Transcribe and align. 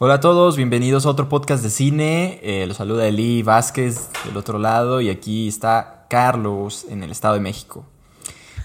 Hola 0.00 0.14
a 0.14 0.20
todos, 0.20 0.56
bienvenidos 0.56 1.06
a 1.06 1.10
otro 1.10 1.28
podcast 1.28 1.62
de 1.62 1.70
cine. 1.70 2.40
Eh, 2.42 2.66
los 2.66 2.78
saluda 2.78 3.06
Eli 3.06 3.42
Vázquez 3.42 4.10
del 4.24 4.36
otro 4.36 4.58
lado 4.58 5.00
y 5.00 5.08
aquí 5.08 5.48
está 5.48 6.06
Carlos 6.10 6.86
en 6.90 7.02
el 7.04 7.10
Estado 7.12 7.34
de 7.34 7.40
México. 7.40 7.84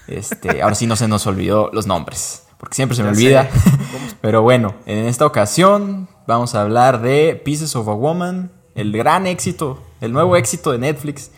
Este, 0.08 0.62
ahora 0.62 0.74
sí 0.74 0.86
no 0.86 0.96
se 0.96 1.06
nos 1.06 1.26
olvidó 1.26 1.70
los 1.72 1.86
nombres, 1.86 2.46
porque 2.58 2.74
siempre 2.74 2.96
se 2.96 3.02
me 3.02 3.08
Ya 3.10 3.12
olvida. 3.12 3.48
Pero 4.20 4.42
bueno, 4.42 4.74
en 4.86 5.06
esta 5.06 5.24
ocasión 5.24 6.08
vamos 6.26 6.54
a 6.54 6.62
hablar 6.62 7.00
de 7.00 7.40
Pieces 7.44 7.76
of 7.76 7.86
a 7.88 7.92
Woman, 7.92 8.50
el 8.74 8.92
gran 8.92 9.26
éxito, 9.26 9.80
el 10.00 10.12
nuevo 10.12 10.36
éxito 10.36 10.72
de 10.72 10.78
Netflix. 10.78 11.30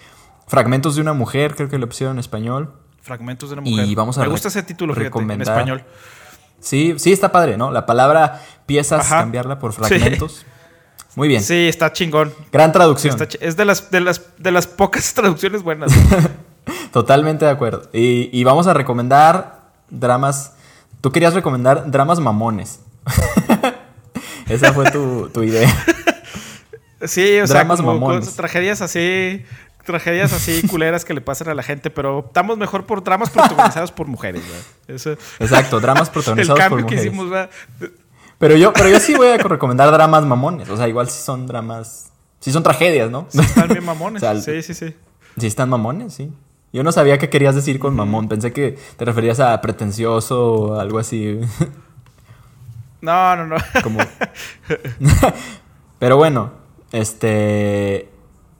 Fragmentos 0.47 0.95
de 0.97 1.03
una 1.03 1.13
mujer, 1.13 1.55
creo 1.55 1.69
que 1.69 1.79
lo 1.79 1.87
pusieron 1.87 2.17
en 2.17 2.21
español. 2.21 2.73
Fragmentos 3.03 3.51
de 3.51 3.59
una 3.59 3.69
Y 3.69 3.73
mujer. 3.73 3.95
vamos 3.95 4.17
a 4.17 4.23
Me 4.23 4.29
gusta 4.29 4.49
ese 4.49 4.63
título, 4.63 4.95
fíjate, 4.95 5.19
en 5.19 5.43
español. 5.43 5.85
Sí, 6.63 6.95
sí 6.97 7.13
está 7.13 7.31
padre, 7.33 7.59
¿no? 7.59 7.71
La 7.71 7.85
palabra 7.85 8.41
piezas, 8.67 9.07
Ajá. 9.07 9.19
cambiarla 9.21 9.59
por 9.59 9.73
fragmentos. 9.75 10.47
Muy 11.15 11.29
bien. 11.29 11.43
Sí, 11.43 11.69
está 11.69 11.93
chingón. 11.93 12.33
Gran 12.51 12.73
traducción. 12.73 13.17
Es 13.41 13.57
de 13.57 13.65
las, 13.67 13.91
de, 13.91 14.01
las, 14.01 14.23
de 14.39 14.51
las 14.51 14.67
pocas 14.67 15.13
traducciones 15.15 15.63
buenas. 15.63 15.93
Totalmente 16.93 17.45
de 17.45 17.51
acuerdo. 17.51 17.91
Y, 17.93 18.31
y 18.33 18.45
vamos 18.45 18.67
a 18.67 18.75
recomendar 18.75 19.61
dramas. 19.91 20.53
Tú 21.01 21.13
querías 21.13 21.35
recomendar 21.35 21.91
dramas 21.91 22.21
mamones. 22.21 22.81
Esa 24.49 24.73
fue 24.73 24.91
tu, 24.91 25.29
tu 25.29 25.43
idea. 25.43 25.69
Sí, 27.05 27.41
o 27.41 27.47
sea, 27.47 27.67
como 27.67 27.95
mamones. 27.95 28.35
tragedias 28.37 28.81
así, 28.81 29.45
tragedias 29.85 30.33
así 30.33 30.67
culeras 30.69 31.05
que 31.05 31.15
le 31.15 31.21
pasan 31.21 31.49
a 31.49 31.55
la 31.55 31.63
gente, 31.63 31.91
pero 31.91 32.19
optamos 32.19 32.59
mejor 32.59 32.87
por 32.87 33.03
dramas 33.03 33.31
protagonizados 33.31 33.93
por 33.93 34.07
mujeres. 34.07 34.43
Eso, 34.89 35.13
Exacto, 35.39 35.81
dramas 35.81 36.09
el 36.09 36.13
protagonizados 36.13 36.59
por 36.61 36.69
cambio 36.69 36.87
que 36.87 36.95
mujeres. 36.95 37.07
hicimos, 37.07 37.31
¿verdad? 37.31 37.51
Pero 38.39 38.57
yo, 38.57 38.73
pero 38.73 38.89
yo 38.89 38.99
sí 38.99 39.15
voy 39.15 39.29
a 39.29 39.37
recomendar 39.37 39.91
dramas 39.93 40.25
mamones. 40.25 40.69
O 40.69 40.77
sea, 40.77 40.89
igual 40.89 41.09
si 41.09 41.23
son 41.23 41.47
dramas. 41.47 42.11
Si 42.41 42.51
son 42.51 42.63
tragedias, 42.63 43.11
¿no? 43.11 43.27
Sí, 43.29 43.39
están 43.41 43.69
bien 43.69 43.85
mamones. 43.85 44.23
O 44.23 44.27
sea, 44.27 44.41
sí, 44.41 44.63
sí, 44.63 44.75
sí. 44.75 44.97
Si 45.39 45.47
están 45.47 45.69
mamones, 45.69 46.15
sí. 46.15 46.33
Yo 46.73 46.83
no 46.83 46.91
sabía 46.91 47.19
qué 47.19 47.29
querías 47.29 47.55
decir 47.55 47.79
con 47.79 47.95
mamón. 47.95 48.29
Pensé 48.29 48.53
que 48.53 48.79
te 48.97 49.05
referías 49.05 49.41
a 49.41 49.61
pretencioso 49.61 50.53
o 50.53 50.81
algo 50.81 50.99
así. 50.99 51.39
No, 53.01 53.37
no, 53.37 53.47
no. 53.47 53.57
Como... 53.83 53.99
Pero 55.99 56.17
bueno, 56.17 56.53
este... 56.93 58.09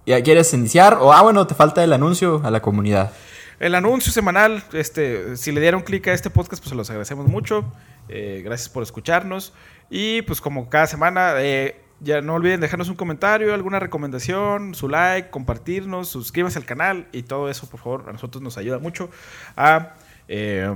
¿Ya 0.05 0.21
quieres 0.23 0.53
iniciar? 0.53 0.99
O, 1.01 1.13
ah, 1.13 1.23
bueno, 1.23 1.47
te 1.47 1.55
falta 1.55 1.85
el 1.85 1.93
anuncio 1.93 2.41
a 2.45 2.51
la 2.51 2.61
comunidad. 2.61 3.13
El 3.61 3.77
anuncio 3.77 4.11
semanal, 4.13 4.65
este, 4.73 5.37
si 5.37 5.53
le 5.53 5.61
dieron 5.61 5.83
clic 5.83 6.09
a 6.09 6.13
este 6.13 6.31
podcast, 6.31 6.61
pues 6.61 6.71
se 6.71 6.75
los 6.75 6.91
agradecemos 6.91 7.29
mucho. 7.29 7.73
Eh, 8.09 8.43
gracias 8.45 8.69
por 8.69 8.83
escucharnos. 8.83 9.53
Y 9.89 10.23
pues 10.23 10.41
como 10.41 10.69
cada 10.69 10.89
semana, 10.89 11.35
eh, 11.37 11.81
ya 12.01 12.21
no 12.21 12.35
olviden 12.35 12.61
dejarnos 12.61 12.89
un 12.89 12.97
comentario, 12.97 13.55
alguna 13.55 13.79
recomendación, 13.79 14.75
su 14.75 14.89
like, 14.89 15.31
compartirnos, 15.31 16.09
suscríbanse 16.09 16.59
al 16.59 16.65
canal 16.65 17.07
y 17.13 17.23
todo 17.23 17.49
eso, 17.49 17.71
por 17.71 17.79
favor, 17.79 18.07
a 18.09 18.13
nosotros 18.13 18.43
nos 18.43 18.59
ayuda 18.59 18.81
mucho 18.81 19.09
a 19.57 19.95
eh, 20.27 20.69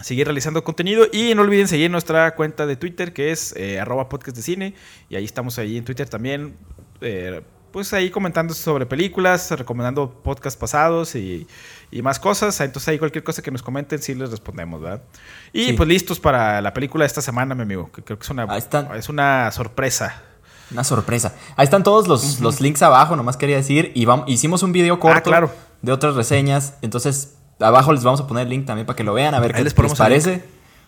seguir 0.00 0.26
realizando 0.26 0.64
contenido. 0.64 1.06
Y 1.12 1.34
no 1.36 1.42
olviden 1.42 1.68
seguir 1.68 1.90
nuestra 1.92 2.34
cuenta 2.34 2.66
de 2.66 2.74
Twitter, 2.74 3.12
que 3.12 3.30
es 3.30 3.54
eh, 3.56 3.78
arroba 3.78 4.08
podcast 4.08 4.36
de 4.36 4.42
cine. 4.42 4.74
Y 5.08 5.14
ahí 5.14 5.24
estamos 5.24 5.58
ahí 5.58 5.76
en 5.76 5.84
Twitter 5.84 6.08
también. 6.08 6.56
Pues 7.72 7.92
ahí 7.92 8.10
comentando 8.10 8.54
sobre 8.54 8.86
películas, 8.86 9.50
recomendando 9.50 10.10
podcasts 10.10 10.58
pasados 10.58 11.14
y, 11.14 11.46
y 11.90 12.02
más 12.02 12.20
cosas. 12.20 12.60
Entonces 12.60 12.88
ahí 12.88 12.98
cualquier 12.98 13.24
cosa 13.24 13.42
que 13.42 13.50
nos 13.50 13.62
comenten 13.62 14.00
sí 14.02 14.14
les 14.14 14.30
respondemos, 14.30 14.80
¿verdad? 14.80 15.02
Y 15.52 15.66
Sí. 15.68 15.72
pues 15.72 15.88
listos 15.88 16.20
para 16.20 16.60
la 16.60 16.72
película 16.74 17.02
de 17.04 17.06
esta 17.06 17.22
semana, 17.22 17.54
mi 17.54 17.62
amigo, 17.62 17.90
que 17.90 18.02
creo 18.02 18.18
que 18.18 18.24
es 18.24 18.30
una, 18.30 18.46
es 18.96 19.08
una 19.08 19.50
sorpresa. 19.50 20.22
Una 20.70 20.84
sorpresa. 20.84 21.34
Ahí 21.56 21.64
están 21.64 21.82
todos 21.82 22.08
los, 22.08 22.40
los 22.40 22.60
links 22.60 22.80
abajo, 22.82 23.14
nomás 23.16 23.36
quería 23.36 23.56
decir. 23.56 23.92
Y 23.94 24.06
vam- 24.06 24.24
hicimos 24.26 24.62
un 24.62 24.72
video 24.72 24.98
corto 25.00 25.18
Ah, 25.18 25.22
claro. 25.22 25.50
de 25.82 25.92
otras 25.92 26.14
reseñas. 26.14 26.74
Entonces, 26.80 27.34
abajo 27.60 27.92
les 27.92 28.02
vamos 28.04 28.20
a 28.20 28.26
poner 28.26 28.44
el 28.44 28.48
link 28.50 28.64
también 28.66 28.86
para 28.86 28.96
que 28.96 29.04
lo 29.04 29.12
vean, 29.12 29.34
a 29.34 29.40
ver 29.40 29.50
Ahí 29.50 29.58
qué 29.58 29.64
les 29.64 29.76
les, 29.76 29.94
parece. 29.98 30.44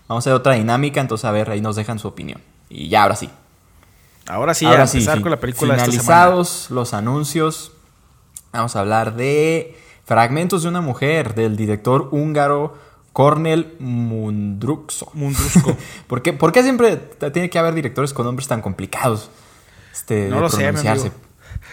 Vamos 0.08 0.22
a 0.26 0.30
hacer 0.30 0.32
otra 0.32 0.54
dinámica, 0.54 1.00
entonces 1.00 1.24
a 1.26 1.30
ver, 1.32 1.50
ahí 1.50 1.60
nos 1.60 1.76
dejan 1.76 1.98
su 1.98 2.08
opinión. 2.08 2.40
Y 2.70 2.88
ya, 2.88 3.02
ahora 3.02 3.16
sí. 3.16 3.28
Ahora 4.26 4.54
sí, 4.54 4.64
Ahora 4.66 4.84
a 4.84 4.86
sí, 4.86 4.98
empezar 4.98 5.14
fin- 5.16 5.22
con 5.22 5.30
la 5.30 5.40
película 5.40 5.74
de 5.74 5.80
esta 5.80 5.90
semana. 5.90 6.02
finalizados 6.02 6.70
los 6.70 6.94
anuncios, 6.94 7.72
vamos 8.52 8.74
a 8.76 8.80
hablar 8.80 9.14
de 9.16 9.78
Fragmentos 10.06 10.62
de 10.62 10.68
una 10.68 10.80
mujer 10.82 11.34
del 11.34 11.56
director 11.56 12.08
húngaro 12.10 12.76
Cornel 13.12 13.74
Mundruxo. 13.78 15.10
Mundrusco. 15.14 15.76
¿Por 16.06 16.20
qué, 16.22 16.32
por 16.32 16.52
qué 16.52 16.62
siempre 16.62 16.96
tiene 17.32 17.48
que 17.50 17.58
haber 17.58 17.74
directores 17.74 18.12
con 18.12 18.26
nombres 18.26 18.48
tan 18.48 18.60
complicados? 18.60 19.30
Este, 19.92 20.28
No 20.28 20.36
de 20.36 20.42
lo 20.42 20.48
sé, 20.50 20.56
pronunciarse? 20.58 21.06
amigo. 21.08 21.14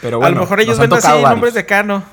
Pero 0.02 0.18
bueno, 0.20 0.28
a 0.28 0.36
lo 0.36 0.42
mejor 0.42 0.60
ellos 0.62 0.78
ven 0.80 0.94
así 0.94 1.08
nombres 1.24 1.54
de 1.56 1.62
acá, 1.62 1.84
¿no? 1.84 2.04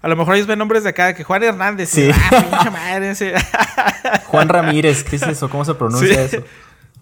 A 0.00 0.08
lo 0.08 0.16
mejor 0.16 0.34
ellos 0.34 0.46
ven 0.48 0.58
nombres 0.58 0.82
de 0.82 0.90
acá, 0.90 1.14
que 1.14 1.22
Juan 1.22 1.42
Hernández. 1.44 1.90
Sí. 1.90 2.10
ah, 2.12 2.44
pinche 2.50 2.70
madre, 2.70 3.14
sí. 3.14 3.30
Juan 4.26 4.48
Ramírez, 4.48 5.04
¿qué 5.04 5.14
es 5.16 5.22
eso? 5.22 5.48
¿Cómo 5.48 5.64
se 5.64 5.74
pronuncia 5.74 6.28
Sí. 6.28 6.36
eso? 6.36 6.44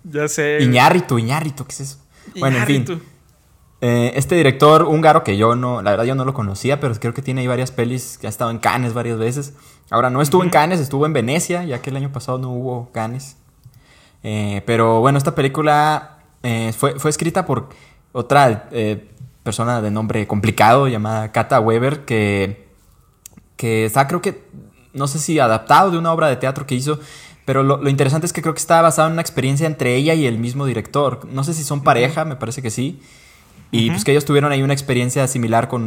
ya 0.04 0.28
sé. 0.28 0.58
Iñárritu, 0.60 1.18
Iñárritu, 1.18 1.64
¿qué 1.64 1.72
es 1.72 1.80
eso? 1.80 1.98
Bueno, 2.38 2.58
en 2.58 2.66
fin. 2.66 3.02
Eh, 3.82 4.12
este 4.16 4.34
director 4.34 4.82
húngaro 4.82 5.24
que 5.24 5.38
yo 5.38 5.56
no, 5.56 5.80
la 5.80 5.92
verdad 5.92 6.04
yo 6.04 6.14
no 6.14 6.26
lo 6.26 6.34
conocía, 6.34 6.80
pero 6.80 6.94
creo 6.96 7.14
que 7.14 7.22
tiene 7.22 7.40
ahí 7.40 7.46
varias 7.46 7.70
pelis 7.70 8.18
que 8.18 8.26
ha 8.26 8.30
estado 8.30 8.50
en 8.50 8.58
Cannes 8.58 8.92
varias 8.92 9.18
veces. 9.18 9.54
Ahora 9.88 10.10
no 10.10 10.20
estuvo 10.20 10.42
en 10.42 10.50
Cannes, 10.50 10.80
estuvo 10.80 11.06
en 11.06 11.14
Venecia, 11.14 11.64
ya 11.64 11.80
que 11.80 11.90
el 11.90 11.96
año 11.96 12.12
pasado 12.12 12.38
no 12.38 12.50
hubo 12.50 12.90
Cannes. 12.92 13.36
Eh, 14.22 14.62
pero 14.66 15.00
bueno, 15.00 15.16
esta 15.16 15.34
película 15.34 16.18
eh, 16.42 16.74
fue, 16.76 16.98
fue 16.98 17.10
escrita 17.10 17.46
por 17.46 17.70
otra 18.12 18.68
persona 19.42 19.80
de 19.80 19.90
nombre 19.90 20.26
complicado 20.26 20.86
llamada 20.86 21.32
Kata 21.32 21.58
Weber, 21.60 22.04
que, 22.04 22.68
que 23.56 23.86
está 23.86 24.06
creo 24.06 24.20
que, 24.20 24.44
no 24.92 25.08
sé 25.08 25.18
si 25.18 25.38
adaptado 25.38 25.90
de 25.90 25.98
una 25.98 26.12
obra 26.12 26.28
de 26.28 26.36
teatro 26.36 26.66
que 26.66 26.74
hizo, 26.74 27.00
pero 27.50 27.64
lo, 27.64 27.78
lo 27.78 27.90
interesante 27.90 28.26
es 28.26 28.32
que 28.32 28.42
creo 28.42 28.54
que 28.54 28.60
está 28.60 28.80
basado 28.80 29.08
en 29.08 29.14
una 29.14 29.22
experiencia 29.22 29.66
entre 29.66 29.96
ella 29.96 30.14
y 30.14 30.24
el 30.24 30.38
mismo 30.38 30.66
director. 30.66 31.26
No 31.32 31.42
sé 31.42 31.52
si 31.52 31.64
son 31.64 31.82
pareja, 31.82 32.24
me 32.24 32.36
parece 32.36 32.62
que 32.62 32.70
sí. 32.70 33.00
Y 33.72 33.90
pues 33.90 34.04
que 34.04 34.12
ellos 34.12 34.24
tuvieron 34.24 34.52
ahí 34.52 34.62
una 34.62 34.72
experiencia 34.72 35.26
similar 35.26 35.66
con... 35.66 35.82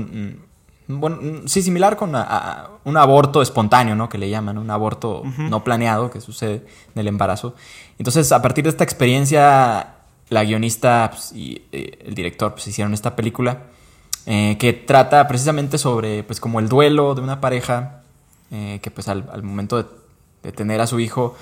mm, 0.90 1.00
Bueno, 1.00 1.18
mm, 1.22 1.48
sí, 1.48 1.62
similar 1.62 1.96
con 1.96 2.16
a- 2.16 2.22
a- 2.24 2.70
un 2.84 2.98
aborto 2.98 3.42
espontáneo, 3.42 3.96
¿no? 3.96 4.10
Que 4.10 4.18
le 4.18 4.30
llaman, 4.30 4.58
un 4.58 4.70
aborto 4.70 5.24
no 5.38 5.64
planeado 5.64 6.10
que 6.12 6.20
sucede 6.20 6.66
en 6.96 7.00
el 7.00 7.08
embarazo. 7.08 7.56
Entonces, 7.98 8.30
a 8.34 8.42
partir 8.42 8.66
de 8.66 8.70
esta 8.72 8.84
experiencia, 8.84 9.94
la 10.30 10.44
guionista 10.44 11.10
pues, 11.12 11.32
y 11.34 11.62
eh, 11.72 12.00
el 12.06 12.14
director 12.14 12.52
pues, 12.54 12.68
hicieron 12.68 12.94
esta 12.94 13.16
película 13.16 13.52
eh, 14.26 14.58
que 14.60 14.74
trata 14.74 15.26
precisamente 15.30 15.78
sobre, 15.78 16.24
pues, 16.24 16.40
como 16.42 16.60
el 16.60 16.68
duelo 16.68 17.16
de 17.16 17.22
una 17.22 17.40
pareja 17.40 18.02
eh, 18.52 18.80
que, 18.82 18.92
pues, 18.92 19.08
al, 19.08 19.30
al 19.32 19.44
momento 19.44 19.78
de, 19.82 19.86
de 20.44 20.52
tener 20.52 20.82
a 20.82 20.88
su 20.88 21.00
hijo, 21.00 21.36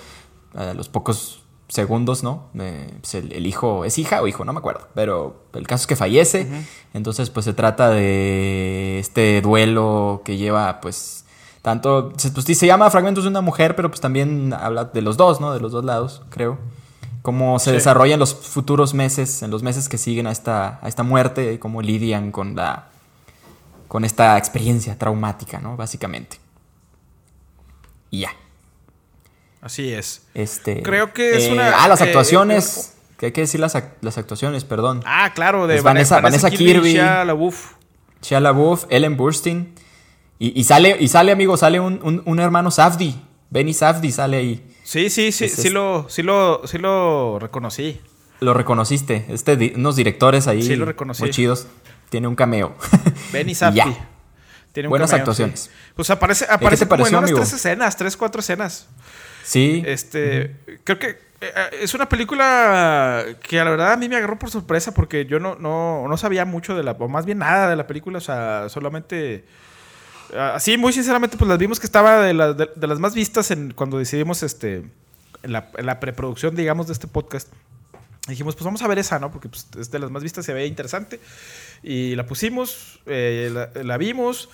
a 0.55 0.73
los 0.73 0.87
pocos 0.89 1.43
segundos, 1.67 2.21
¿no? 2.23 2.49
Eh, 2.59 2.93
pues, 3.01 3.15
el, 3.15 3.31
el 3.33 3.45
hijo 3.47 3.85
es 3.85 3.97
hija 3.97 4.21
o 4.21 4.27
hijo, 4.27 4.43
no 4.45 4.51
me 4.53 4.59
acuerdo, 4.59 4.87
pero 4.93 5.43
el 5.53 5.65
caso 5.67 5.83
es 5.83 5.87
que 5.87 5.95
fallece, 5.95 6.47
entonces 6.93 7.29
pues 7.29 7.45
se 7.45 7.53
trata 7.53 7.89
de 7.89 8.99
este 8.99 9.41
duelo 9.41 10.21
que 10.25 10.35
lleva 10.37 10.81
pues 10.81 11.25
tanto, 11.61 12.11
pues 12.33 12.45
sí, 12.45 12.55
se 12.55 12.65
llama 12.67 12.89
Fragmentos 12.89 13.23
de 13.23 13.29
una 13.29 13.41
mujer, 13.41 13.75
pero 13.75 13.89
pues 13.89 14.01
también 14.01 14.51
habla 14.53 14.85
de 14.85 15.01
los 15.01 15.15
dos, 15.15 15.39
¿no? 15.39 15.53
De 15.53 15.59
los 15.61 15.71
dos 15.71 15.85
lados, 15.85 16.23
creo. 16.29 16.57
Cómo 17.21 17.59
se 17.59 17.69
Sí. 17.69 17.75
desarrolla 17.75 18.15
en 18.15 18.19
los 18.19 18.33
futuros 18.33 18.93
meses, 18.95 19.43
en 19.43 19.51
los 19.51 19.61
meses 19.61 19.87
que 19.87 19.99
siguen 19.99 20.25
a 20.27 20.31
esta, 20.31 20.79
a 20.81 20.87
esta 20.87 21.03
muerte, 21.03 21.59
cómo 21.59 21.81
lidian 21.83 22.31
con 22.31 22.55
la 22.55 22.87
con 23.87 24.03
esta 24.05 24.37
experiencia 24.37 24.97
traumática, 24.97 25.59
¿no? 25.59 25.77
Básicamente. 25.77 26.37
Y 28.09 28.21
ya. 28.21 28.29
Así 29.61 29.93
es. 29.93 30.23
Este, 30.33 30.81
Creo 30.81 31.13
que 31.13 31.37
es 31.37 31.43
eh, 31.45 31.51
una- 31.53 31.83
Ah, 31.83 31.87
las 31.87 32.01
eh, 32.01 32.05
actuaciones. 32.05 32.93
que 33.17 33.27
hay 33.27 33.31
que 33.31 33.41
decir 33.41 33.59
las, 33.59 33.77
las 34.01 34.17
actuaciones, 34.17 34.63
perdón. 34.63 35.03
Ah, 35.05 35.31
claro, 35.35 35.67
de 35.67 35.77
Es 35.77 35.83
Vanessa- 35.83 36.19
Vanessa 36.19 36.49
Kirby. 36.49 36.93
Shia 36.93 37.23
LaBeouf. 37.23 37.73
Shia 38.23 38.39
LaBeouf, 38.39 38.85
Ellen 38.89 39.15
Burstyn. 39.17 39.73
Y, 40.39 40.59
y 40.59 40.63
sale, 40.63 40.97
y 40.99 41.07
sale, 41.07 41.31
amigo, 41.31 41.55
sale 41.57 41.79
un, 41.79 41.99
un- 42.03 42.23
un 42.25 42.39
hermano 42.39 42.71
Safdi. 42.71 43.15
Benny 43.51 43.73
Safdi 43.75 44.11
sale 44.11 44.37
ahí. 44.37 44.75
Sí, 44.83 45.09
sí, 45.11 45.31
sí, 45.31 45.45
Es- 45.45 45.53
sí 45.55 45.67
es- 45.67 45.73
lo, 45.73 46.07
sí 46.09 46.23
lo, 46.23 46.61
sí 46.65 46.79
lo 46.79 47.37
reconocí. 47.37 48.01
Lo 48.39 48.55
reconociste. 48.55 49.25
Este, 49.29 49.55
di- 49.55 49.73
unos 49.75 49.95
directores 49.95 50.47
ahí. 50.47 50.63
Sí, 50.63 50.75
lo 50.75 50.85
reconocí. 50.85 51.21
Muy 51.21 51.29
chidos. 51.29 51.67
Tiene 52.09 52.27
un 52.27 52.33
cameo. 52.35 52.75
Benny 53.31 53.53
ya. 53.53 53.85
Tiene 54.73 54.89
Buenas 54.89 55.11
cameo, 55.11 55.21
actuaciones. 55.21 55.59
sí. 55.59 55.69
Pues 55.95 56.09
aparece, 56.09 56.47
aparece 56.49 56.85
te 56.85 56.89
como 56.89 57.05
en 57.05 57.13
unas 57.13 57.23
amigo? 57.29 57.39
tres 57.39 57.53
escenas, 57.53 57.95
tres, 57.97 58.17
cuatro 58.17 58.39
escenas. 58.39 58.87
Sí. 59.43 59.83
Este, 59.85 60.55
creo 60.83 60.99
que 60.99 61.17
eh, 61.41 61.51
es 61.81 61.93
una 61.93 62.07
película 62.07 63.25
que 63.41 63.57
la 63.57 63.69
verdad 63.71 63.93
a 63.93 63.97
mí 63.97 64.07
me 64.09 64.15
agarró 64.17 64.37
por 64.37 64.49
sorpresa 64.51 64.93
porque 64.93 65.25
yo 65.25 65.39
no, 65.39 65.55
no, 65.55 66.05
no 66.07 66.17
sabía 66.17 66.45
mucho 66.45 66.75
de 66.75 66.83
la, 66.83 66.91
o 66.91 67.07
más 67.07 67.25
bien 67.25 67.39
nada 67.39 67.69
de 67.69 67.75
la 67.75 67.87
película, 67.87 68.17
o 68.19 68.21
sea, 68.21 68.67
solamente... 68.69 69.43
Así, 70.37 70.77
muy 70.77 70.93
sinceramente, 70.93 71.35
pues 71.35 71.49
las 71.49 71.57
vimos 71.57 71.77
que 71.79 71.85
estaba 71.85 72.21
de, 72.21 72.33
la- 72.33 72.53
de- 72.53 72.87
las 72.87 72.99
más 72.99 73.13
vistas 73.13 73.51
cuando 73.75 73.97
decidimos, 73.97 74.43
este, 74.43 74.83
la, 75.43 75.69
la 75.77 75.99
preproducción, 75.99 76.55
digamos, 76.55 76.87
de 76.87 76.93
este 76.93 77.07
podcast. 77.07 77.49
Dijimos, 78.29 78.55
pues 78.55 78.63
vamos 78.63 78.81
a 78.81 78.87
ver 78.87 78.97
esa, 78.99 79.19
¿no? 79.19 79.29
Porque 79.29 79.49
pues, 79.49 79.67
es 79.77 79.91
de 79.91 79.99
las 79.99 80.09
más 80.09 80.23
vistas, 80.23 80.45
se 80.45 80.53
ve 80.53 80.67
interesante. 80.67 81.19
Y 81.83 82.15
la 82.15 82.25
pusimos, 82.27 83.01
eh, 83.07 83.67
la, 83.83 83.97
vimos. 83.97 84.47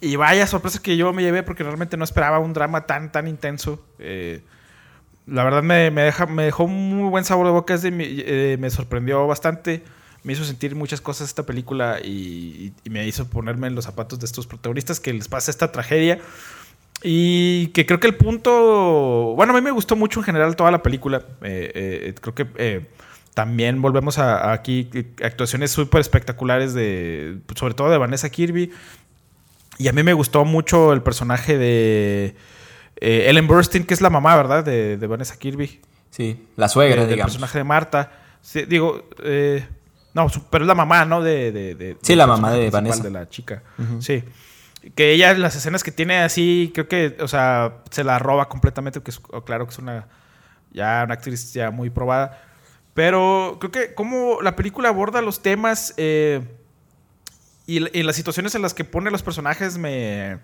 Y 0.00 0.16
vaya 0.16 0.46
sorpresa 0.46 0.80
que 0.80 0.96
yo 0.96 1.12
me 1.12 1.22
llevé 1.22 1.42
porque 1.42 1.62
realmente 1.62 1.96
no 1.96 2.04
esperaba 2.04 2.38
un 2.38 2.52
drama 2.52 2.86
tan, 2.86 3.12
tan 3.12 3.28
intenso. 3.28 3.84
Eh, 3.98 4.42
la 5.26 5.44
verdad 5.44 5.62
me, 5.62 5.90
deja, 5.90 6.26
me 6.26 6.44
dejó 6.44 6.64
un 6.64 6.96
muy 6.96 7.10
buen 7.10 7.24
sabor 7.24 7.46
de 7.46 7.52
boca. 7.52 7.74
Es 7.74 7.82
de, 7.82 7.90
eh, 7.92 8.56
me 8.58 8.70
sorprendió 8.70 9.26
bastante. 9.26 9.84
Me 10.22 10.32
hizo 10.32 10.44
sentir 10.44 10.74
muchas 10.74 11.00
cosas 11.00 11.28
esta 11.28 11.44
película 11.44 11.98
y, 12.02 12.72
me 12.88 13.06
hizo 13.06 13.28
ponerme 13.28 13.66
en 13.66 13.74
los 13.74 13.84
zapatos 13.84 14.18
de 14.20 14.26
estos 14.26 14.46
protagonistas 14.46 15.00
que 15.00 15.12
les 15.12 15.28
pasa 15.28 15.50
esta 15.50 15.70
tragedia. 15.70 16.18
Y 17.02 17.68
que 17.68 17.84
creo 17.84 18.00
que 18.00 18.06
el 18.06 18.16
punto. 18.16 19.34
Bueno, 19.36 19.52
a 19.52 19.56
mí 19.56 19.62
me 19.62 19.70
gustó 19.70 19.96
mucho 19.96 20.20
en 20.20 20.24
general 20.24 20.56
toda 20.56 20.70
la 20.70 20.82
película. 20.82 21.22
creo 21.40 22.34
que 22.34 22.88
también 23.34 23.80
volvemos 23.80 24.18
a, 24.18 24.52
aquí 24.52 24.90
actuaciones 25.22 25.70
súper 25.70 26.00
espectaculares 26.00 26.74
de, 26.74 27.38
sobre 27.54 27.74
todo 27.74 27.90
de 27.90 27.98
Vanessa 27.98 28.28
Kirby. 28.28 28.72
Y 29.80 29.88
a 29.88 29.94
mí 29.94 30.02
me 30.02 30.12
gustó 30.12 30.44
mucho 30.44 30.92
el 30.92 31.02
personaje 31.02 31.56
de 31.56 32.36
eh, 32.96 33.30
Ellen 33.30 33.46
Burstyn, 33.46 33.86
que 33.86 33.94
es 33.94 34.02
la 34.02 34.10
mamá, 34.10 34.36
¿verdad? 34.36 34.62
De, 34.62 34.98
Vanessa 35.06 35.38
Kirby. 35.38 35.80
Sí, 36.10 36.48
la 36.56 36.68
suegra, 36.68 37.06
digamos. 37.06 37.12
El 37.12 37.22
personaje 37.22 37.58
de 37.58 37.64
Marta. 37.64 38.12
digo, 38.68 39.08
eh, 39.24 39.66
no, 40.12 40.26
pero 40.50 40.64
es 40.64 40.68
la 40.68 40.74
mamá, 40.74 41.06
¿no? 41.06 41.22
De, 41.22 41.96
sí, 42.02 42.14
la 42.14 42.26
mamá 42.26 42.52
de 42.52 42.68
Vanessa. 42.68 43.02
De 43.02 43.10
la 43.10 43.26
chica. 43.30 43.62
Sí. 44.00 44.22
Que 44.94 45.12
ella, 45.12 45.32
las 45.32 45.56
escenas 45.56 45.82
que 45.82 45.92
tiene 45.92 46.18
así, 46.18 46.72
creo 46.74 46.86
que, 46.86 47.16
o 47.20 47.28
sea, 47.28 47.78
se 47.90 48.04
la 48.04 48.18
roba 48.18 48.50
completamente, 48.50 49.00
que 49.00 49.10
es, 49.12 49.20
claro 49.46 49.64
que 49.64 49.72
es 49.72 49.78
una, 49.78 50.08
ya 50.72 51.04
una 51.06 51.14
actriz 51.14 51.54
ya 51.54 51.70
muy 51.70 51.88
probada. 51.88 52.38
Pero 52.92 53.56
creo 53.58 53.70
que 53.70 53.94
como 53.94 54.42
la 54.42 54.56
película 54.56 54.90
aborda 54.90 55.22
los 55.22 55.40
temas 55.40 55.94
eh, 55.96 56.42
y, 57.78 58.02
las 58.02 58.16
situaciones 58.16 58.54
en 58.54 58.62
las 58.62 58.74
que 58.74 58.84
pone 58.84 59.10
los 59.10 59.22
personajes 59.22 59.78
me... 59.78 60.38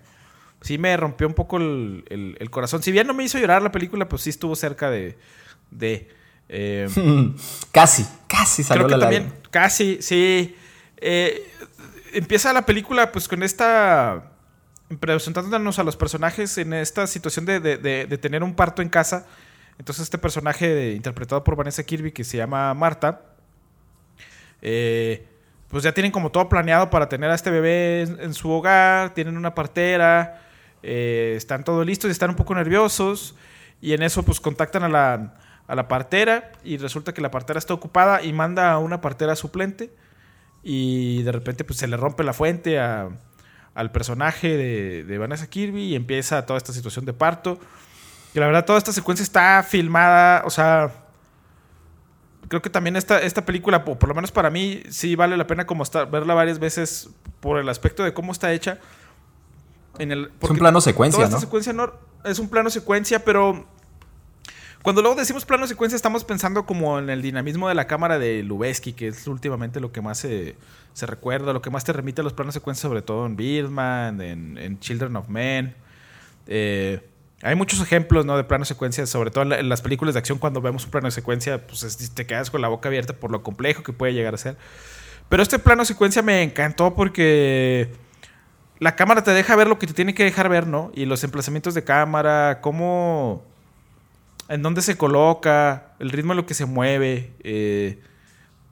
Sí 0.61 0.79
me 0.79 0.97
rompió 0.97 1.27
un 1.27 1.35
poco 1.35 1.57
el, 1.57 2.47
corazón. 2.49 2.81
Si 2.81 2.91
bien 2.91 3.05
no 3.05 3.13
me 3.13 3.23
hizo 3.23 3.37
llorar 3.37 3.61
la 3.61 3.71
película, 3.71 4.09
pues 4.09 4.23
sí 4.23 4.29
estuvo 4.29 4.55
cerca 4.55 4.89
de... 4.89 5.17
de 5.71 6.09
eh, 6.49 6.87
casi, 7.71 8.05
casi 8.27 8.63
salió 8.63 8.87
creo 8.87 8.97
que 8.97 9.01
también, 9.01 9.33
Casi, 9.51 10.01
sí. 10.01 10.55
Eh, 10.97 11.47
empieza 12.13 12.53
la 12.53 12.65
película 12.65 13.11
pues 13.11 13.27
con 13.27 13.43
esta... 13.43 14.31
Presentándonos 14.99 15.79
a 15.79 15.83
los 15.83 15.97
personajes 15.97 16.57
en 16.57 16.73
esta 16.73 17.07
situación 17.07 17.45
de, 17.45 17.59
de 17.59 18.17
tener 18.17 18.41
un 18.41 18.55
parto 18.55 18.81
en 18.81 18.87
casa 18.87 19.27
entonces 19.77 20.03
este 20.03 20.17
personaje 20.17 20.93
interpretado 20.93 21.43
por 21.43 21.55
Vanessa 21.55 21.83
Kirby 21.83 22.11
que 22.11 22.23
se 22.23 22.37
llama 22.37 22.73
Marta, 22.73 23.21
eh, 24.61 25.27
pues 25.69 25.83
ya 25.83 25.91
tienen 25.93 26.11
como 26.11 26.31
todo 26.31 26.47
planeado 26.49 26.89
para 26.89 27.09
tener 27.09 27.29
a 27.29 27.35
este 27.35 27.51
bebé 27.51 28.01
en, 28.01 28.33
su 28.33 28.49
hogar, 28.49 29.13
tienen 29.13 29.37
una 29.37 29.53
partera, 29.53 30.41
eh, 30.81 31.33
están 31.35 31.63
todos 31.63 31.85
listos 31.85 32.09
y 32.09 32.11
están 32.11 32.29
un 32.29 32.35
poco 32.35 32.55
nerviosos 32.55 33.35
y 33.81 33.93
en 33.93 34.03
eso 34.03 34.23
pues 34.23 34.39
contactan 34.39 34.83
a 34.83 34.89
la, 34.89 35.35
a 35.67 35.75
la 35.75 35.87
partera 35.87 36.51
y 36.63 36.77
resulta 36.77 37.13
que 37.13 37.21
la 37.21 37.31
partera 37.31 37.59
está 37.59 37.73
ocupada 37.73 38.23
y 38.23 38.31
manda 38.33 38.71
a 38.71 38.77
una 38.77 39.01
partera 39.01 39.35
suplente 39.35 39.93
y 40.63 41.23
de 41.23 41.31
repente 41.31 41.63
pues 41.63 41.79
se 41.79 41.87
le 41.87 41.97
rompe 41.97 42.23
la 42.23 42.33
fuente 42.33 42.79
al 42.79 43.91
personaje 43.91 44.55
de, 44.57 45.03
de 45.03 45.17
Vanessa 45.17 45.49
Kirby 45.49 45.83
y 45.83 45.95
empieza 45.95 46.45
toda 46.45 46.57
esta 46.57 46.73
situación 46.73 47.05
de 47.05 47.13
parto. 47.13 47.59
Y 48.33 48.39
la 48.39 48.47
verdad, 48.47 48.65
toda 48.65 48.77
esta 48.77 48.91
secuencia 48.91 49.23
está 49.23 49.63
filmada, 49.63 50.43
o 50.45 50.49
sea, 50.49 51.06
creo 52.47 52.61
que 52.61 52.69
también 52.69 52.95
esta, 52.95 53.19
esta 53.19 53.45
película, 53.45 53.83
por 53.85 54.07
lo 54.07 54.15
menos 54.15 54.31
para 54.31 54.49
mí, 54.49 54.81
sí 54.89 55.15
vale 55.15 55.37
la 55.37 55.47
pena 55.47 55.65
como 55.65 55.83
estar, 55.83 56.09
verla 56.09 56.33
varias 56.33 56.59
veces 56.59 57.09
por 57.39 57.59
el 57.59 57.69
aspecto 57.69 58.03
de 58.03 58.13
cómo 58.13 58.31
está 58.31 58.53
hecha. 58.53 58.79
En 59.99 60.11
el, 60.11 60.31
es 60.41 60.49
un 60.49 60.57
plano 60.57 60.79
secuencia, 60.81 61.17
toda 61.17 61.27
esta 61.27 61.39
secuencia 61.39 61.73
no, 61.73 61.91
es 62.23 62.39
un 62.39 62.49
plano 62.49 62.69
secuencia, 62.69 63.23
pero 63.23 63.65
cuando 64.83 65.01
luego 65.01 65.17
decimos 65.17 65.43
plano 65.43 65.65
secuencia 65.67 65.95
estamos 65.95 66.23
pensando 66.23 66.65
como 66.65 66.99
en 66.99 67.09
el 67.09 67.21
dinamismo 67.21 67.67
de 67.67 67.75
la 67.75 67.87
cámara 67.87 68.19
de 68.19 68.43
Lubeski, 68.43 68.93
que 68.93 69.07
es 69.07 69.27
últimamente 69.27 69.79
lo 69.79 69.91
que 69.91 70.01
más 70.01 70.19
se, 70.19 70.55
se 70.93 71.05
recuerda, 71.05 71.51
lo 71.51 71.61
que 71.61 71.69
más 71.69 71.83
te 71.83 71.93
remite 71.93 72.21
a 72.21 72.23
los 72.23 72.33
planos 72.33 72.53
secuencia, 72.53 72.83
sobre 72.87 73.01
todo 73.01 73.25
en 73.25 73.35
Birdman, 73.35 74.21
en, 74.21 74.57
en 74.57 74.79
Children 74.79 75.15
of 75.15 75.29
Men. 75.29 75.75
Eh, 76.45 77.01
hay 77.43 77.55
muchos 77.55 77.79
ejemplos, 77.81 78.25
¿no? 78.25 78.35
De 78.35 78.43
plano 78.43 78.65
secuencia, 78.65 79.05
sobre 79.05 79.29
todo 79.29 79.53
en, 79.53 79.69
las 79.69 79.81
películas 79.81 80.15
de 80.15 80.19
acción, 80.19 80.39
cuando 80.39 80.61
vemos 80.61 80.85
un 80.85 80.91
plano 80.91 81.11
secuencia, 81.11 81.67
pues 81.67 82.11
te 82.13 82.25
quedas 82.25 82.49
con 82.49 82.61
la 82.61 82.67
boca 82.67 82.89
abierta 82.89 83.13
por 83.13 83.31
lo 83.31 83.43
complejo 83.43 83.83
que 83.83 83.93
puede 83.93 84.13
llegar 84.13 84.33
a 84.33 84.37
ser. 84.37 84.57
Pero 85.29 85.43
este 85.43 85.59
plano 85.59 85.85
secuencia 85.85 86.21
me 86.21 86.41
encantó 86.41 86.95
porque 86.95 87.91
la 88.79 88.95
cámara 88.95 89.23
te 89.23 89.31
deja 89.31 89.55
ver 89.55 89.67
lo 89.67 89.77
que 89.77 89.85
te 89.85 89.93
tiene 89.93 90.15
que 90.15 90.23
dejar 90.23 90.49
ver, 90.49 90.67
¿no? 90.67 90.91
Y 90.95 91.05
los 91.05 91.23
emplazamientos 91.23 91.73
de 91.73 91.83
cámara, 91.83 92.59
cómo. 92.61 93.43
en 94.49 94.63
dónde 94.63 94.81
se 94.81 94.97
coloca, 94.97 95.91
el 95.99 96.09
ritmo 96.09 96.33
en 96.33 96.37
lo 96.37 96.45
que 96.47 96.55
se 96.55 96.65
mueve. 96.65 97.33
Eh, 97.43 98.01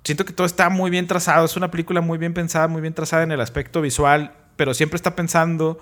siento 0.03 0.25
que 0.25 0.33
todo 0.33 0.47
está 0.47 0.69
muy 0.69 0.89
bien 0.89 1.05
trazado. 1.05 1.45
Es 1.45 1.55
una 1.55 1.69
película 1.69 2.01
muy 2.01 2.17
bien 2.17 2.33
pensada, 2.33 2.67
muy 2.67 2.81
bien 2.81 2.95
trazada 2.95 3.23
en 3.23 3.31
el 3.31 3.41
aspecto 3.41 3.81
visual, 3.81 4.33
pero 4.55 4.73
siempre 4.73 4.95
está 4.95 5.15
pensando 5.15 5.79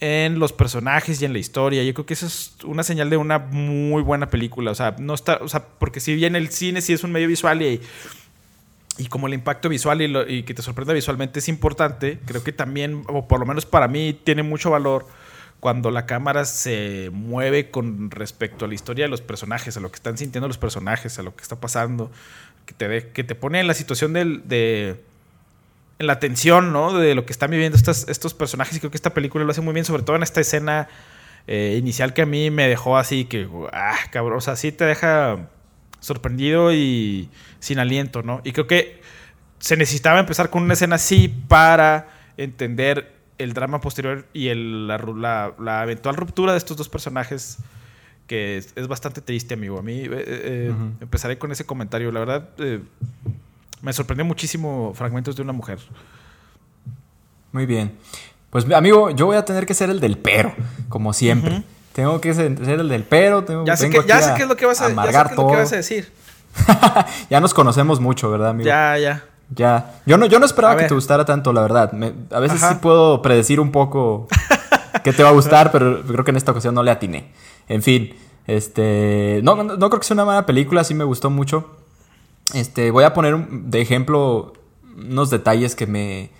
en 0.00 0.38
los 0.38 0.52
personajes 0.52 1.20
y 1.20 1.24
en 1.24 1.32
la 1.32 1.38
historia. 1.38 1.82
Yo 1.82 1.94
creo 1.94 2.06
que 2.06 2.14
eso 2.14 2.26
es 2.26 2.56
una 2.64 2.82
señal 2.82 3.10
de 3.10 3.16
una 3.16 3.38
muy 3.38 4.02
buena 4.02 4.28
película. 4.28 4.70
O 4.70 4.74
sea, 4.74 4.96
no 4.98 5.14
está. 5.14 5.38
O 5.40 5.48
sea, 5.48 5.64
porque 5.78 6.00
si 6.00 6.14
bien 6.14 6.36
el 6.36 6.50
cine 6.50 6.80
sí 6.80 6.92
es 6.92 7.04
un 7.04 7.12
medio 7.12 7.28
visual 7.28 7.62
y, 7.62 7.80
y 8.98 9.06
como 9.06 9.26
el 9.26 9.34
impacto 9.34 9.68
visual 9.68 10.00
y, 10.28 10.42
que 10.42 10.54
te 10.54 10.62
sorprenda 10.62 10.92
visualmente 10.92 11.38
es 11.38 11.48
importante, 11.48 12.18
creo 12.24 12.42
que 12.42 12.52
también, 12.52 13.04
o 13.08 13.28
por 13.28 13.40
lo 13.40 13.46
menos 13.46 13.66
para 13.66 13.88
mí, 13.88 14.18
tiene 14.24 14.42
mucho 14.42 14.70
valor 14.70 15.06
cuando 15.60 15.90
la 15.90 16.06
cámara 16.06 16.44
se 16.44 17.10
mueve 17.12 17.70
con 17.70 18.10
respecto 18.10 18.64
a 18.64 18.68
la 18.68 18.74
historia 18.74 19.06
de 19.06 19.08
los 19.08 19.22
personajes, 19.22 19.76
a 19.76 19.80
lo 19.80 19.90
que 19.90 19.96
están 19.96 20.18
sintiendo 20.18 20.48
los 20.48 20.58
personajes, 20.58 21.18
a 21.18 21.22
lo 21.22 21.34
que 21.34 21.42
está 21.42 21.56
pasando, 21.56 22.10
que 22.66 22.74
te, 22.74 23.08
que 23.08 23.24
te 23.24 23.34
pone 23.34 23.60
en 23.60 23.66
la 23.66 23.74
situación 23.74 24.12
del, 24.12 24.46
de 24.46 25.00
en 25.98 26.06
la 26.06 26.18
tensión, 26.18 26.72
¿no? 26.72 26.98
De 26.98 27.14
lo 27.14 27.24
que 27.24 27.32
están 27.32 27.50
viviendo 27.50 27.76
estos, 27.76 28.08
estos 28.08 28.34
personajes. 28.34 28.76
Y 28.76 28.80
creo 28.80 28.90
que 28.90 28.96
esta 28.96 29.14
película 29.14 29.44
lo 29.44 29.50
hace 29.50 29.60
muy 29.60 29.74
bien, 29.74 29.84
sobre 29.84 30.02
todo 30.02 30.16
en 30.16 30.22
esta 30.22 30.40
escena 30.40 30.88
eh, 31.46 31.76
inicial 31.78 32.12
que 32.12 32.22
a 32.22 32.26
mí 32.26 32.50
me 32.50 32.68
dejó 32.68 32.96
así 32.96 33.24
que, 33.24 33.48
ah, 33.72 33.96
cabrón, 34.10 34.38
o 34.38 34.40
sea, 34.40 34.56
sí 34.56 34.72
te 34.72 34.84
deja 34.84 35.48
sorprendido 36.00 36.72
y 36.72 37.30
sin 37.60 37.78
aliento, 37.78 38.22
¿no? 38.22 38.40
Y 38.44 38.52
creo 38.52 38.66
que 38.66 39.00
se 39.58 39.76
necesitaba 39.76 40.18
empezar 40.18 40.50
con 40.50 40.62
una 40.62 40.74
escena 40.74 40.96
así 40.96 41.28
para 41.28 42.08
entender 42.36 43.14
el 43.38 43.52
drama 43.52 43.80
posterior 43.80 44.26
y 44.32 44.48
el, 44.48 44.86
la, 44.86 45.54
la, 45.58 45.82
eventual 45.82 46.16
ruptura 46.16 46.52
de 46.52 46.58
estos 46.58 46.76
dos 46.76 46.88
personajes 46.88 47.58
que 48.26 48.56
es, 48.56 48.88
bastante 48.88 49.20
triste, 49.20 49.54
amigo. 49.54 49.78
A 49.78 49.82
mí 49.82 50.00
eh, 50.00 50.08
eh, 50.10 50.74
empezaré 51.00 51.38
con 51.38 51.52
ese 51.52 51.64
comentario. 51.64 52.10
La 52.10 52.20
verdad, 52.20 52.48
me 53.82 53.92
sorprendió 53.92 54.24
muchísimo 54.24 54.92
Fragmentos 54.94 55.36
de 55.36 55.42
una 55.42 55.52
mujer. 55.52 55.78
Muy 57.52 57.66
bien. 57.66 57.96
Pues 58.50 58.70
amigo, 58.72 59.10
yo 59.10 59.26
voy 59.26 59.36
a 59.36 59.44
tener 59.44 59.66
que 59.66 59.74
ser 59.74 59.90
el 59.90 60.00
del 60.00 60.18
pero, 60.18 60.54
como 60.88 61.12
siempre. 61.12 61.62
Tengo 61.92 62.20
que 62.20 62.34
ser 62.34 62.52
el 62.60 62.88
del 62.88 63.04
pero. 63.04 63.44
Tengo, 63.44 63.64
ya 63.64 63.76
sé, 63.76 63.90
que, 63.90 64.02
ya 64.06 64.20
sé 64.20 64.34
qué 64.36 64.42
es 64.42 64.48
lo 64.48 64.56
que 64.56 64.66
vas 64.66 64.80
a, 64.80 64.88
ya 64.88 64.94
sé 64.94 65.28
qué 65.30 65.34
lo 65.36 65.48
que 65.48 65.56
vas 65.56 65.72
a 65.72 65.76
decir. 65.76 66.12
ya 67.30 67.40
nos 67.40 67.54
conocemos 67.54 68.00
mucho, 68.00 68.30
¿verdad, 68.30 68.50
amigo? 68.50 68.66
Ya, 68.66 68.98
ya. 68.98 69.24
Ya. 69.54 70.00
Yo 70.06 70.16
no, 70.16 70.26
yo 70.26 70.38
no 70.38 70.46
esperaba 70.46 70.76
que 70.76 70.86
te 70.86 70.94
gustara 70.94 71.24
tanto, 71.24 71.52
la 71.52 71.62
verdad. 71.62 71.92
a 72.30 72.40
veces 72.40 72.60
sí 72.60 72.74
puedo 72.80 73.22
predecir 73.22 73.60
un 73.60 73.72
poco 73.72 74.28
qué 75.04 75.12
te 75.12 75.22
va 75.22 75.30
a 75.30 75.32
gustar, 75.32 75.70
pero 75.70 76.02
creo 76.02 76.24
que 76.24 76.30
en 76.30 76.36
esta 76.36 76.52
ocasión 76.52 76.74
no 76.74 76.82
le 76.82 76.90
atiné. 76.90 77.32
En 77.68 77.82
fin, 77.82 78.14
este. 78.46 79.40
No, 79.42 79.54
no, 79.56 79.76
no 79.76 79.88
creo 79.88 80.00
que 80.00 80.06
sea 80.06 80.14
una 80.14 80.24
mala 80.24 80.46
película, 80.46 80.84
sí 80.84 80.94
me 80.94 81.04
gustó 81.04 81.30
mucho. 81.30 81.76
Este, 82.54 82.90
voy 82.90 83.04
a 83.04 83.12
poner 83.12 83.48
de 83.48 83.80
ejemplo 83.80 84.52
unos 84.96 85.30
detalles 85.30 85.74
que 85.74 85.86
me, 85.86 86.30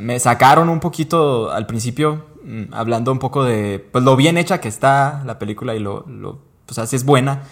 me 0.00 0.18
sacaron 0.18 0.68
un 0.68 0.80
poquito 0.80 1.50
al 1.50 1.66
principio, 1.66 2.24
mm, 2.44 2.72
hablando 2.72 3.12
un 3.12 3.18
poco 3.18 3.44
de 3.44 3.84
pues, 3.92 4.04
lo 4.04 4.16
bien 4.16 4.38
hecha 4.38 4.60
que 4.60 4.68
está 4.68 5.22
la 5.26 5.38
película 5.38 5.74
y 5.74 5.80
lo, 5.80 6.04
lo 6.08 6.38
pues 6.66 6.78
así 6.78 6.96
es 6.96 7.04
buena, 7.04 7.42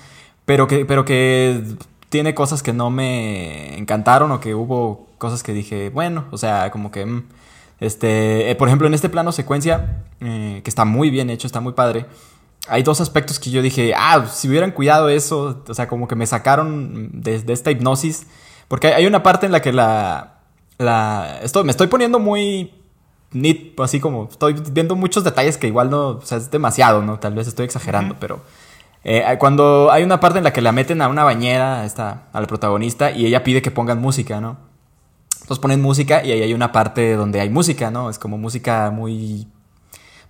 pero 0.44 0.66
que, 0.66 0.84
pero 0.84 1.04
que 1.04 1.62
tiene 2.08 2.34
cosas 2.34 2.62
que 2.62 2.72
no 2.72 2.90
me 2.90 3.76
encantaron 3.76 4.30
o 4.32 4.40
que 4.40 4.54
hubo 4.54 5.08
cosas 5.18 5.42
que 5.42 5.52
dije, 5.52 5.90
bueno, 5.90 6.26
o 6.30 6.38
sea, 6.38 6.70
como 6.70 6.90
que... 6.90 7.06
Mm, 7.06 7.24
este, 7.82 8.48
eh, 8.48 8.54
por 8.54 8.68
ejemplo, 8.68 8.86
en 8.86 8.94
este 8.94 9.08
plano 9.08 9.32
secuencia, 9.32 10.04
eh, 10.20 10.60
que 10.62 10.70
está 10.70 10.84
muy 10.84 11.10
bien 11.10 11.30
hecho, 11.30 11.48
está 11.48 11.58
muy 11.58 11.72
padre, 11.72 12.06
hay 12.68 12.82
dos 12.82 13.00
aspectos 13.00 13.38
que 13.38 13.50
yo 13.50 13.62
dije, 13.62 13.92
ah, 13.96 14.26
si 14.26 14.48
hubieran 14.48 14.70
cuidado 14.70 15.08
eso, 15.08 15.62
o 15.68 15.74
sea, 15.74 15.88
como 15.88 16.06
que 16.08 16.14
me 16.14 16.26
sacaron 16.26 17.10
de, 17.12 17.42
esta 17.48 17.70
hipnosis, 17.70 18.26
porque 18.68 18.88
hay 18.88 19.06
una 19.06 19.22
parte 19.22 19.46
en 19.46 19.52
la 19.52 19.60
que 19.60 19.72
la, 19.72 20.40
la, 20.78 21.40
esto, 21.42 21.64
me 21.64 21.70
estoy 21.70 21.88
poniendo 21.88 22.18
muy 22.18 22.72
neat, 23.32 23.78
así 23.80 23.98
como 24.00 24.28
estoy 24.30 24.54
viendo 24.72 24.94
muchos 24.94 25.24
detalles 25.24 25.58
que 25.58 25.66
igual 25.66 25.90
no, 25.90 26.08
o 26.10 26.22
sea, 26.22 26.38
es 26.38 26.50
demasiado, 26.50 27.02
¿no? 27.02 27.18
Tal 27.18 27.34
vez 27.34 27.48
estoy 27.48 27.64
exagerando, 27.66 28.16
pero 28.18 28.40
Eh, 29.04 29.24
cuando 29.38 29.90
hay 29.90 30.04
una 30.04 30.20
parte 30.20 30.38
en 30.38 30.44
la 30.44 30.52
que 30.52 30.60
la 30.60 30.70
meten 30.72 31.02
a 31.02 31.08
una 31.08 31.24
bañera, 31.24 31.84
esta, 31.84 32.28
al 32.32 32.46
protagonista, 32.46 33.10
y 33.10 33.26
ella 33.26 33.42
pide 33.42 33.60
que 33.60 33.70
pongan 33.70 34.00
música, 34.00 34.40
¿no? 34.40 34.58
Entonces 35.40 35.58
ponen 35.58 35.82
música 35.82 36.24
y 36.24 36.30
ahí 36.30 36.42
hay 36.42 36.54
una 36.54 36.70
parte 36.70 37.16
donde 37.16 37.40
hay 37.40 37.50
música, 37.50 37.90
¿no? 37.90 38.10
Es 38.10 38.18
como 38.18 38.38
música 38.38 38.90
muy 38.92 39.48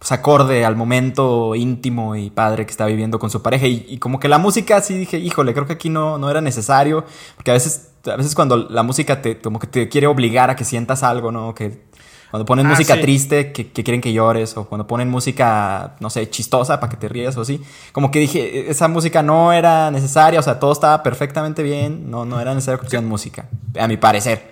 pues 0.03 0.11
acorde 0.11 0.65
al 0.65 0.75
momento 0.75 1.55
íntimo 1.55 2.17
y 2.17 2.29
padre 2.31 2.67
que 2.67 2.73
está 2.73 2.87
viviendo 2.87 3.21
con 3.21 3.31
su 3.31 3.41
pareja. 3.41 3.69
Y, 3.69 3.99
como 3.99 4.19
que 4.19 4.27
la 4.27 4.39
música 4.39 4.81
sí 4.81 4.99
dije, 4.99 5.19
híjole, 5.19 5.55
creo 5.55 5.65
que 5.65 5.75
aquí 5.75 5.91
no, 5.91 6.19
no 6.19 6.29
era 6.29 6.41
necesario. 6.41 7.05
Porque 7.37 7.53
a 7.53 7.55
veces, 7.55 7.91
a 8.07 8.17
veces 8.17 8.35
cuando 8.35 8.57
la 8.57 8.83
música 8.83 9.23
te, 9.23 9.39
como 9.39 9.61
que 9.61 9.69
te 9.69 9.89
quiere 9.89 10.09
obligar 10.09 10.51
a 10.51 10.57
que 10.57 10.65
sientas 10.65 11.05
algo, 11.05 11.31
¿no? 11.31 11.55
Que 11.55 11.85
cuando 12.33 12.45
ponen 12.45 12.67
ah, 12.67 12.71
música 12.71 13.01
triste, 13.01 13.53
que, 13.53 13.71
quieren 13.71 14.01
que 14.01 14.13
llores, 14.13 14.57
o 14.57 14.65
cuando 14.65 14.89
ponen 14.89 15.09
música, 15.09 15.95
no 16.01 16.11
sé, 16.11 16.29
chistosa 16.29 16.81
para 16.81 16.91
que 16.91 16.97
te 16.97 17.09
rías 17.09 17.37
o 17.37 17.43
así. 17.43 17.63
Como 17.93 18.11
que 18.11 18.19
dije, 18.19 18.59
e, 18.59 18.71
esa 18.73 18.89
música 18.89 19.23
no 19.23 19.53
era 19.53 19.93
necesaria, 19.93 20.41
o 20.41 20.43
sea, 20.43 20.59
todo 20.59 20.73
estaba 20.73 21.05
perfectamente 21.05 21.63
bien, 21.63 22.11
no, 22.11 22.25
no 22.25 22.41
era 22.41 22.53
necesario 22.57 22.81
que 22.81 22.87
pusieran 22.87 23.07
música, 23.07 23.49
a 23.79 23.87
mi 23.87 23.99
parecer. 23.99 24.51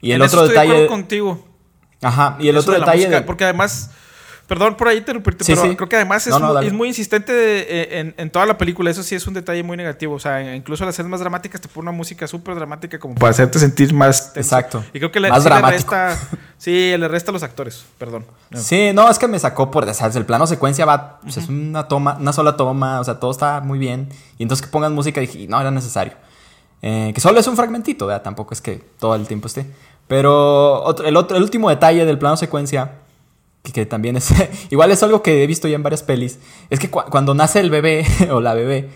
Y 0.00 0.10
el 0.10 0.22
otro 0.22 0.48
detalle. 0.48 0.88
contigo. 0.88 1.44
Ajá, 2.02 2.36
y 2.40 2.48
el 2.48 2.56
otro 2.56 2.72
detalle. 2.72 3.22
Porque 3.22 3.44
además 3.44 3.92
Perdón 4.48 4.78
por 4.78 4.88
ahí 4.88 4.96
interrumpirte, 4.96 5.44
pero 5.46 5.76
creo 5.76 5.88
que 5.90 5.96
además 5.96 6.26
es, 6.26 6.40
muy, 6.40 6.66
es 6.66 6.72
muy 6.72 6.88
insistente 6.88 7.32
eh, 7.34 8.14
en, 8.16 8.30
toda 8.30 8.46
la 8.46 8.56
película. 8.56 8.90
Eso 8.90 9.02
sí 9.02 9.14
es 9.14 9.26
un 9.26 9.34
detalle 9.34 9.62
muy 9.62 9.76
negativo. 9.76 10.14
O 10.14 10.18
sea, 10.18 10.56
incluso 10.56 10.86
las 10.86 10.94
escenas 10.94 11.10
más 11.10 11.20
dramáticas 11.20 11.60
te 11.60 11.68
pone 11.68 11.90
una 11.90 11.92
música 11.92 12.26
súper 12.26 12.54
dramática 12.54 12.98
como 12.98 13.14
para 13.14 13.30
hacerte 13.30 13.58
sentir 13.58 13.92
más 13.92 14.32
Exacto. 14.36 14.82
Y 14.94 15.00
creo 15.00 15.12
que 15.12 15.20
le, 15.20 15.28
sí 15.28 15.48
le 15.50 15.60
resta... 15.60 16.18
Sí, 16.56 16.96
le 16.96 17.08
resta 17.08 17.30
a 17.30 17.34
los 17.34 17.42
actores, 17.42 17.84
perdón. 17.98 18.24
Sí, 18.54 18.90
no, 18.94 19.10
es 19.10 19.18
que 19.18 19.28
me 19.28 19.38
sacó 19.38 19.70
por... 19.70 19.84
O 19.84 19.92
sea, 19.92 20.06
el 20.06 20.24
plano 20.24 20.46
secuencia 20.46 20.86
va... 20.86 21.20
es 21.26 21.36
una 21.50 21.86
toma, 21.86 22.16
una 22.18 22.32
sola 22.32 22.56
toma. 22.56 23.00
O 23.00 23.04
sea, 23.04 23.20
todo 23.20 23.30
está 23.30 23.60
muy 23.60 23.78
bien. 23.78 24.08
Y 24.38 24.44
entonces 24.44 24.64
que 24.64 24.72
pongan 24.72 24.94
música 24.94 25.20
dije, 25.20 25.46
no, 25.46 25.60
era 25.60 25.70
necesario. 25.70 26.14
Eh, 26.80 27.12
que 27.14 27.20
solo 27.20 27.38
es 27.38 27.46
un 27.46 27.54
fragmentito, 27.54 28.06
¿verdad? 28.06 28.22
Tampoco 28.22 28.54
es 28.54 28.62
que 28.62 28.82
todo 28.98 29.14
el 29.14 29.26
tiempo 29.26 29.46
esté. 29.46 29.66
Pero 30.06 30.96
el, 31.04 31.16
otro, 31.18 31.36
el 31.36 31.42
último 31.42 31.68
detalle 31.68 32.06
del 32.06 32.18
plano 32.18 32.38
secuencia 32.38 32.92
que 33.72 33.86
también 33.86 34.16
es, 34.16 34.32
igual 34.70 34.90
es 34.90 35.02
algo 35.02 35.22
que 35.22 35.42
he 35.42 35.46
visto 35.46 35.68
ya 35.68 35.76
en 35.76 35.82
varias 35.82 36.02
pelis, 36.02 36.38
es 36.70 36.78
que 36.78 36.90
cuando 36.90 37.34
nace 37.34 37.60
el 37.60 37.70
bebé 37.70 38.04
o 38.30 38.40
la 38.40 38.54
bebé, 38.54 38.88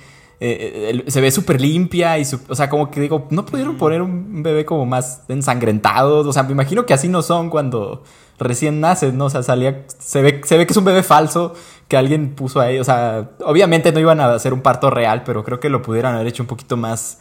eh, 0.44 1.04
se 1.06 1.20
ve 1.20 1.30
súper 1.30 1.60
limpia 1.60 2.18
y, 2.18 2.24
o 2.48 2.54
sea, 2.56 2.68
como 2.68 2.90
que 2.90 3.00
digo, 3.00 3.28
no 3.30 3.46
pudieron 3.46 3.76
poner 3.76 4.02
un 4.02 4.42
bebé 4.42 4.64
como 4.64 4.86
más 4.86 5.22
ensangrentado, 5.28 6.28
o 6.28 6.32
sea, 6.32 6.42
me 6.42 6.50
imagino 6.50 6.84
que 6.84 6.94
así 6.94 7.06
no 7.06 7.22
son 7.22 7.48
cuando 7.48 8.02
recién 8.40 8.80
nace, 8.80 9.12
¿no? 9.12 9.26
O 9.26 9.30
sea, 9.30 9.44
salía, 9.44 9.84
se 9.98 10.20
ve, 10.20 10.40
se 10.44 10.58
ve 10.58 10.66
que 10.66 10.72
es 10.72 10.76
un 10.76 10.84
bebé 10.84 11.04
falso 11.04 11.54
que 11.86 11.96
alguien 11.96 12.34
puso 12.34 12.60
ahí, 12.60 12.80
o 12.80 12.84
sea, 12.84 13.30
obviamente 13.44 13.92
no 13.92 14.00
iban 14.00 14.18
a 14.18 14.34
hacer 14.34 14.52
un 14.52 14.62
parto 14.62 14.90
real, 14.90 15.22
pero 15.24 15.44
creo 15.44 15.60
que 15.60 15.68
lo 15.68 15.80
pudieran 15.80 16.16
haber 16.16 16.26
hecho 16.26 16.42
un 16.42 16.48
poquito 16.48 16.76
más, 16.76 17.18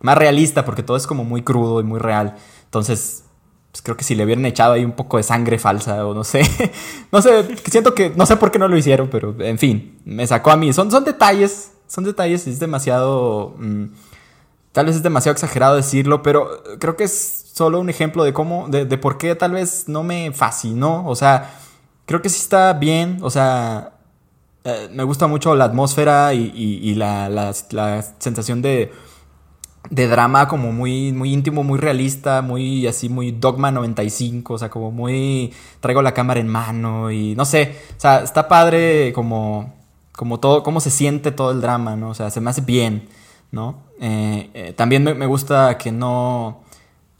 más 0.00 0.18
realista, 0.18 0.64
porque 0.64 0.82
todo 0.82 0.96
es 0.96 1.06
como 1.06 1.22
muy 1.24 1.42
crudo 1.42 1.80
y 1.80 1.84
muy 1.84 2.00
real, 2.00 2.34
entonces 2.64 3.25
pues 3.76 3.82
creo 3.82 3.96
que 3.98 4.04
si 4.04 4.14
le 4.14 4.24
hubieran 4.24 4.46
echado 4.46 4.72
ahí 4.72 4.86
un 4.86 4.92
poco 4.92 5.18
de 5.18 5.22
sangre 5.22 5.58
falsa 5.58 6.06
o 6.06 6.14
no 6.14 6.24
sé, 6.24 6.40
no 7.12 7.20
sé, 7.20 7.46
siento 7.66 7.94
que, 7.94 8.08
no 8.16 8.24
sé 8.24 8.36
por 8.36 8.50
qué 8.50 8.58
no 8.58 8.68
lo 8.68 8.76
hicieron, 8.78 9.08
pero 9.08 9.36
en 9.38 9.58
fin, 9.58 9.98
me 10.06 10.26
sacó 10.26 10.50
a 10.50 10.56
mí. 10.56 10.72
Son, 10.72 10.90
son 10.90 11.04
detalles, 11.04 11.72
son 11.86 12.04
detalles, 12.04 12.46
es 12.46 12.58
demasiado, 12.58 13.54
mm, 13.58 13.84
tal 14.72 14.86
vez 14.86 14.96
es 14.96 15.02
demasiado 15.02 15.34
exagerado 15.34 15.76
decirlo, 15.76 16.22
pero 16.22 16.62
creo 16.78 16.96
que 16.96 17.04
es 17.04 17.50
solo 17.52 17.78
un 17.78 17.90
ejemplo 17.90 18.24
de 18.24 18.32
cómo, 18.32 18.66
de, 18.68 18.86
por 18.96 19.18
qué 19.18 19.34
tal 19.34 19.52
vez 19.52 19.88
no 19.88 20.02
me 20.02 20.32
fascinó, 20.32 21.06
o 21.06 21.14
sea, 21.14 21.58
creo 22.06 22.22
que 22.22 22.30
sí 22.30 22.40
está 22.40 22.72
bien, 22.72 23.18
o 23.20 23.28
sea, 23.28 23.92
eh, 24.64 24.88
me 24.90 25.02
gusta 25.02 25.26
mucho 25.26 25.54
la 25.54 25.66
atmósfera 25.66 26.32
y, 26.32 26.94
la 26.94 27.52
sensación 28.20 28.62
de 28.62 28.90
de 29.90 30.08
drama 30.08 30.48
como 30.48 30.72
muy, 30.72 31.12
muy 31.12 31.32
íntimo, 31.32 31.62
muy 31.62 31.78
realista, 31.78 32.42
muy 32.42 32.86
así, 32.86 33.08
muy 33.08 33.32
Dogma 33.32 33.70
95, 33.70 34.54
o 34.54 34.58
sea, 34.58 34.70
como 34.70 34.90
muy 34.90 35.52
traigo 35.80 36.02
la 36.02 36.14
cámara 36.14 36.40
en 36.40 36.48
mano 36.48 37.10
y 37.10 37.34
no 37.34 37.44
sé, 37.44 37.76
o 37.96 38.00
sea, 38.00 38.20
está 38.20 38.48
padre 38.48 39.12
como, 39.12 39.74
como 40.12 40.40
todo, 40.40 40.62
cómo 40.62 40.80
se 40.80 40.90
siente 40.90 41.32
todo 41.32 41.52
el 41.52 41.60
drama, 41.60 41.96
¿no? 41.96 42.10
O 42.10 42.14
sea, 42.14 42.30
se 42.30 42.40
me 42.40 42.50
hace 42.50 42.62
bien, 42.62 43.08
¿no? 43.50 43.78
Eh, 44.00 44.50
eh, 44.54 44.72
también 44.76 45.04
me, 45.04 45.26
gusta 45.26 45.78
que 45.78 45.92
no, 45.92 46.62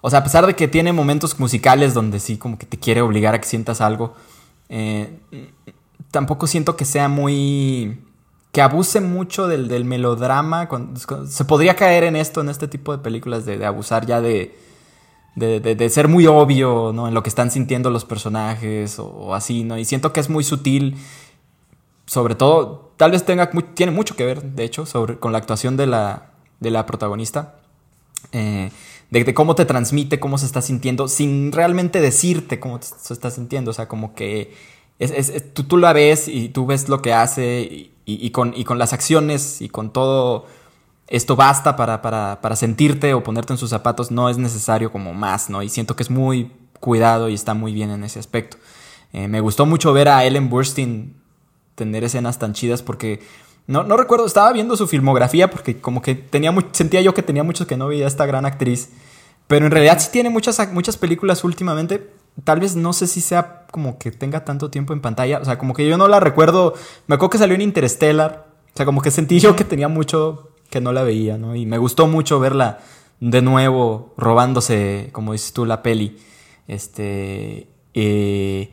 o 0.01 0.11
sea, 0.11 0.21
a 0.21 0.25
pesar 0.25 0.47
de 0.47 0.55
que 0.55 0.69
tiene 0.69 0.93
momentos 0.93 1.39
musicales 1.39 1.95
donde 1.95 2.21
sí 2.21 2.37
como 2.37 2.59
que 2.59 2.67
te 2.67 2.79
quiere 2.79 3.01
obligar 3.01 3.35
a 3.35 3.41
que 3.41 3.47
sientas 3.49 3.81
algo, 3.81 4.15
eh, 4.69 5.19
tampoco 6.11 6.47
siento 6.47 6.77
que 6.77 6.85
sea 6.85 7.09
muy 7.09 7.99
que 8.57 8.63
abuse 8.63 9.03
mucho 9.03 9.49
del, 9.49 9.85
melodrama. 9.85 10.67
se 11.29 11.45
podría 11.45 11.77
caer 11.77 12.05
en 12.05 12.17
esto, 12.17 12.41
en 12.41 12.49
este 12.49 12.67
tipo 12.69 12.97
de 12.97 13.03
películas, 13.03 13.45
de, 13.45 13.63
abusar 13.67 14.07
ya 14.07 14.23
de, 14.23 14.57
de, 15.35 15.91
ser 15.91 16.09
muy 16.09 16.27
obvio, 16.27 16.91
¿no? 16.95 17.07
En 17.07 17.13
lo 17.13 17.23
que 17.23 17.29
están 17.29 17.51
sintiendo 17.51 17.91
los 17.91 18.07
personajes 18.07 18.99
o, 18.99 19.35
así, 19.35 19.63
¿no? 19.63 19.77
Y 19.77 19.85
siento 19.85 20.15
que 20.15 20.21
es 20.21 20.31
muy 20.31 20.43
sutil, 20.43 20.97
sobre 22.07 22.35
todo, 22.35 22.95
tal 22.97 23.11
vez 23.11 23.27
tenga, 23.27 23.51
tiene 23.75 23.93
mucho 23.93 24.17
que 24.17 24.25
ver, 24.25 24.43
de 24.43 24.65
hecho, 24.65 24.87
sobre, 24.87 25.19
con 25.19 25.33
la 25.33 25.39
actuación 25.39 25.77
de 25.77 25.89
la, 25.89 26.31
de 26.59 26.71
la 26.71 26.87
protagonista. 26.87 27.57
Eh, 28.33 28.71
de, 29.11 29.35
cómo 29.35 29.55
te 29.55 29.67
transmite, 29.67 30.19
cómo 30.19 30.39
se 30.39 30.47
está 30.47 30.63
sintiendo, 30.63 31.09
sin 31.09 31.53
realmente 31.53 32.01
decirte 32.01 32.59
cómo 32.59 32.81
se 32.81 33.13
está 33.13 33.31
sintiendo. 33.31 33.73
O 33.73 33.75
sea, 33.75 33.87
como 33.87 34.15
que 34.15 34.55
tú, 35.53 35.65
tú, 35.65 35.77
la 35.77 35.93
ves 35.93 36.27
y 36.27 36.49
tú 36.49 36.65
ves 36.65 36.89
lo 36.89 37.03
que 37.03 37.13
hace 37.13 37.91
y, 38.09 38.31
con, 38.31 38.55
y 38.57 38.65
con 38.65 38.79
las 38.79 38.93
acciones 38.93 39.61
y 39.61 39.69
con 39.69 39.93
todo 39.93 40.47
esto 41.09 41.35
basta 41.35 41.77
para, 41.77 42.03
para, 42.03 42.41
para, 42.41 42.57
sentirte 42.57 43.15
o 43.15 43.23
ponerte 43.23 43.53
en 43.53 43.59
sus 43.59 43.71
zapatos, 43.71 44.13
no 44.13 44.29
es 44.29 44.39
necesario 44.39 44.93
como 44.93 45.13
más, 45.13 45.51
¿no? 45.51 45.63
Y 45.63 45.69
siento 45.69 45.97
que 45.97 46.05
es 46.05 46.11
muy 46.11 46.53
cuidado 46.79 47.29
y 47.29 47.35
está 47.35 47.55
muy 47.55 47.75
bien 47.75 47.91
en 47.91 48.05
ese 48.05 48.21
aspecto. 48.21 48.59
Eh, 49.13 49.29
me 49.29 49.41
gustó 49.41 49.67
mucho 49.67 49.93
ver 49.93 50.09
a 50.09 50.25
Ellen 50.25 50.49
Burstyn 50.49 51.15
tener 51.75 52.05
escenas 52.05 52.39
tan 52.39 52.53
chidas 52.55 52.83
porque 52.83 53.21
no, 53.67 53.83
no 53.83 53.97
recuerdo, 53.97 54.25
estaba 54.25 54.53
viendo 54.53 54.77
su 54.77 54.87
filmografía 54.87 55.51
porque 55.51 55.81
como 55.81 56.01
que 56.01 56.15
tenía 56.15 56.55
sentía 56.73 57.01
yo 57.01 57.13
que 57.13 57.23
tenía 57.23 57.43
muchos 57.43 57.67
que 57.67 57.77
no 57.77 57.89
veía 57.89 58.05
a 58.05 58.09
esta 58.09 58.25
gran 58.25 58.47
actriz, 58.47 58.91
pero 59.49 59.67
en 59.67 59.73
realidad 59.73 59.99
sí 59.99 60.11
tiene 60.13 60.31
muchas, 60.31 60.73
muchas 60.73 60.97
películas 60.97 61.43
últimamente 61.43 62.09
tal 62.45 62.61
vez 62.61 62.77
no 62.77 62.93
sé 62.93 63.07
si 63.07 63.21
sea 63.21 63.67
como 63.71 63.99
que 63.99 64.11
tenga 64.11 64.45
tanto 64.45 64.71
tiempo 64.71 64.93
en 64.93 65.01
pantalla. 65.01 65.39
O 65.39 65.45
sea, 65.45 65.59
como 65.59 65.75
que 65.75 65.87
yo 65.87 65.97
no 65.97 66.09
la 66.09 66.21
recuerdo. 66.21 66.75
Me 67.07 67.15
acuerdo 67.15 67.31
que 67.31 67.39
salió 67.39 67.55
en 67.55 67.63
Interstellar. 67.63 68.47
O 68.73 68.77
sea, 68.77 68.87
como 68.87 69.01
que 69.01 69.11
sentí 69.11 69.41
yo 69.41 69.57
que 69.57 69.65
tenía 69.65 69.89
mucho 69.89 70.51
que 70.71 70.81
no 70.81 70.93
la 70.93 71.03
veía, 71.03 71.39
¿no? 71.39 71.55
Y 71.55 71.67
me 71.67 71.79
gustó 71.79 72.07
mucho 72.07 72.41
verla 72.41 72.81
de 73.21 73.41
nuevo 73.41 74.13
robándose, 74.17 75.09
como 75.13 75.33
dices 75.33 75.53
tú, 75.53 75.65
la 75.65 75.83
peli. 75.83 76.19
Este. 76.69 77.69
Eh, 77.95 78.71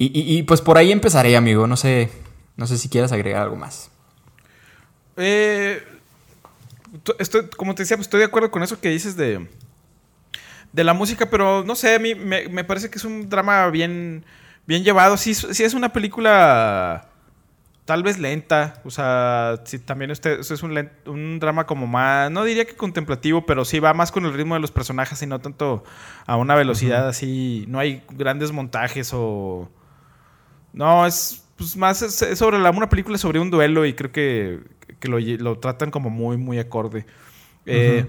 y, 0.00 0.42
pues 0.44 0.60
por 0.60 0.78
ahí 0.78 0.92
empezaré, 0.92 1.36
amigo. 1.36 1.66
No 1.66 1.76
sé. 1.76 2.10
No 2.56 2.66
sé 2.66 2.78
si 2.78 2.88
quieras 2.88 3.12
agregar 3.12 3.42
algo 3.42 3.56
más. 3.56 3.90
Eh, 5.16 5.82
estoy, 7.18 7.48
como 7.56 7.74
te 7.74 7.82
decía, 7.82 7.96
pues 7.96 8.06
estoy 8.06 8.20
de 8.20 8.26
acuerdo 8.26 8.50
con 8.50 8.62
eso 8.62 8.80
que 8.80 8.88
dices 8.88 9.16
de 9.16 9.48
de 10.72 10.84
la 10.84 10.94
música, 10.94 11.30
pero 11.30 11.64
no 11.64 11.74
sé, 11.74 11.94
a 11.94 11.98
mí 11.98 12.14
me, 12.14 12.64
parece 12.64 12.90
que 12.90 12.98
es 12.98 13.04
un 13.04 13.28
drama 13.28 13.68
bien, 13.70 14.24
bien 14.66 14.84
llevado. 14.84 15.16
Sí, 15.16 15.34
sí 15.34 15.64
es 15.64 15.74
una 15.74 15.92
película 15.92 17.08
tal 17.84 18.02
vez 18.02 18.18
lenta, 18.18 18.82
o 18.84 18.90
sea, 18.90 19.62
sí, 19.64 19.78
también 19.78 20.10
este, 20.10 20.40
es 20.40 20.62
un, 20.62 20.90
un, 21.06 21.38
drama 21.40 21.64
como 21.64 21.86
más, 21.86 22.30
no 22.30 22.44
diría 22.44 22.66
que 22.66 22.76
contemplativo, 22.76 23.46
pero 23.46 23.64
sí 23.64 23.80
va 23.80 23.94
más 23.94 24.12
con 24.12 24.26
el 24.26 24.34
ritmo 24.34 24.52
de 24.52 24.60
los 24.60 24.70
personajes 24.70 25.22
y 25.22 25.26
no 25.26 25.40
tanto 25.40 25.84
a 26.26 26.36
una 26.36 26.54
velocidad 26.54 27.08
así, 27.08 27.64
no 27.66 27.78
hay 27.78 28.02
grandes 28.10 28.52
montajes 28.52 29.12
o... 29.14 29.70
No, 30.74 31.06
es 31.06 31.48
pues, 31.56 31.78
más 31.78 31.98
sobre 32.34 32.58
la, 32.58 32.70
una 32.70 32.90
película 32.90 33.16
sobre 33.16 33.40
un 33.40 33.50
duelo 33.50 33.86
y 33.86 33.94
creo 33.94 34.12
que, 34.12 34.60
lo, 35.00 35.58
tratan 35.58 35.90
como 35.90 36.10
muy, 36.10 36.36
muy 36.36 36.58
acorde. 36.58 37.06
Eh, 37.64 38.04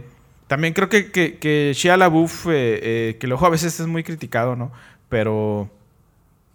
también 0.50 0.74
creo 0.74 0.90
que, 0.90 1.12
que, 1.12 1.38
que 1.38 1.74
Shia 1.76 1.96
LaBeouf, 1.96 2.48
eh, 2.48 2.50
eh, 2.52 3.18
que 3.20 3.28
luego 3.28 3.46
a 3.46 3.50
veces 3.50 3.80
es 3.80 3.86
muy 3.86 4.04
criticado, 4.04 4.56
¿no? 4.56 4.72
Pero... 5.08 5.70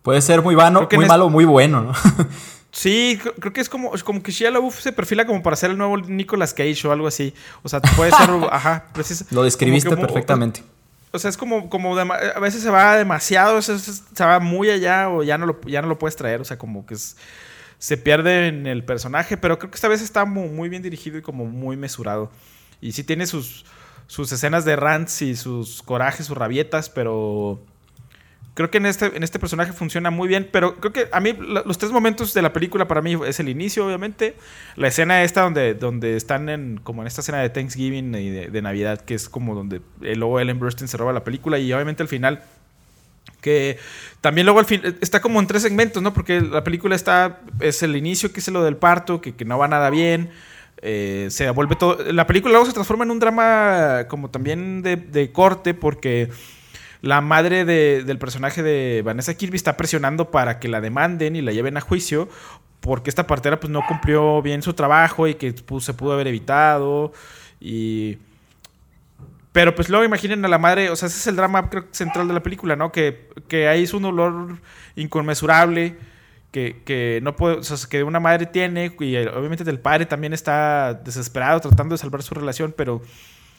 Puede 0.03 0.21
ser 0.21 0.43
muy 0.43 0.57
vano, 0.57 0.89
muy 0.93 1.07
malo 1.07 1.31
muy 1.31 1.45
bueno, 1.45 1.81
¿no? 1.81 1.93
sí, 2.73 3.21
creo, 3.39 3.53
que 3.53 3.61
es 3.61 3.69
como, 3.69 3.93
como 4.05 4.21
que 4.21 4.33
Shia 4.33 4.51
LaBeouf 4.51 4.81
se 4.81 4.91
perfila 4.91 5.25
como 5.27 5.45
para 5.45 5.55
ser 5.55 5.71
el 5.71 5.79
nuevo 5.79 5.97
Nicolas 5.97 6.53
Cage 6.53 6.89
o 6.89 6.91
algo 6.91 7.07
así. 7.07 7.35
O 7.63 7.69
sea, 7.69 7.81
puede 7.81 8.11
ser... 8.11 8.29
ajá, 8.51 8.87
preciso. 8.93 9.27
Lo 9.31 9.45
describiste 9.45 9.97
perfectamente. 9.97 10.65
O 11.13 11.19
sea, 11.21 11.31
es 11.31 11.37
como, 11.37 11.71
como 11.71 11.97
a 11.97 12.41
veces 12.41 12.63
se 12.65 12.71
va 12.71 12.97
demasiado, 12.97 13.63
se 13.63 14.25
va 14.25 14.41
muy 14.41 14.71
allá 14.71 15.09
o 15.09 15.23
ya 15.23 15.39
no 15.39 15.47
lo, 15.47 15.61
ya 15.67 15.81
no 15.83 15.87
lo 15.87 16.01
puedes 16.01 16.17
traer. 16.17 16.41
O 16.41 16.45
sea, 16.45 16.59
como 16.59 16.85
que 16.85 16.97
se 17.79 17.97
pierde 17.97 18.49
en 18.49 18.67
el 18.67 18.85
personaje, 18.85 19.37
pero 19.37 19.57
creo 19.61 19.71
que 19.71 19.77
esta 19.77 19.87
vez 19.87 20.03
está 20.03 20.25
muy, 20.25 20.49
muy 20.49 20.69
bien 20.69 20.83
dirigido 20.83 21.17
y 21.17 21.23
como 21.23 21.45
muy 21.45 21.77
mesurado. 21.77 22.33
Y 22.85 22.93
sí 22.93 23.03
tiene 23.03 23.27
sus 23.27 23.65
sus 24.07 24.31
escenas 24.33 24.65
de 24.65 24.77
rants 24.77 25.23
y 25.23 25.37
sus 25.37 25.83
corajes, 25.83 26.27
sus 26.27 26.37
rabietas, 26.37 26.91
pero 26.91 27.61
creo 28.55 28.71
que 28.71 28.79
en 28.79 28.87
este, 28.87 29.17
en 29.17 29.23
este 29.23 29.39
personaje 29.39 29.73
funciona 29.73 30.11
muy 30.11 30.29
bien, 30.29 30.49
pero 30.53 30.77
creo 30.77 30.93
que 30.93 31.09
a 31.11 31.21
mí 31.21 31.33
los 31.33 31.79
tres 31.79 31.91
momentos 31.91 32.35
de 32.35 32.43
la 32.43 32.53
película 32.53 32.87
para 32.87 33.03
mí 33.03 33.17
es 33.27 33.41
el 33.41 33.49
inicio, 33.49 33.87
obviamente, 33.87 34.37
la 34.77 34.89
escena 34.89 35.23
esta 35.23 35.43
donde, 35.43 35.75
donde 35.75 36.17
están 36.17 36.49
en, 36.49 36.79
como 36.83 37.03
en 37.03 37.09
esta 37.09 37.23
escena 37.23 37.39
de 37.39 37.51
Thanksgiving 37.51 38.15
y 38.15 38.31
de, 38.31 38.63
Navidad, 38.63 39.01
que 39.01 39.15
es 39.15 39.29
como 39.29 39.55
donde 39.55 39.81
luego 40.01 40.39
Ellen 40.39 40.59
Burstyn 40.59 40.89
se 40.89 40.97
roba 40.97 41.13
la 41.13 41.25
película 41.25 41.59
y 41.59 41.73
obviamente 41.73 42.03
al 42.03 42.09
final 42.09 42.43
que 43.41 43.79
también 44.21 44.47
luego 44.47 44.59
al 44.59 44.65
fin 44.65 44.81
está 45.01 45.21
como 45.21 45.39
en 45.41 45.47
tres 45.47 45.63
segmentos, 45.63 46.03
¿no? 46.03 46.15
Porque 46.15 46.41
la 46.41 46.65
película 46.65 46.95
está 46.95 47.41
es 47.61 47.83
el 47.83 47.97
inicio 47.97 48.33
que 48.33 48.41
es 48.41 48.49
lo 48.49 48.65
del 48.65 48.77
parto, 48.77 49.21
que, 49.21 49.35
que 49.35 49.45
no 49.45 49.59
va 49.59 49.69
nada 49.69 49.91
bien, 49.91 50.31
eh, 50.87 51.29
se 51.31 51.49
vuelve 51.49 51.77
todo. 51.77 51.97
La 52.13 52.27
película 52.27 52.53
luego 52.53 52.67
se 52.67 52.75
transforma 52.75 53.05
en 53.05 53.11
un 53.11 53.19
drama 53.19 54.05
como 54.07 54.29
también 54.29 54.83
de, 54.83 55.31
corte, 55.33 55.73
porque 55.73 56.29
la 57.01 57.23
madre 57.23 57.65
del 57.65 58.19
personaje 58.19 58.63
de 58.63 59.01
Vanessa 59.03 59.33
Kirby 59.33 59.57
está 59.57 59.79
presionando 59.79 60.31
para 60.31 60.61
que 60.61 60.69
la 60.69 60.83
demanden 60.83 61.37
y 61.37 61.41
la 61.41 61.53
lleven 61.53 61.79
a 61.79 61.81
juicio, 61.81 62.29
porque 62.81 63.09
esta 63.09 63.27
partera 63.27 63.59
pues 63.59 63.71
no 63.71 63.81
cumplió 63.89 64.43
bien 64.43 64.61
su 64.61 64.75
trabajo 64.75 65.27
y 65.27 65.37
que 65.37 65.55
pues, 65.55 65.85
se 65.85 65.95
pudo 65.95 66.13
haber 66.13 66.27
evitado. 66.27 67.15
Y. 67.61 68.19
Pero 69.53 69.75
pues 69.75 69.89
luego 69.89 70.05
imaginen 70.05 70.45
a 70.45 70.49
la 70.49 70.59
madre, 70.59 70.91
o 70.91 70.97
sea, 70.97 71.09
ese 71.09 71.17
es 71.17 71.27
el 71.29 71.37
drama 71.37 71.71
central 71.93 72.29
de 72.29 72.35
la 72.35 72.43
película, 72.43 72.77
¿no? 72.77 72.93
Que, 72.93 73.31
que 73.49 73.69
ahí 73.69 73.85
es 73.85 73.95
un 73.95 74.03
dolor 74.03 74.59
inconmensurable 74.97 75.97
que, 76.55 77.19
no 77.23 77.35
puede, 77.35 77.57
o 77.57 77.63
sea, 77.65 77.77
que 77.89 78.05
una 78.05 78.21
madre 78.21 78.47
tiene 78.47 78.95
y 79.01 79.17
obviamente 79.17 79.65
del 79.65 79.81
padre 79.81 80.07
también 80.07 80.33
está 80.33 80.95
desesperado 80.95 81.61
tratando 81.61 81.95
de 81.95 81.99
salvar 81.99 82.23
su 82.23 82.35
relación, 82.35 82.73
pero 82.77 83.03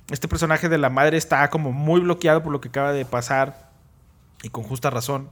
este 0.10 0.30
personaje 0.30 0.70
de 0.70 0.78
la 0.78 0.90
madre 0.90 1.18
está 1.18 1.50
como 1.50 1.74
muy 1.74 2.00
bloqueado 2.00 2.42
por 2.42 2.54
lo 2.54 2.62
que 2.62 2.70
acaba 2.70 2.94
de 2.94 3.04
pasar 3.04 3.70
y 4.44 4.50
con 4.50 4.64
justa 4.64 4.90
razón. 4.90 5.30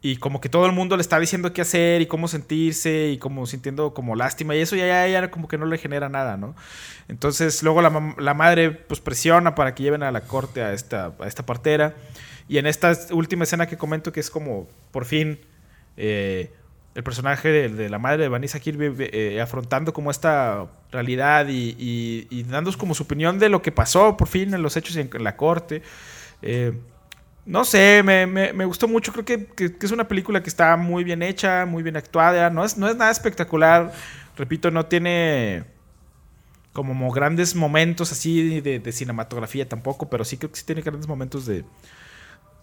Y 0.00 0.16
como 0.16 0.40
que 0.40 0.48
todo 0.48 0.66
el 0.66 0.72
mundo 0.72 0.96
le 0.96 1.00
está 1.00 1.18
diciendo 1.18 1.52
qué 1.52 1.62
hacer 1.62 2.02
y 2.02 2.06
cómo 2.06 2.28
sentirse 2.28 3.08
y 3.08 3.18
como 3.18 3.46
sintiendo 3.46 3.94
como 3.94 4.16
lástima 4.16 4.54
y 4.54 4.60
eso 4.60 4.76
ya, 4.76 5.06
ya, 5.06 5.30
como 5.30 5.48
que 5.48 5.56
no 5.56 5.64
le 5.64 5.78
genera 5.78 6.08
nada, 6.08 6.36
¿no? 6.36 6.54
Entonces 7.08 7.62
luego 7.62 7.80
la, 7.82 8.14
la, 8.18 8.34
madre 8.34 8.70
pues 8.70 9.00
presiona 9.00 9.54
para 9.54 9.74
que 9.74 9.82
lleven 9.82 10.02
a 10.02 10.12
la 10.12 10.22
corte 10.22 10.62
a 10.62 10.72
esta, 10.74 11.14
a 11.18 11.26
esta 11.26 11.44
partera. 11.46 11.94
Y 12.48 12.58
en 12.58 12.66
esta 12.66 12.92
última 13.12 13.44
escena 13.44 13.66
que 13.66 13.78
comento 13.78 14.12
que 14.12 14.20
es 14.20 14.30
como 14.30 14.68
por 14.90 15.06
fin 15.06 15.40
eh, 15.96 16.52
el 16.94 17.02
personaje 17.02 17.68
de, 17.68 17.88
la 17.88 17.98
madre 17.98 18.22
de 18.22 18.28
Vanessa 18.28 18.60
Kirby 18.60 18.94
eh, 18.98 19.40
afrontando 19.40 19.92
como 19.92 20.12
esta 20.12 20.66
realidad 20.92 21.48
y, 21.48 21.76
y, 22.30 22.42
dando 22.44 22.72
como 22.78 22.94
su 22.94 23.02
opinión 23.02 23.38
de 23.40 23.48
lo 23.48 23.62
que 23.62 23.72
pasó 23.72 24.16
por 24.16 24.28
fin 24.28 24.54
en 24.54 24.62
los 24.62 24.76
hechos 24.76 24.96
en, 24.96 25.10
la 25.18 25.36
corte. 25.36 25.82
Eh, 26.40 26.72
no 27.46 27.64
sé, 27.64 28.02
me, 28.04 28.64
gustó 28.64 28.86
mucho. 28.86 29.12
Creo 29.12 29.24
que, 29.24 29.76
es 29.80 29.90
una 29.90 30.06
película 30.06 30.42
que 30.42 30.48
está 30.48 30.76
muy 30.76 31.02
bien 31.02 31.22
hecha, 31.22 31.66
muy 31.66 31.82
bien 31.82 31.96
actuada. 31.96 32.48
No 32.50 32.64
es, 32.64 32.78
no 32.78 32.88
es 32.88 32.96
nada 32.96 33.10
espectacular. 33.10 33.92
Repito, 34.36 34.70
no 34.70 34.86
tiene 34.86 35.64
como 36.72 37.10
grandes 37.10 37.54
momentos 37.56 38.12
así 38.12 38.60
de, 38.60 38.78
de 38.78 38.92
cinematografía 38.92 39.68
tampoco, 39.68 40.08
pero 40.08 40.24
sí 40.24 40.36
creo 40.36 40.50
que 40.50 40.58
sí 40.58 40.66
tiene 40.66 40.82
grandes 40.82 41.06
momentos 41.06 41.46
de, 41.46 41.64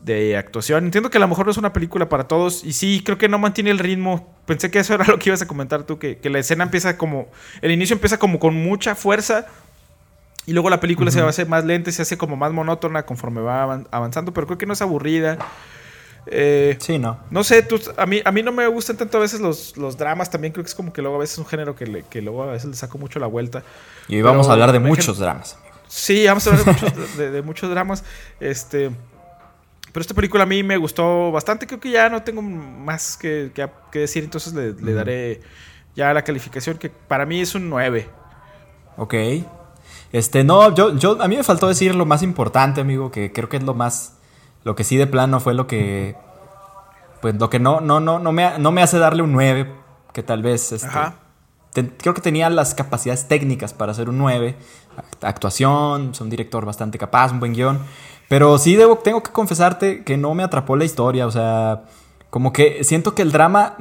de 0.03 0.37
actuación. 0.37 0.85
Entiendo 0.85 1.09
que 1.09 1.17
a 1.17 1.21
lo 1.21 1.27
mejor 1.27 1.45
no 1.45 1.51
es 1.51 1.57
una 1.57 1.73
película 1.73 2.09
para 2.09 2.27
todos 2.27 2.63
y 2.63 2.73
sí, 2.73 3.01
creo 3.05 3.17
que 3.17 3.29
no 3.29 3.37
mantiene 3.39 3.69
el 3.71 3.79
ritmo. 3.79 4.33
Pensé 4.45 4.71
que 4.71 4.79
eso 4.79 4.93
era 4.93 5.05
lo 5.05 5.19
que 5.19 5.29
ibas 5.29 5.41
a 5.41 5.47
comentar 5.47 5.83
tú, 5.83 5.99
que, 5.99 6.19
la 6.23 6.39
escena 6.39 6.63
empieza 6.63 6.97
como, 6.97 7.29
el 7.61 7.71
inicio 7.71 7.95
empieza 7.95 8.17
como 8.17 8.39
con 8.39 8.55
mucha 8.55 8.95
fuerza 8.95 9.47
y 10.45 10.53
luego 10.53 10.69
la 10.69 10.79
película 10.79 11.11
se 11.11 11.21
va 11.21 11.27
a 11.27 11.29
hacer 11.29 11.47
más 11.47 11.65
lenta 11.65 11.91
y 11.91 11.93
se 11.93 12.01
hace 12.01 12.17
como 12.17 12.35
más 12.35 12.51
monótona 12.51 13.05
conforme 13.05 13.41
va 13.41 13.83
avanzando, 13.91 14.33
pero 14.33 14.47
creo 14.47 14.57
que 14.57 14.65
no 14.65 14.73
es 14.73 14.81
aburrida. 14.81 15.37
Eh, 16.27 16.77
sí, 16.79 16.99
no. 16.99 17.19
No 17.29 17.43
sé, 17.43 17.63
tú, 17.63 17.79
a, 17.97 18.05
mí, 18.05 18.21
a 18.23 18.31
mí 18.31 18.43
no 18.43 18.51
me 18.51 18.67
gustan 18.67 18.97
tanto 18.97 19.17
a 19.17 19.21
veces 19.21 19.39
los, 19.39 19.77
los 19.77 19.97
dramas, 19.97 20.29
también 20.29 20.51
creo 20.51 20.63
que 20.63 20.69
es 20.69 20.75
como 20.75 20.93
que 20.93 21.01
luego 21.01 21.17
a 21.17 21.19
veces 21.19 21.33
es 21.33 21.39
un 21.39 21.45
género 21.45 21.75
que, 21.75 21.85
le, 21.87 22.03
que 22.03 22.21
luego 22.21 22.43
a 22.43 22.47
veces 22.47 22.69
le 22.69 22.75
saco 22.75 22.97
mucho 22.97 23.19
la 23.19 23.27
vuelta. 23.27 23.63
Y 24.07 24.15
hoy 24.15 24.21
vamos 24.23 24.49
a 24.49 24.53
hablar 24.53 24.71
de 24.71 24.79
muchos 24.79 25.19
dramas. 25.19 25.57
Sí, 25.87 26.25
vamos 26.25 26.47
a 26.47 26.51
hablar 26.51 26.65
de 26.65 26.71
muchos, 26.71 27.17
de 27.17 27.41
muchos 27.41 27.69
dramas. 27.69 28.03
Este... 28.39 28.91
Pero 29.91 30.01
esta 30.01 30.13
película 30.13 30.43
a 30.43 30.45
mí 30.45 30.63
me 30.63 30.77
gustó 30.77 31.31
bastante. 31.31 31.67
Creo 31.67 31.79
que 31.79 31.91
ya 31.91 32.09
no 32.09 32.23
tengo 32.23 32.41
más 32.41 33.17
que, 33.17 33.51
decir. 33.93 34.23
Entonces 34.23 34.53
le, 34.53 34.93
daré 34.93 35.41
ya 35.95 36.13
la 36.13 36.23
calificación 36.23 36.77
que 36.77 36.89
para 36.89 37.25
mí 37.25 37.41
es 37.41 37.55
un 37.55 37.69
9. 37.69 38.09
Ok. 38.97 39.13
Este, 40.11 40.43
no, 40.43 40.73
yo, 40.75 40.95
yo, 40.97 41.21
a 41.21 41.27
mí 41.27 41.37
me 41.37 41.43
faltó 41.43 41.67
decir 41.67 41.95
lo 41.95 42.05
más 42.05 42.21
importante, 42.21 42.81
amigo, 42.81 43.11
que 43.11 43.31
creo 43.31 43.47
que 43.47 43.57
es 43.57 43.63
lo 43.63 43.73
más, 43.73 44.17
lo 44.63 44.75
que 44.75 44.83
sí 44.83 44.97
de 44.97 45.07
plano 45.07 45.39
fue 45.39 45.53
lo 45.53 45.67
que, 45.67 46.15
pues 47.21 47.35
lo 47.35 47.49
que 47.49 47.59
no, 47.59 47.79
no, 47.79 48.01
no, 48.01 48.19
no 48.19 48.31
me, 48.33 48.59
no 48.59 48.71
me 48.73 48.81
hace 48.81 48.97
darle 48.97 49.23
un 49.23 49.31
9, 49.31 49.71
que 50.11 50.21
tal 50.21 50.41
vez, 50.41 50.73
este, 50.73 50.89
creo 51.97 52.13
que 52.13 52.19
tenía 52.19 52.49
las 52.49 52.75
capacidades 52.75 53.29
técnicas 53.29 53.73
para 53.73 53.93
hacer 53.93 54.09
un 54.09 54.17
9, 54.17 54.57
actuación, 55.21 56.11
es 56.11 56.19
un 56.19 56.29
director 56.29 56.65
bastante 56.65 56.97
capaz, 56.97 57.31
un 57.31 57.39
buen 57.39 57.53
guion, 57.53 57.79
pero 58.31 58.57
sí 58.57 58.79
tengo 59.03 59.21
que 59.21 59.31
confesarte 59.33 60.05
que 60.05 60.15
no 60.15 60.33
me 60.33 60.43
atrapó 60.43 60.77
la 60.77 60.85
historia, 60.85 61.27
o 61.27 61.31
sea, 61.31 61.83
como 62.29 62.53
que 62.53 62.85
siento 62.85 63.13
que 63.13 63.23
el 63.23 63.33
drama 63.33 63.75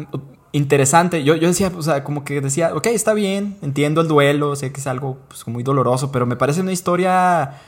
interesante, 0.50 1.22
yo, 1.22 1.36
yo 1.36 1.46
decía, 1.46 1.70
o 1.72 1.82
sea, 1.82 2.02
como 2.02 2.24
que 2.24 2.40
decía, 2.40 2.74
ok, 2.74 2.86
está 2.86 3.14
bien, 3.14 3.56
entiendo 3.62 4.00
el 4.00 4.08
duelo, 4.08 4.56
sé 4.56 4.72
que 4.72 4.80
es 4.80 4.88
algo 4.88 5.18
pues, 5.28 5.46
muy 5.46 5.62
doloroso, 5.62 6.10
pero 6.10 6.26
me 6.26 6.34
parece 6.34 6.62
una 6.62 6.72
historia, 6.72 7.60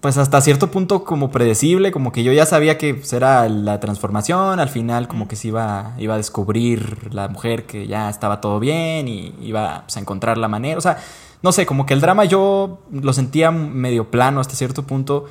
pues 0.00 0.18
hasta 0.18 0.40
cierto 0.40 0.70
punto 0.70 1.02
como 1.02 1.32
predecible, 1.32 1.90
como 1.90 2.12
que 2.12 2.22
yo 2.22 2.32
ya 2.32 2.46
sabía 2.46 2.78
que 2.78 2.94
pues, 2.94 3.12
era 3.12 3.48
la 3.48 3.80
transformación, 3.80 4.60
al 4.60 4.68
final 4.68 5.08
como 5.08 5.26
que 5.26 5.34
se 5.34 5.48
iba, 5.48 5.96
iba 5.98 6.14
a 6.14 6.18
descubrir 6.18 7.12
la 7.12 7.26
mujer 7.26 7.66
que 7.66 7.88
ya 7.88 8.08
estaba 8.08 8.40
todo 8.40 8.60
bien 8.60 9.08
y 9.08 9.34
iba 9.40 9.82
pues, 9.82 9.96
a 9.96 10.00
encontrar 10.00 10.38
la 10.38 10.46
manera, 10.46 10.78
o 10.78 10.80
sea 10.80 10.98
no 11.42 11.52
sé, 11.52 11.66
como 11.66 11.86
que 11.86 11.94
el 11.94 12.00
drama 12.00 12.24
yo 12.24 12.80
lo 12.92 13.12
sentía 13.12 13.50
medio 13.50 14.10
plano 14.10 14.40
hasta 14.40 14.54
cierto 14.54 14.86
punto. 14.86 15.26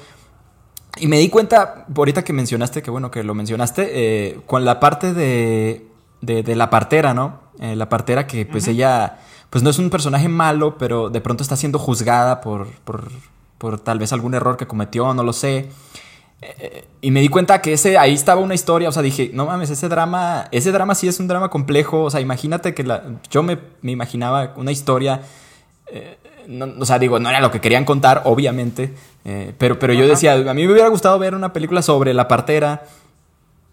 Y 0.98 1.08
me 1.08 1.19
di 1.19 1.30
cuenta, 1.30 1.86
ahorita 1.95 2.24
que 2.24 2.34
mencionaste, 2.34 2.82
que 2.82 2.91
bueno 2.91 3.12
que 3.12 3.24
lo 3.24 3.36
mencionaste, 3.36 3.89
eh, 3.91 4.39
con 4.45 4.65
la 4.65 4.80
parte 4.80 5.13
de, 5.13 5.86
de, 6.22 6.56
la 6.56 6.69
partera, 6.69 7.13
¿no? 7.13 7.39
Eh, 7.60 7.76
la 7.76 7.89
partera 7.89 8.26
que 8.28 8.45
pues 8.45 8.67
ella, 8.67 9.19
pues 9.50 9.63
no 9.63 9.69
es 9.69 9.80
un 9.80 9.89
personaje 9.89 10.28
malo, 10.28 10.78
pero 10.78 11.10
de 11.10 11.22
pronto 11.22 11.43
está 11.43 11.56
siendo 11.56 11.78
juzgada 11.78 12.41
por, 12.41 12.67
por, 12.84 13.12
por 13.58 13.80
tal 13.80 14.00
vez 14.00 14.12
algún 14.12 14.34
error 14.34 14.58
que 14.58 14.67
cometió, 14.67 15.13
no 15.13 15.24
lo 15.24 15.32
sé. 15.32 15.69
Eh, 16.41 16.88
y 17.02 17.12
me 17.12 17.22
di 17.22 17.30
cuenta 17.30 17.62
que 17.62 17.74
ese, 17.74 17.98
ahí 17.98 18.13
estaba 18.13 18.41
una 18.41 18.56
historia, 18.56 18.89
o 18.89 18.91
sea, 18.91 19.04
dije, 19.04 19.30
no 19.34 19.45
mames, 19.45 19.69
ese 19.69 19.89
drama, 19.89 20.48
ese 20.52 20.72
drama 20.72 20.95
sí 20.95 21.08
es 21.08 21.19
un 21.19 21.28
drama 21.28 21.50
complejo, 21.50 22.04
o 22.04 22.10
sea, 22.10 22.19
imagínate 22.19 22.74
que 22.74 22.84
la, 22.84 23.04
yo 23.30 23.43
me, 23.43 23.60
me 23.82 23.91
imaginaba 23.91 24.54
una 24.58 24.72
historia 24.72 25.22
eh, 25.91 26.17
no, 26.47 26.67
o 26.80 26.86
sea, 26.86 26.99
digo, 26.99 27.19
no 27.19 27.30
era 27.30 27.39
lo 27.39 27.52
que 27.52 27.62
querían 27.62 27.86
contar, 27.86 28.23
obviamente, 28.25 28.93
eh, 29.25 29.54
pero, 29.58 29.78
pero 29.80 29.93
yo 29.93 30.08
decía, 30.08 30.34
a 30.34 30.54
mí 30.54 30.65
me 30.65 30.73
hubiera 30.73 30.89
gustado 30.89 31.19
ver 31.19 31.36
una 31.36 31.54
película 31.54 31.82
sobre 31.82 32.13
la 32.13 32.28
partera, 32.28 32.84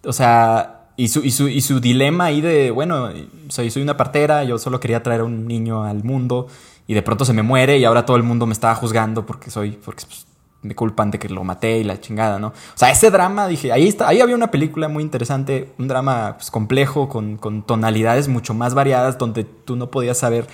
o 0.05 0.13
sea, 0.13 0.89
y 0.97 1.09
su, 1.09 1.21
y 1.21 1.31
su, 1.31 1.49
y 1.49 1.61
su 1.61 1.81
dilema 1.81 2.27
ahí 2.27 2.41
de, 2.41 2.71
bueno, 2.71 3.11
soy, 3.49 3.71
soy 3.71 3.83
una 3.83 3.97
partera, 3.97 4.45
yo 4.45 4.59
solo 4.59 4.81
quería 4.81 5.03
traer 5.03 5.23
a 5.23 5.25
un 5.25 5.47
niño 5.47 5.85
al 5.85 6.05
mundo 6.05 6.49
y 6.87 6.95
de 6.95 7.03
pronto 7.03 7.25
se 7.25 7.33
me 7.33 7.43
muere 7.43 7.79
y 7.79 7.85
ahora 7.85 8.07
todo 8.07 8.17
el 8.17 8.23
mundo 8.23 8.47
me 8.47 8.53
está 8.53 8.75
juzgando 8.75 9.27
porque 9.27 9.51
soy, 9.51 9.73
porque 9.73 10.05
pues, 10.07 10.27
me 10.63 10.75
culpan 10.75 11.11
de 11.11 11.19
que 11.19 11.29
lo 11.29 11.45
maté 11.45 11.79
y 11.79 11.85
la 11.85 12.01
chingada, 12.01 12.39
¿no? 12.39 12.49
O 12.49 12.53
sea, 12.79 12.91
ese 12.91 13.11
drama, 13.11 13.47
dije, 13.47 13.73
ahí, 13.73 13.87
está, 13.87 14.09
ahí 14.09 14.21
había 14.21 14.35
una 14.35 14.51
película 14.51 14.89
muy 14.89 15.03
interesante, 15.03 15.73
un 15.79 15.89
drama 15.89 16.35
pues, 16.37 16.51
complejo, 16.51 17.09
con, 17.09 17.37
con 17.37 17.63
tonalidades 17.63 18.29
mucho 18.29 18.55
más 18.55 18.75
variadas, 18.75 19.19
donde 19.19 19.45
tú 19.45 19.77
no 19.77 19.91
podías 19.91 20.19
saber 20.19 20.47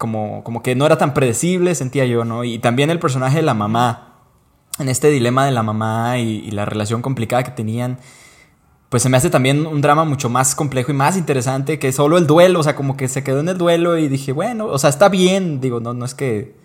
como, 0.00 0.42
como 0.44 0.62
que 0.62 0.74
no 0.74 0.86
era 0.86 0.96
tan 0.96 1.12
predecible, 1.12 1.74
sentía 1.74 2.06
yo, 2.06 2.24
¿no? 2.24 2.42
Y 2.42 2.58
también 2.58 2.88
el 2.88 2.98
personaje 2.98 3.36
de 3.36 3.42
la 3.42 3.52
mamá, 3.52 4.14
en 4.78 4.88
este 4.88 5.10
dilema 5.10 5.44
de 5.44 5.52
la 5.52 5.62
mamá 5.62 6.16
y, 6.16 6.50
la 6.52 6.64
relación 6.64 7.02
complicada 7.02 7.42
que 7.42 7.50
tenían, 7.50 7.98
pues 8.88 9.02
se 9.02 9.10
me 9.10 9.18
hace 9.18 9.28
también 9.28 9.66
un 9.66 9.82
drama 9.82 10.06
mucho 10.06 10.30
más 10.30 10.54
complejo 10.54 10.90
y 10.90 10.94
más 10.94 11.18
interesante 11.18 11.78
que 11.78 11.92
solo 11.92 12.16
el 12.16 12.26
duelo, 12.26 12.60
o 12.60 12.62
sea, 12.62 12.76
como 12.76 12.96
que 12.96 13.08
se 13.08 13.22
quedó 13.22 13.40
en 13.40 13.50
el 13.50 13.58
duelo 13.58 13.98
y 13.98 14.08
dije, 14.08 14.32
bueno, 14.32 14.68
o 14.68 14.78
sea, 14.78 14.88
está 14.88 15.10
bien, 15.10 15.60
digo, 15.60 15.80
no, 15.80 15.92
no 15.92 16.06
es 16.06 16.14
que, 16.14 16.56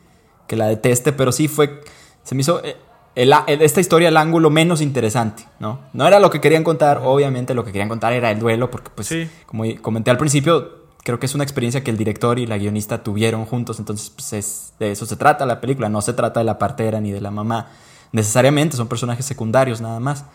que 0.48 0.56
la 0.56 0.68
deteste, 0.68 1.12
pero 1.12 1.34
sí 1.34 1.50
fue, 1.50 1.82
se 2.24 2.36
me 2.36 2.42
hizo... 2.42 2.64
Eh, 2.64 2.78
esta 3.18 3.80
historia 3.80 4.10
el 4.10 4.18
ángulo 4.18 4.50
menos 4.50 4.82
interesante, 4.82 5.44
¿no? 5.60 5.80
No 5.94 6.06
era 6.06 6.20
lo 6.20 6.30
que 6.30 6.42
querían 6.42 6.66
contar, 6.66 7.02
obviamente 7.04 7.54
lo 7.54 7.64
que 7.64 7.72
querían 7.72 7.88
contar 7.88 8.12
era 8.12 8.30
el 8.30 8.40
duelo, 8.40 8.70
porque 8.70 8.92
pues, 8.94 9.14
como 9.46 9.64
comenté 9.82 10.12
al 10.12 10.18
principio, 10.18 10.85
creo 11.06 11.20
que 11.20 11.28
es 11.28 11.36
una 11.36 11.44
experiencia 11.44 11.84
que 11.84 11.92
el 11.92 11.98
director 11.98 12.40
y 12.40 12.48
la 12.48 12.58
guionista 12.58 13.04
tuvieron 13.04 13.46
juntos, 13.46 13.78
entonces 13.78 14.10
pues, 14.10 14.74
de 14.80 14.92
eso 14.92 15.06
se 15.06 15.16
trata 15.16 15.46
la 15.46 15.62
película, 15.62 15.88
no 15.88 16.02
se 16.02 16.14
trata 16.14 16.40
de 16.40 16.46
la 16.46 16.58
partera 16.58 17.00
ni 17.00 17.12
de 17.12 17.22
la 17.22 17.30
mamá, 17.30 17.68
necesariamente 18.12 18.76
son 18.76 18.88
personajes 18.88 19.24
secundarios 19.24 19.82
nada 19.82 20.00
más. 20.00 20.26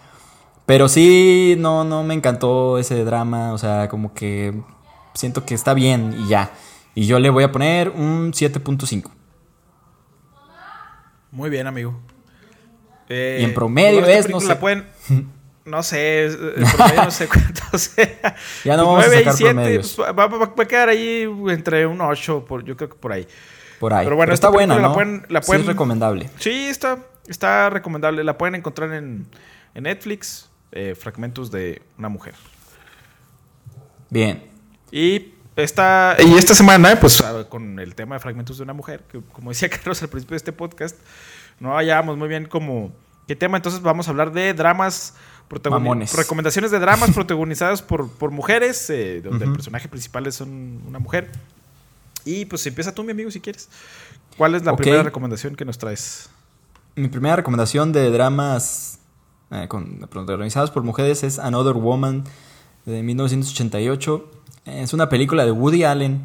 Pero 0.66 0.88
sí, 0.88 1.56
no, 1.59 1.83
no 1.83 2.04
me 2.04 2.14
encantó 2.14 2.78
ese 2.78 3.04
drama, 3.04 3.52
o 3.52 3.59
sea, 3.59 3.88
como 3.88 4.14
que 4.14 4.62
siento 5.12 5.44
que 5.44 5.54
está 5.54 5.74
bien 5.74 6.14
y 6.16 6.28
ya. 6.28 6.52
Y 6.94 7.06
yo 7.06 7.18
le 7.18 7.30
voy 7.30 7.42
a 7.42 7.50
poner 7.50 7.88
un 7.88 8.33
7.5. 8.33 9.11
Muy 11.33 11.50
bien, 11.50 11.66
amigo. 11.66 11.98
y 13.09 13.42
en 13.42 13.52
promedio 13.54 14.06
es, 14.06 14.28
no 14.28 14.38
sé. 14.38 14.54
Pueden, 14.54 14.87
no 15.70 15.83
sé, 15.83 16.37
no 16.96 17.11
sé 17.11 17.28
cuánto 17.33 17.78
sea. 17.78 18.37
Ya 18.64 18.76
no 18.76 18.94
pues 18.94 19.06
vamos 19.06 19.06
a 19.06 19.18
sacar 19.18 19.35
7, 19.35 19.54
pues, 19.54 20.00
va, 20.00 20.12
va, 20.12 20.26
va, 20.26 20.62
a 20.62 20.64
quedar 20.66 20.88
ahí 20.88 21.28
entre 21.48 21.87
un 21.87 22.00
8, 22.00 22.44
por, 22.44 22.64
yo 22.64 22.76
creo 22.76 22.90
que 22.90 22.96
por 22.96 23.12
ahí. 23.12 23.26
Por 23.78 23.94
ahí. 23.94 24.04
Pero 24.04 24.16
bueno, 24.16 24.28
Pero 24.28 24.35
está 24.35 24.48
buena, 24.50 24.74
¿no? 24.74 24.80
la 24.83 24.92
pueden, 24.92 25.24
la 25.28 25.40
pueden, 25.40 25.62
sí, 25.62 25.68
es 25.68 25.72
recomendable. 25.72 26.30
Sí, 26.38 26.66
está, 26.68 26.98
está 27.26 27.70
recomendable. 27.70 28.24
La 28.24 28.37
pueden 28.37 28.56
encontrar 28.56 28.92
en, 28.92 29.26
en 29.74 29.83
Netflix, 29.85 30.50
eh, 30.72 30.94
Fragmentos 30.94 31.50
de 31.50 31.80
una 31.96 32.09
mujer. 32.09 32.35
Bien. 34.11 34.42
Y 34.90 35.35
esta, 35.56 36.16
y 36.18 36.35
esta 36.37 36.54
semana, 36.54 36.98
pues 37.00 37.22
con 37.48 37.78
el 37.78 37.94
tema 37.94 38.16
de 38.16 38.20
Fragmentos 38.20 38.59
de 38.59 38.64
una 38.64 38.72
mujer, 38.72 39.04
que 39.11 39.20
como 39.33 39.50
decía 39.50 39.68
Carlos 39.70 40.02
al 40.02 40.09
principio 40.09 40.35
de 40.35 40.38
este 40.38 40.52
podcast, 40.52 40.96
no 41.59 41.76
hallábamos 41.76 42.16
muy 42.16 42.28
bien 42.28 42.46
como 42.46 42.92
qué 43.26 43.37
tema, 43.37 43.56
entonces 43.56 43.83
vamos 43.83 44.09
a 44.09 44.11
hablar 44.11 44.33
de 44.33 44.54
dramas 44.54 45.14
Mamones. 45.70 46.14
recomendaciones 46.14 46.70
de 46.70 46.78
dramas 46.78 47.10
protagonizadas 47.14 47.82
por, 47.82 48.08
por 48.08 48.30
mujeres, 48.30 48.88
eh, 48.90 49.20
donde 49.20 49.44
uh 49.44 49.48
-huh. 49.48 49.50
el 49.50 49.52
personaje 49.52 49.88
principal 49.88 50.26
es 50.26 50.40
un, 50.40 50.82
una 50.86 50.98
mujer. 50.98 51.30
Y 52.24 52.44
pues 52.44 52.66
empieza 52.66 52.94
tú, 52.94 53.02
mi 53.02 53.12
amigo, 53.12 53.30
si 53.30 53.40
quieres. 53.40 53.68
¿Cuál 54.36 54.54
es 54.54 54.64
la 54.64 54.72
okay. 54.72 54.84
primera 54.84 55.02
recomendación 55.02 55.56
que 55.56 55.64
nos 55.64 55.78
traes? 55.78 56.30
Mi 56.94 57.08
primera 57.08 57.36
recomendación 57.36 57.92
de 57.92 58.10
dramas 58.10 58.98
eh, 59.50 59.66
con, 59.68 60.06
protagonizados 60.10 60.70
por 60.70 60.82
mujeres 60.82 61.24
es 61.24 61.38
Another 61.38 61.74
Woman 61.74 62.24
de 62.86 63.02
1988. 63.02 64.30
Es 64.66 64.92
una 64.92 65.08
película 65.08 65.44
de 65.44 65.50
Woody 65.50 65.84
Allen, 65.84 66.22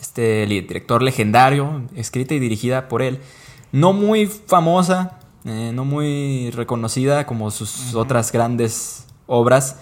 este 0.00 0.46
director 0.46 1.02
legendario, 1.02 1.82
escrita 1.96 2.34
y 2.34 2.38
dirigida 2.38 2.88
por 2.88 3.02
él. 3.02 3.20
No 3.70 3.92
muy 3.92 4.26
famosa, 4.26 5.18
eh, 5.44 5.72
no 5.74 5.84
muy 5.84 6.50
reconocida 6.52 7.26
como 7.26 7.50
sus 7.50 7.92
uh 7.94 7.96
-huh. 7.96 8.00
otras 8.02 8.32
grandes 8.32 9.06
obras. 9.26 9.76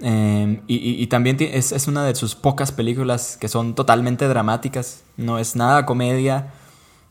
Eh, 0.00 0.62
y, 0.66 0.76
y, 0.76 1.02
y, 1.02 1.06
también 1.08 1.36
es, 1.40 1.72
es, 1.72 1.86
una 1.86 2.04
de 2.04 2.14
sus 2.14 2.34
pocas 2.34 2.72
películas 2.72 3.36
que 3.38 3.48
son 3.48 3.74
totalmente 3.74 4.28
dramáticas. 4.28 5.02
No 5.16 5.38
es 5.38 5.56
nada 5.56 5.84
comedia. 5.84 6.52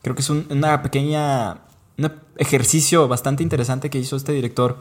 Creo 0.02 0.14
que 0.14 0.22
es 0.22 0.30
un, 0.30 0.46
una 0.50 0.82
pequeña. 0.82 1.60
Un 1.98 2.12
ejercicio 2.36 3.06
bastante 3.08 3.42
interesante 3.42 3.90
que 3.90 3.98
hizo 3.98 4.16
este 4.16 4.32
director 4.32 4.78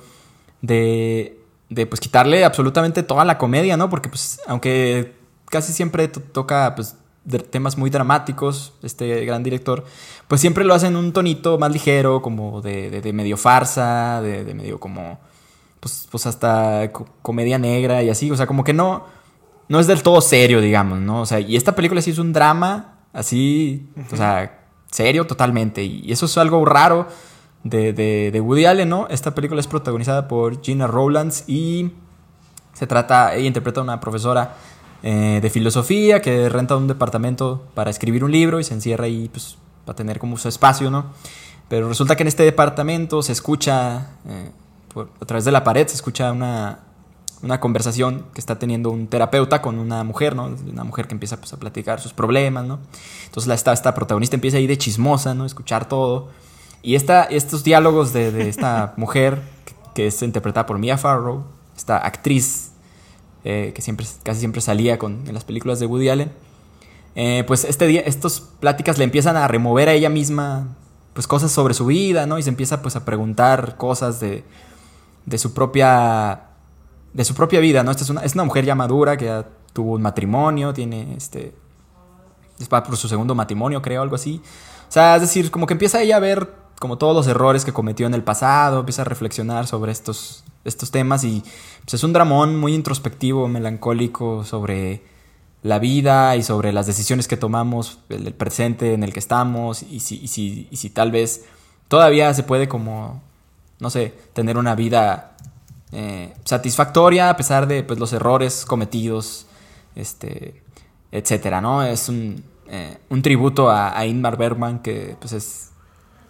de, 0.62 1.38
de 1.70 1.86
pues 1.86 2.00
quitarle 2.00 2.46
absolutamente 2.46 3.04
toda 3.04 3.26
la 3.26 3.38
comedia, 3.38 3.76
¿no? 3.78 3.90
Porque 3.90 4.10
pues 4.10 4.40
aunque 4.48 5.16
casi 5.50 5.74
siempre 5.74 6.08
toca 6.08 6.74
pues 6.76 6.96
temas 7.38 7.78
muy 7.78 7.90
dramáticos, 7.90 8.74
este 8.82 9.24
gran 9.26 9.44
director, 9.44 9.86
pues 10.28 10.42
siempre 10.42 10.66
lo 10.66 10.74
hace 10.74 10.88
en 10.88 10.96
un 10.96 11.14
tonito 11.14 11.58
más 11.60 11.72
ligero, 11.72 12.22
como 12.22 12.62
de, 12.62 12.90
de, 12.90 13.14
medio 13.14 13.38
farsa, 13.38 14.22
de, 14.22 14.54
medio 14.54 14.80
como, 14.80 15.20
pues, 15.80 16.08
pues 16.10 16.26
hasta 16.26 16.92
co 16.92 17.08
comedia 17.22 17.60
negra 17.60 18.02
y 18.02 18.10
así, 18.10 18.32
o 18.32 18.36
sea, 18.36 18.48
como 18.48 18.64
que 18.64 18.74
no, 18.74 19.06
no 19.68 19.80
es 19.80 19.88
del 19.88 20.02
todo 20.02 20.22
serio, 20.22 20.62
digamos, 20.62 21.00
¿no? 21.00 21.22
O 21.22 21.26
sea, 21.26 21.40
y 21.40 21.56
esta 21.56 21.76
película 21.76 22.02
sí 22.02 22.12
es 22.12 22.18
un 22.18 22.34
drama, 22.34 23.00
así, 23.14 23.88
o 24.12 24.16
sea, 24.16 24.66
serio 24.92 25.28
totalmente, 25.28 25.84
y 25.84 26.12
eso 26.12 26.26
es 26.26 26.38
algo 26.38 26.66
raro 26.66 27.08
de, 27.64 27.94
de 27.94 28.42
Woody 28.42 28.66
Allen, 28.66 28.90
¿no? 28.90 29.08
Esta 29.10 29.36
película 29.36 29.60
es 29.60 29.68
protagonizada 29.68 30.28
por 30.28 30.62
Gina 30.64 30.88
Rowlands 30.88 31.44
y 31.48 31.92
se 32.74 32.88
trata, 32.88 33.36
ella 33.36 33.48
interpreta 33.48 33.82
a 33.82 33.84
una 33.84 34.00
profesora 34.00 34.56
eh, 35.02 35.40
de 35.42 35.50
filosofía 35.50 36.22
que 36.22 36.50
renta 36.50 36.76
un 36.76 36.88
departamento 36.88 37.66
para 37.74 37.90
escribir 37.90 38.24
un 38.24 38.32
libro 38.32 38.60
y 38.60 38.64
se 38.66 38.74
encierra 38.74 39.06
ahí 39.06 39.30
pues, 39.30 39.58
para 39.86 39.96
tener 39.96 40.20
como 40.20 40.38
su 40.38 40.50
espacio, 40.50 40.92
¿no? 40.92 41.06
Pero 41.70 41.88
resulta 41.88 42.18
que 42.18 42.24
en 42.24 42.28
este 42.28 42.44
departamento 42.44 43.22
se 43.22 43.32
escucha, 43.32 44.10
eh, 44.28 44.52
a 45.22 45.26
través 45.26 45.46
de 45.46 45.52
la 45.52 45.64
pared, 45.64 45.88
se 45.88 45.96
escucha 45.96 46.32
una, 46.32 46.80
una 47.42 47.60
conversación 47.62 48.26
que 48.34 48.42
está 48.42 48.60
teniendo 48.60 48.90
un 48.90 49.08
terapeuta 49.08 49.62
con 49.62 49.80
una 49.80 50.04
mujer, 50.04 50.36
¿no? 50.36 50.54
Una 50.70 50.84
mujer 50.84 51.08
que 51.08 51.14
empieza 51.14 51.38
pues, 51.38 51.54
a 51.54 51.58
platicar 51.58 52.02
sus 52.02 52.12
problemas, 52.12 52.66
¿no? 52.66 52.80
Entonces 53.26 53.48
la, 53.48 53.54
esta, 53.54 53.72
esta 53.72 53.94
protagonista 53.94 54.36
empieza 54.36 54.58
ahí 54.58 54.68
de 54.68 54.78
chismosa, 54.78 55.34
¿no? 55.34 55.46
Escuchar 55.46 55.88
todo. 55.88 56.30
Y 56.82 56.96
esta, 56.96 57.24
estos 57.24 57.64
diálogos 57.64 58.12
de, 58.12 58.32
de 58.32 58.50
esta 58.50 58.94
mujer, 58.98 59.42
que 59.96 60.08
es 60.08 60.22
interpretada 60.24 60.66
por 60.66 60.78
Mia 60.78 60.98
Farrow, 60.98 61.46
esta 61.78 61.98
actriz 62.00 62.69
eh, 63.44 63.72
que 63.74 63.82
siempre, 63.82 64.06
casi 64.24 64.40
siempre 64.40 64.62
salía 64.62 64.98
con, 64.98 65.24
en 65.28 65.34
las 65.34 65.44
películas 65.44 65.80
de 65.80 65.86
Woody 65.86 66.10
Allen, 66.10 66.32
eh, 67.16 67.44
pues 67.48 67.64
este 67.66 67.88
día, 67.88 68.02
estas 68.02 68.40
pláticas 68.40 68.98
le 68.98 69.04
empiezan 69.04 69.36
a 69.36 69.48
remover 69.48 69.90
a 69.90 69.94
ella 69.94 70.10
misma 70.10 70.76
pues 71.14 71.28
cosas 71.28 71.52
sobre 71.52 71.74
su 71.74 71.86
vida, 71.86 72.26
¿no? 72.26 72.38
Y 72.38 72.44
se 72.44 72.50
empieza 72.50 72.82
pues 72.82 72.96
a 72.96 73.04
preguntar 73.04 73.76
cosas 73.78 74.20
de, 74.20 74.44
de 75.26 75.38
su 75.38 75.54
propia 75.54 76.44
de 77.14 77.26
su 77.26 77.34
propia 77.34 77.60
vida, 77.60 77.84
¿no? 77.84 77.92
Esta 77.92 78.04
es 78.04 78.10
una, 78.10 78.22
es 78.22 78.36
una 78.36 78.44
mujer 78.44 78.66
ya 78.66 78.76
madura 78.76 79.18
que 79.18 79.26
ya 79.26 79.48
tuvo 79.74 79.94
un 79.94 80.02
matrimonio, 80.02 80.74
tiene 80.74 81.16
este 81.18 81.54
es 82.60 82.68
por 82.68 82.98
su 82.98 83.08
segundo 83.08 83.36
matrimonio, 83.36 83.82
creo, 83.82 84.02
algo 84.02 84.16
así. 84.16 84.42
O 84.88 84.92
sea, 84.92 85.16
es 85.16 85.22
decir, 85.22 85.50
como 85.50 85.66
que 85.66 85.74
empieza 85.74 86.02
ella 86.02 86.18
a 86.18 86.20
ver 86.20 86.50
como 86.80 86.98
todos 86.98 87.16
los 87.16 87.28
errores 87.28 87.66
que 87.66 87.74
cometió 87.74 88.08
en 88.08 88.14
el 88.14 88.24
pasado, 88.24 88.80
empieza 88.80 89.02
a 89.02 89.06
reflexionar 89.06 89.68
sobre 89.68 89.92
estos, 89.92 90.46
estos 90.64 90.92
temas 90.92 91.26
y 91.26 91.44
pues 91.82 91.96
es 91.96 92.04
un 92.04 92.14
dramón 92.14 92.56
muy 92.56 92.74
introspectivo, 92.74 93.48
melancólico 93.50 94.46
sobre 94.46 95.04
la 95.62 95.78
vida 95.78 96.38
y 96.38 96.44
sobre 96.44 96.72
las 96.72 96.88
decisiones 96.88 97.28
que 97.28 97.36
tomamos, 97.36 98.00
el, 98.08 98.34
presente 98.34 98.94
en 98.94 99.04
el 99.04 99.12
que 99.12 99.20
estamos 99.20 99.84
y 99.84 100.00
si, 100.00 100.28
si, 100.30 100.70
si 100.72 100.90
tal 100.90 101.12
vez 101.12 101.46
todavía 101.90 102.34
se 102.34 102.44
puede 102.44 102.70
como, 102.70 103.22
no 103.80 103.90
sé, 103.90 104.14
tener 104.32 104.58
una 104.58 104.74
vida 104.74 105.36
eh, 105.92 106.34
satisfactoria 106.46 107.30
a 107.30 107.36
pesar 107.36 107.68
de 107.68 107.84
pues, 107.84 108.00
los 108.00 108.14
errores 108.14 108.64
cometidos, 108.64 109.48
este, 109.96 110.64
etcétera, 111.12 111.60
¿no? 111.60 111.84
Es 111.84 112.08
un, 112.08 112.42
eh, 112.70 113.00
un 113.10 113.22
tributo 113.22 113.70
a, 113.70 113.98
a 113.98 114.06
Ingmar 114.06 114.38
Bergman 114.38 114.80
que 114.80 115.18
pues 115.20 115.34
es 115.34 115.69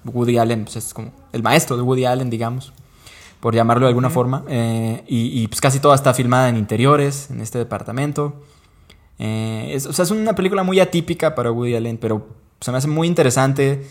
Woody 0.09 0.37
Allen, 0.37 0.63
pues 0.63 0.75
es 0.75 0.93
como 0.93 1.11
el 1.31 1.43
maestro 1.43 1.75
de 1.77 1.83
Woody 1.83 2.05
Allen, 2.05 2.29
digamos, 2.29 2.73
por 3.39 3.55
llamarlo 3.55 3.85
de 3.85 3.89
alguna 3.89 4.09
forma. 4.09 4.43
Eh, 4.47 5.03
y, 5.07 5.41
y, 5.41 5.47
pues 5.47 5.61
casi 5.61 5.79
toda 5.79 5.95
está 5.95 6.13
filmada 6.13 6.49
en 6.49 6.57
interiores, 6.57 7.29
en 7.29 7.41
este 7.41 7.57
departamento. 7.57 8.41
Eh, 9.19 9.71
es, 9.73 9.85
o 9.85 9.93
sea, 9.93 10.03
es 10.03 10.11
una 10.11 10.33
película 10.33 10.63
muy 10.63 10.79
atípica 10.79 11.35
para 11.35 11.51
Woody 11.51 11.75
Allen, 11.75 11.97
pero 11.97 12.27
se 12.59 12.71
me 12.71 12.77
hace 12.77 12.87
muy 12.87 13.07
interesante. 13.07 13.85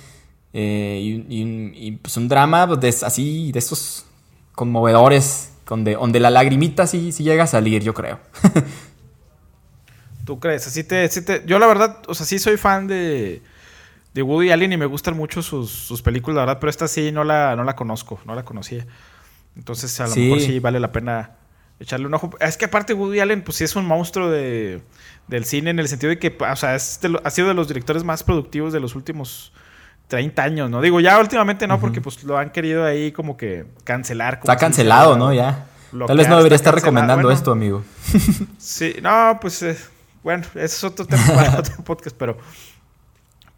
Eh, 0.52 1.24
y, 1.28 1.40
y, 1.40 1.72
y, 1.74 1.92
pues 1.92 2.16
un 2.16 2.28
drama 2.28 2.66
de, 2.66 2.88
así, 2.88 3.52
de 3.52 3.58
estos 3.58 4.06
conmovedores, 4.54 5.52
donde, 5.68 5.94
donde 5.94 6.20
la 6.20 6.30
lagrimita 6.30 6.86
sí, 6.86 7.12
sí 7.12 7.22
llega 7.22 7.44
a 7.44 7.46
salir, 7.46 7.82
yo 7.82 7.94
creo. 7.94 8.18
¿Tú 10.24 10.40
crees? 10.40 10.66
Así 10.66 10.84
te, 10.84 11.04
así 11.04 11.22
te, 11.22 11.42
yo 11.46 11.58
la 11.58 11.66
verdad, 11.66 12.02
o 12.06 12.14
sea, 12.14 12.26
sí 12.26 12.38
soy 12.38 12.56
fan 12.56 12.86
de 12.86 13.40
de 14.18 14.24
Woody 14.24 14.50
Allen 14.50 14.72
y 14.72 14.76
me 14.76 14.86
gustan 14.86 15.16
mucho 15.16 15.42
sus, 15.42 15.70
sus, 15.70 16.02
películas, 16.02 16.34
la 16.34 16.42
verdad, 16.42 16.58
pero 16.58 16.70
esta 16.70 16.88
sí 16.88 17.12
no 17.12 17.22
la, 17.22 17.54
no 17.54 17.62
la 17.62 17.76
conozco, 17.76 18.18
no 18.24 18.34
la 18.34 18.44
conocía. 18.44 18.84
Entonces 19.54 20.00
a 20.00 20.08
lo 20.08 20.10
sí. 20.10 20.22
mejor 20.22 20.40
sí 20.40 20.58
vale 20.58 20.80
la 20.80 20.90
pena 20.90 21.36
echarle 21.78 22.06
un 22.06 22.14
ojo. 22.14 22.30
Es 22.40 22.56
que 22.56 22.64
aparte 22.64 22.94
Woody 22.94 23.20
Allen, 23.20 23.42
pues 23.42 23.58
sí 23.58 23.62
es 23.62 23.76
un 23.76 23.86
monstruo 23.86 24.28
de, 24.28 24.82
del 25.28 25.44
cine 25.44 25.70
en 25.70 25.78
el 25.78 25.86
sentido 25.86 26.10
de 26.10 26.18
que, 26.18 26.36
o 26.36 26.56
sea, 26.56 26.74
es 26.74 26.98
de 27.00 27.16
ha 27.22 27.30
sido 27.30 27.46
de 27.46 27.54
los 27.54 27.68
directores 27.68 28.02
más 28.02 28.24
productivos 28.24 28.72
de 28.72 28.80
los 28.80 28.96
últimos 28.96 29.52
30 30.08 30.42
años, 30.42 30.68
¿no? 30.68 30.80
Digo, 30.80 30.98
ya 30.98 31.16
últimamente 31.20 31.68
no, 31.68 31.74
uh 31.74 31.76
-huh. 31.76 31.80
porque 31.80 32.00
pues 32.00 32.24
lo 32.24 32.38
han 32.38 32.50
querido 32.50 32.84
ahí 32.84 33.12
como 33.12 33.36
que 33.36 33.66
cancelar. 33.84 34.40
Como 34.40 34.52
Está 34.52 34.58
cancelado, 34.58 35.16
¿no? 35.16 35.32
Ya. 35.32 35.66
Tal 36.08 36.16
vez 36.16 36.28
no 36.28 36.38
debería 36.38 36.56
estar 36.56 36.74
recomendando 36.74 37.22
bueno, 37.22 37.30
esto, 37.30 37.52
amigo. 37.52 37.84
sí, 38.58 38.96
no, 39.00 39.38
pues 39.40 39.62
eh, 39.62 39.76
bueno, 40.24 40.42
ese 40.56 40.64
es 40.64 40.82
otro 40.82 41.06
tema 41.06 41.24
para 41.24 41.58
otro 41.60 41.84
podcast, 41.84 42.16
pero 42.18 42.36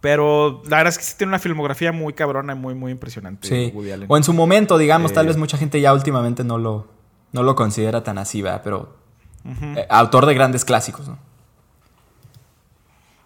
pero 0.00 0.62
la 0.64 0.78
verdad 0.78 0.92
es 0.92 0.98
que 0.98 1.04
sí 1.04 1.14
tiene 1.16 1.30
una 1.30 1.38
filmografía 1.38 1.92
muy 1.92 2.12
cabrona 2.14 2.54
y 2.54 2.56
muy, 2.56 2.74
muy 2.74 2.92
impresionante. 2.92 3.48
Sí. 3.48 3.72
O 4.08 4.16
en 4.16 4.24
su 4.24 4.32
momento, 4.32 4.78
digamos, 4.78 5.10
eh, 5.10 5.14
tal 5.14 5.26
vez 5.26 5.36
mucha 5.36 5.58
gente 5.58 5.80
ya 5.80 5.92
últimamente 5.92 6.42
no 6.42 6.58
lo, 6.58 6.88
no 7.32 7.42
lo 7.42 7.54
considera 7.54 8.02
tan 8.02 8.18
así, 8.18 8.40
¿verdad? 8.40 8.62
Pero 8.64 8.96
uh 9.44 9.48
-huh. 9.48 9.78
eh, 9.78 9.86
autor 9.90 10.26
de 10.26 10.34
grandes 10.34 10.64
clásicos, 10.64 11.08
¿no? 11.08 11.18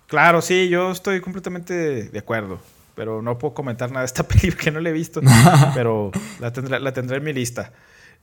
Claro, 0.07 0.43
sí, 0.43 0.69
yo 0.69 0.91
estoy 0.91 1.21
completamente 1.21 2.09
de 2.11 2.19
acuerdo. 2.19 2.59
Pero 2.95 3.23
no 3.23 3.39
puedo 3.39 3.55
comentar 3.55 3.91
nada 3.91 4.01
de 4.01 4.07
esta 4.07 4.23
película 4.29 4.63
que 4.63 4.71
no 4.71 4.81
la 4.81 4.91
he 4.91 4.93
visto. 4.93 5.21
pero 5.75 6.11
la 6.41 6.53
tendré, 6.53 6.81
la 6.81 6.93
tendré 6.93 7.17
en 7.19 7.25
mi 7.25 7.33
lista. 7.33 7.73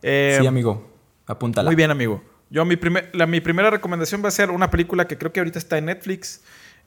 Eh, 0.01 0.37
sí, 0.39 0.47
amigo. 0.47 0.89
Apúntala. 1.25 1.69
Muy 1.69 1.75
bien, 1.75 1.91
amigo. 1.91 2.23
Yo, 2.49 2.65
mi, 2.65 2.75
primer, 2.75 3.09
la, 3.13 3.27
mi 3.27 3.39
primera 3.39 3.69
recomendación 3.69 4.21
va 4.23 4.27
a 4.27 4.31
ser 4.31 4.51
una 4.51 4.69
película 4.69 5.07
que 5.07 5.17
creo 5.17 5.31
que 5.31 5.39
ahorita 5.39 5.57
está 5.57 5.77
en 5.77 5.85
Netflix. 5.85 6.41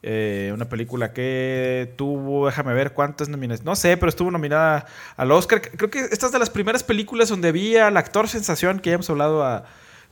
Eh, 0.06 0.50
una 0.52 0.68
película 0.68 1.14
que 1.14 1.94
tuvo, 1.96 2.44
déjame 2.44 2.74
ver 2.74 2.92
cuántas 2.92 3.30
nominaciones, 3.30 3.64
no 3.64 3.74
sé, 3.74 3.96
pero 3.96 4.10
estuvo 4.10 4.30
nominada 4.30 4.84
al 5.16 5.32
Oscar. 5.32 5.62
Creo 5.62 5.88
que 5.88 6.00
esta 6.00 6.26
es 6.26 6.32
de 6.32 6.38
las 6.38 6.50
primeras 6.50 6.84
películas 6.84 7.30
donde 7.30 7.52
vi 7.52 7.78
al 7.78 7.96
actor 7.96 8.28
sensación 8.28 8.80
que 8.80 8.90
ya 8.90 8.96
hemos 8.96 9.08
hablado 9.08 9.42
a 9.42 9.64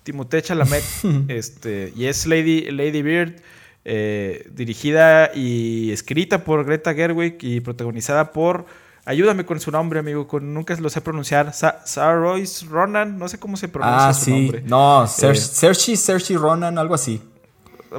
Timothée 0.03 0.41
Chalamet, 0.41 0.83
este, 1.29 1.93
y 1.95 2.07
es 2.07 2.25
Lady, 2.25 2.71
Lady 2.71 3.03
Bird, 3.03 3.43
eh, 3.85 4.49
dirigida 4.55 5.31
y 5.35 5.93
escrita 5.93 6.43
por 6.43 6.65
Greta 6.65 6.95
Gerwig 6.95 7.37
y 7.43 7.61
protagonizada 7.61 8.33
por 8.33 8.65
Ayúdame 9.05 9.45
con 9.45 9.59
su 9.59 9.71
nombre, 9.73 9.99
amigo. 9.99 10.29
Con, 10.29 10.55
nunca 10.55 10.75
lo 10.77 10.89
sé 10.89 11.01
pronunciar. 11.01 11.53
Sa 11.53 12.15
Royce 12.15 12.65
Ronan. 12.67 13.19
No 13.19 13.29
sé 13.29 13.37
cómo 13.37 13.57
se 13.57 13.67
pronuncia 13.67 14.09
ah, 14.09 14.15
su 14.15 14.25
sí. 14.27 14.31
nombre. 14.31 14.63
No, 14.65 15.05
Eh, 15.05 15.09
Cersei, 15.09 15.97
Cersei 15.97 16.37
Ronan, 16.37 16.79
algo 16.79 16.95
así. 16.95 17.21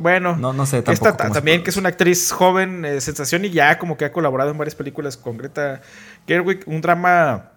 Bueno, 0.01 0.36
No, 0.36 0.53
no 0.53 0.65
sé 0.65 0.79
esta 0.79 0.93
tampoco. 0.93 1.34
también 1.34 1.63
que 1.63 1.69
es 1.69 1.77
una 1.77 1.89
actriz 1.89 2.32
joven, 2.32 2.86
eh, 2.86 3.01
sensación 3.01 3.45
y 3.45 3.49
ya 3.49 3.77
como 3.79 3.97
que 3.97 4.06
ha 4.06 4.12
colaborado 4.12 4.51
en 4.51 4.58
varias 4.58 4.75
películas 4.75 5.17
con 5.17 5.38
Greta 5.38 5.82
Gerwig, 6.27 6.63
un 6.65 6.82
drama 6.82 7.51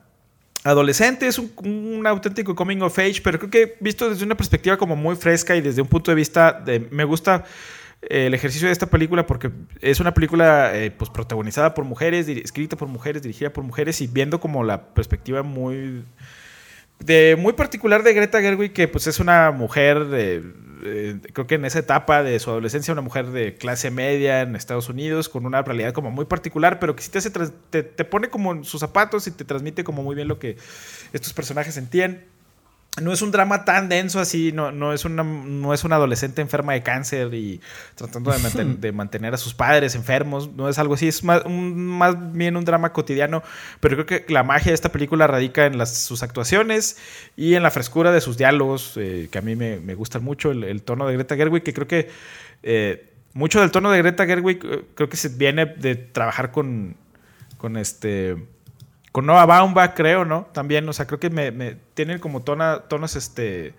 adolescente, 0.64 1.26
es 1.26 1.38
un, 1.38 1.52
un 1.64 2.06
auténtico 2.06 2.54
coming 2.54 2.80
of 2.82 2.98
age, 2.98 3.20
pero 3.22 3.38
creo 3.38 3.50
que 3.50 3.76
visto 3.80 4.10
desde 4.10 4.24
una 4.24 4.36
perspectiva 4.36 4.76
como 4.76 4.96
muy 4.96 5.16
fresca 5.16 5.54
y 5.54 5.60
desde 5.60 5.80
un 5.80 5.88
punto 5.88 6.10
de 6.10 6.16
vista 6.16 6.52
de 6.52 6.80
me 6.90 7.04
gusta 7.04 7.44
eh, 8.02 8.26
el 8.26 8.34
ejercicio 8.34 8.66
de 8.66 8.72
esta 8.72 8.86
película 8.86 9.26
porque 9.26 9.50
es 9.80 10.00
una 10.00 10.12
película 10.12 10.76
eh, 10.76 10.90
pues 10.90 11.10
protagonizada 11.10 11.74
por 11.74 11.84
mujeres, 11.84 12.28
escrita 12.28 12.76
por 12.76 12.88
mujeres, 12.88 13.22
dirigida 13.22 13.52
por 13.52 13.64
mujeres 13.64 14.00
y 14.00 14.06
viendo 14.06 14.40
como 14.40 14.64
la 14.64 14.94
perspectiva 14.94 15.42
muy 15.42 16.04
de 16.98 17.36
muy 17.38 17.52
particular 17.52 18.02
de 18.02 18.14
Greta 18.14 18.40
Gerwig, 18.40 18.72
que 18.72 18.88
pues 18.88 19.06
es 19.06 19.20
una 19.20 19.50
mujer, 19.50 20.06
de, 20.06 20.42
eh, 20.84 21.18
creo 21.32 21.46
que 21.46 21.56
en 21.56 21.64
esa 21.64 21.78
etapa 21.78 22.22
de 22.22 22.38
su 22.38 22.50
adolescencia, 22.50 22.92
una 22.92 23.02
mujer 23.02 23.26
de 23.26 23.54
clase 23.54 23.90
media 23.90 24.42
en 24.42 24.56
Estados 24.56 24.88
Unidos, 24.88 25.28
con 25.28 25.46
una 25.46 25.62
realidad 25.62 25.92
como 25.92 26.10
muy 26.10 26.24
particular, 26.24 26.78
pero 26.80 26.96
que 26.96 27.02
sí 27.02 27.10
te, 27.10 27.18
hace 27.18 27.30
te, 27.30 27.82
te 27.82 28.04
pone 28.04 28.28
como 28.28 28.52
en 28.52 28.64
sus 28.64 28.80
zapatos 28.80 29.26
y 29.26 29.30
te 29.30 29.44
transmite 29.44 29.84
como 29.84 30.02
muy 30.02 30.14
bien 30.14 30.28
lo 30.28 30.38
que 30.38 30.56
estos 31.12 31.32
personajes 31.32 31.74
sentían. 31.74 32.24
No 33.02 33.12
es 33.12 33.20
un 33.20 33.30
drama 33.30 33.64
tan 33.66 33.88
denso 33.90 34.20
así, 34.20 34.52
no, 34.52 34.72
no, 34.72 34.92
es 34.94 35.04
una, 35.04 35.22
no 35.22 35.74
es 35.74 35.84
una 35.84 35.96
adolescente 35.96 36.40
enferma 36.40 36.72
de 36.72 36.82
cáncer 36.82 37.34
y 37.34 37.60
tratando 37.94 38.30
de, 38.30 38.38
manten- 38.38 38.76
de 38.80 38.92
mantener 38.92 39.34
a 39.34 39.36
sus 39.36 39.52
padres 39.52 39.94
enfermos, 39.94 40.50
no 40.52 40.68
es 40.68 40.78
algo 40.78 40.94
así, 40.94 41.08
es 41.08 41.22
más, 41.22 41.44
un- 41.44 41.76
más 41.86 42.32
bien 42.32 42.56
un 42.56 42.64
drama 42.64 42.92
cotidiano, 42.94 43.42
pero 43.80 43.96
creo 43.96 44.06
que 44.24 44.32
la 44.32 44.42
magia 44.44 44.70
de 44.70 44.74
esta 44.74 44.90
película 44.92 45.26
radica 45.26 45.66
en 45.66 45.76
las, 45.76 45.94
sus 46.04 46.22
actuaciones 46.22 46.96
y 47.36 47.54
en 47.54 47.62
la 47.62 47.70
frescura 47.70 48.12
de 48.12 48.20
sus 48.22 48.38
diálogos, 48.38 48.94
eh, 48.96 49.28
que 49.30 49.38
a 49.38 49.42
mí 49.42 49.56
me, 49.56 49.78
me 49.80 49.94
gustan 49.94 50.24
mucho, 50.24 50.50
el, 50.50 50.64
el 50.64 50.82
tono 50.82 51.06
de 51.06 51.14
Greta 51.14 51.36
Gerwig, 51.36 51.62
que 51.62 51.74
creo 51.74 51.86
que 51.86 52.08
eh, 52.62 53.10
mucho 53.34 53.60
del 53.60 53.70
tono 53.70 53.90
de 53.90 53.98
Greta 53.98 54.24
Gerwig 54.24 54.60
eh, 54.64 54.84
creo 54.94 55.10
que 55.10 55.18
se 55.18 55.28
viene 55.28 55.66
de 55.66 55.96
trabajar 55.96 56.50
con, 56.50 56.96
con 57.58 57.76
este 57.76 58.36
con 59.16 59.24
Noah 59.24 59.46
Baumbach, 59.46 59.94
creo, 59.94 60.26
¿no? 60.26 60.46
También, 60.52 60.86
o 60.86 60.92
sea, 60.92 61.06
creo 61.06 61.18
que 61.18 61.30
me, 61.30 61.50
me- 61.50 61.78
tienen 61.94 62.18
como 62.18 62.42
tona- 62.42 62.82
tonos 62.86 63.16
este, 63.16 63.72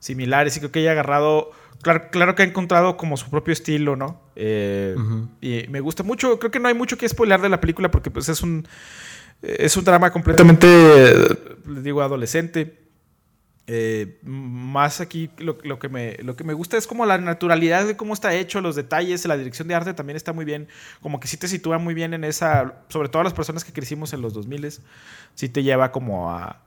similares 0.00 0.56
y 0.56 0.58
creo 0.58 0.72
que 0.72 0.80
ella 0.80 0.88
ha 0.88 0.92
agarrado, 0.94 1.52
claro, 1.80 2.08
claro 2.10 2.34
que 2.34 2.42
ha 2.42 2.46
encontrado 2.46 2.96
como 2.96 3.16
su 3.16 3.30
propio 3.30 3.52
estilo, 3.52 3.94
¿no? 3.94 4.20
Eh. 4.34 4.96
Y 5.40 5.64
me 5.68 5.78
gusta 5.78 6.02
mucho, 6.02 6.40
creo 6.40 6.50
que 6.50 6.58
no 6.58 6.66
hay 6.66 6.74
mucho 6.74 6.98
que 6.98 7.08
spoiler 7.08 7.40
de 7.40 7.48
la 7.48 7.60
película 7.60 7.88
porque 7.92 8.10
pues 8.10 8.28
es 8.28 8.42
un, 8.42 8.66
es 9.42 9.76
un 9.76 9.84
drama 9.84 10.10
completamente, 10.10 10.66
les 11.68 11.84
digo, 11.84 12.02
adolescente. 12.02 12.79
Eh, 13.66 14.18
más 14.24 15.00
aquí 15.00 15.30
lo, 15.38 15.56
lo 15.62 15.78
que 15.78 15.88
me, 15.88 16.16
lo 16.22 16.34
que 16.34 16.42
me 16.42 16.54
gusta 16.54 16.76
es 16.76 16.88
como 16.88 17.06
la 17.06 17.18
naturalidad 17.18 17.86
de 17.86 17.96
cómo 17.96 18.14
está 18.14 18.34
hecho, 18.34 18.60
los 18.60 18.74
detalles, 18.74 19.24
la 19.26 19.36
dirección 19.36 19.68
de 19.68 19.74
arte 19.76 19.94
también 19.94 20.16
está 20.16 20.32
muy 20.32 20.44
bien, 20.44 20.66
como 21.00 21.20
que 21.20 21.28
sí 21.28 21.36
te 21.36 21.46
sitúa 21.46 21.78
muy 21.78 21.94
bien 21.94 22.12
en 22.12 22.24
esa, 22.24 22.82
sobre 22.88 23.08
todo 23.08 23.22
las 23.22 23.32
personas 23.34 23.64
que 23.64 23.72
crecimos 23.72 24.12
en 24.12 24.22
los 24.22 24.32
2000 24.34 24.68
sí 25.36 25.48
te 25.48 25.62
lleva 25.62 25.92
como 25.92 26.32
a, 26.32 26.60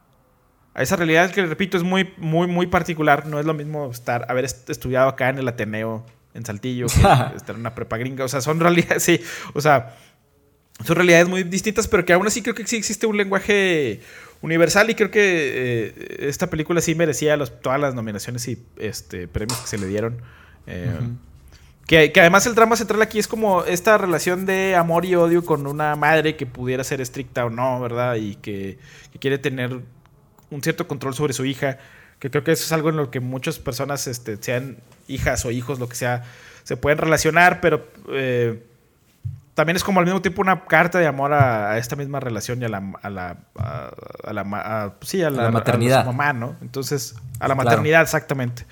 a 0.74 0.82
esa 0.82 0.96
realidad 0.96 1.30
que 1.30 1.44
repito 1.44 1.76
es 1.76 1.82
muy, 1.82 2.12
muy, 2.16 2.46
muy 2.46 2.66
particular, 2.68 3.26
no 3.26 3.38
es 3.38 3.46
lo 3.46 3.54
mismo 3.54 3.90
estar, 3.90 4.26
haber 4.30 4.44
est- 4.46 4.70
estudiado 4.70 5.08
acá 5.08 5.28
en 5.28 5.38
el 5.38 5.48
Ateneo, 5.48 6.06
en 6.34 6.44
Saltillo, 6.46 6.86
que 6.86 6.94
estar 7.36 7.54
en 7.54 7.60
una 7.60 7.74
prepa 7.74 7.96
gringa, 7.98 8.24
o 8.24 8.28
sea, 8.28 8.40
son 8.40 8.60
realidades, 8.60 9.02
sí, 9.02 9.20
o 9.52 9.60
sea, 9.60 9.94
son 10.84 10.96
realidades 10.96 11.28
muy 11.28 11.44
distintas, 11.44 11.86
pero 11.86 12.04
que 12.04 12.12
aún 12.12 12.26
así 12.26 12.42
creo 12.42 12.54
que 12.54 12.66
sí 12.66 12.76
existe 12.76 13.06
un 13.06 13.16
lenguaje 13.16 14.00
universal 14.44 14.88
y 14.90 14.94
creo 14.94 15.10
que 15.10 15.22
eh, 15.22 16.16
esta 16.28 16.48
película 16.50 16.80
sí 16.80 16.94
merecía 16.94 17.36
los- 17.36 17.60
todas 17.60 17.80
las 17.80 17.94
nominaciones 17.94 18.46
y 18.48 18.62
este, 18.78 19.26
premios 19.26 19.58
que 19.60 19.66
se 19.66 19.78
le 19.78 19.86
dieron. 19.86 20.20
Eh, 20.66 20.90
que, 21.86 22.12
que 22.12 22.20
además 22.20 22.46
el 22.46 22.54
drama 22.54 22.76
central 22.76 23.02
aquí 23.02 23.18
es 23.18 23.26
como 23.28 23.64
esta 23.64 23.98
relación 23.98 24.46
de 24.46 24.74
amor 24.76 25.04
y 25.04 25.14
odio 25.16 25.44
con 25.44 25.66
una 25.66 25.96
madre 25.96 26.36
que 26.36 26.46
pudiera 26.46 26.82
ser 26.84 27.00
estricta 27.00 27.44
o 27.44 27.50
no, 27.50 27.80
¿verdad? 27.80 28.14
Y 28.16 28.36
que, 28.36 28.78
que 29.12 29.18
quiere 29.18 29.38
tener 29.38 29.80
un 30.50 30.62
cierto 30.62 30.86
control 30.88 31.14
sobre 31.14 31.32
su 31.32 31.44
hija. 31.44 31.78
Que 32.20 32.30
creo 32.30 32.42
que 32.44 32.52
eso 32.52 32.64
es 32.64 32.72
algo 32.72 32.88
en 32.88 32.96
lo 32.96 33.10
que 33.10 33.20
muchas 33.20 33.58
personas, 33.58 34.06
este, 34.06 34.38
sean 34.40 34.78
hijas 35.08 35.44
o 35.44 35.50
hijos, 35.50 35.78
lo 35.78 35.88
que 35.88 35.96
sea, 35.96 36.22
se 36.62 36.76
pueden 36.78 36.96
relacionar, 36.98 37.60
pero 37.60 37.86
eh, 38.08 38.62
también 39.54 39.76
es 39.76 39.84
como 39.84 40.00
al 40.00 40.06
mismo 40.06 40.20
tiempo 40.20 40.42
una 40.42 40.64
carta 40.64 40.98
de 40.98 41.06
amor 41.06 41.32
a, 41.32 41.70
a 41.72 41.78
esta 41.78 41.96
misma 41.96 42.20
relación 42.20 42.60
y 42.60 42.64
a 42.64 42.68
la, 42.68 42.92
a 43.02 43.10
la, 43.10 43.36
a, 43.56 43.90
a 44.24 44.32
la, 44.32 44.40
a- 44.42 44.94
sí, 45.02 45.22
a 45.22 45.30
la, 45.30 45.44
la 45.44 45.50
maternidad. 45.50 46.00
a 46.00 46.02
su 46.02 46.06
mamá, 46.12 46.32
¿no? 46.32 46.56
Entonces, 46.60 47.14
a 47.38 47.48
la 47.48 47.54
Claro. 47.54 47.56
maternidad, 47.64 48.02
exactamente. 48.02 48.66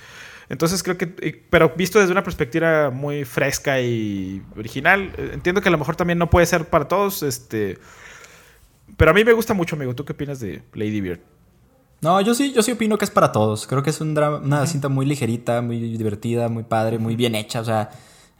Entonces 0.48 0.82
creo 0.82 0.98
que, 0.98 1.06
pero 1.48 1.70
visto 1.76 1.98
desde 1.98 2.12
una 2.12 2.22
perspectiva 2.24 2.90
muy 2.90 3.24
fresca 3.24 3.80
y 3.80 4.42
original, 4.56 5.12
eh, 5.16 5.30
entiendo 5.32 5.62
que 5.62 5.68
a 5.68 5.72
lo 5.72 5.78
mejor 5.78 5.96
también 5.96 6.18
no 6.18 6.28
puede 6.28 6.44
ser 6.46 6.66
para 6.66 6.88
todos, 6.88 7.22
este, 7.22 7.78
pero 8.96 9.12
a 9.12 9.14
mí 9.14 9.24
me 9.24 9.32
gusta 9.32 9.54
mucho, 9.54 9.76
amigo. 9.76 9.94
¿Tú 9.94 10.04
qué 10.04 10.12
opinas 10.12 10.40
de 10.40 10.62
Lady 10.74 11.00
Bird? 11.00 11.20
No, 12.02 12.20
yo 12.20 12.34
sí, 12.34 12.52
yo 12.52 12.62
sí 12.62 12.72
opino 12.72 12.98
que 12.98 13.04
es 13.04 13.10
para 13.10 13.30
todos. 13.32 13.66
Creo 13.66 13.82
que 13.82 13.90
es 13.90 14.00
un 14.00 14.12
drama, 14.14 14.38
una 14.38 14.66
cinta 14.66 14.88
muy 14.88 15.06
ligerita, 15.06 15.62
muy 15.62 15.78
divertida, 15.96 16.48
muy 16.48 16.64
padre, 16.64 16.98
muy 16.98 17.14
bien 17.16 17.34
hecha. 17.36 17.60
O 17.60 17.64
sea, 17.64 17.90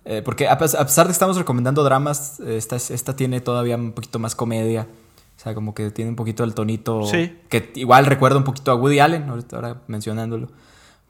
eh, 0.04 0.22
porque 0.24 0.48
a, 0.48 0.58
pes- 0.58 0.74
a 0.74 0.84
pesar 0.84 1.06
de 1.06 1.10
que 1.10 1.12
estamos 1.12 1.36
recomendando 1.36 1.84
dramas, 1.84 2.40
esta, 2.40 2.76
es- 2.76 2.90
esta 2.90 3.14
tiene 3.16 3.40
todavía 3.40 3.76
un 3.76 3.92
poquito 3.92 4.18
más 4.18 4.34
comedia. 4.34 4.86
O 5.38 5.40
sea, 5.42 5.54
como 5.54 5.74
que 5.74 5.90
tiene 5.90 6.10
un 6.10 6.16
poquito 6.16 6.44
el 6.44 6.54
tonito. 6.54 7.04
Sí. 7.06 7.36
Que 7.48 7.72
igual 7.74 8.06
recuerda 8.06 8.36
un 8.38 8.44
poquito 8.44 8.70
a 8.70 8.74
Woody 8.76 9.00
Allen, 9.00 9.26
ahora 9.52 9.80
mencionándolo. 9.88 10.48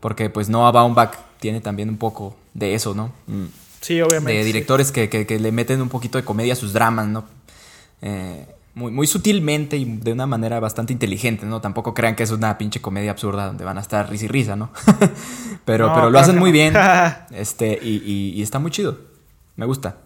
Porque 0.00 0.30
pues 0.30 0.48
Noah 0.48 0.70
Baumbach 0.72 1.14
tiene 1.38 1.60
también 1.60 1.88
un 1.88 1.96
poco 1.98 2.34
de 2.54 2.74
eso, 2.74 2.94
¿no? 2.94 3.12
Mm 3.26 3.46
Sí, 3.80 4.00
obviamente. 4.00 4.32
de 4.38 4.44
sí. 4.44 4.46
directores 4.46 4.92
que, 4.92 5.08
que- 5.08 5.26
que 5.26 5.38
le 5.40 5.50
meten 5.52 5.82
un 5.82 5.88
poquito 5.88 6.16
de 6.16 6.24
comedia 6.24 6.52
a 6.52 6.56
sus 6.56 6.72
dramas, 6.72 7.08
¿no? 7.08 7.24
Eh, 8.00 8.46
muy, 8.74 8.90
muy 8.90 9.06
sutilmente 9.06 9.76
y 9.76 9.84
de 9.84 10.12
una 10.12 10.26
manera 10.26 10.58
bastante 10.60 10.92
inteligente, 10.92 11.44
¿no? 11.46 11.60
Tampoco 11.60 11.92
crean 11.94 12.16
que 12.16 12.22
es 12.22 12.30
una 12.30 12.56
pinche 12.58 12.80
comedia 12.80 13.10
absurda 13.10 13.46
donde 13.46 13.64
van 13.64 13.76
a 13.78 13.80
estar 13.82 14.08
risa 14.08 14.24
y 14.24 14.28
risa, 14.28 14.56
¿no? 14.56 14.70
pero, 15.64 15.88
No, 15.88 15.94
pero 15.94 16.10
lo 16.10 16.18
hacen 16.18 16.38
muy 16.38 16.50
no. 16.50 16.54
bien. 16.54 16.74
Este, 17.32 17.78
y, 17.82 17.96
y- 18.04 18.30
y 18.38 18.42
está 18.42 18.58
muy 18.58 18.70
chido. 18.70 18.98
Me 19.56 19.66
gusta. 19.66 19.96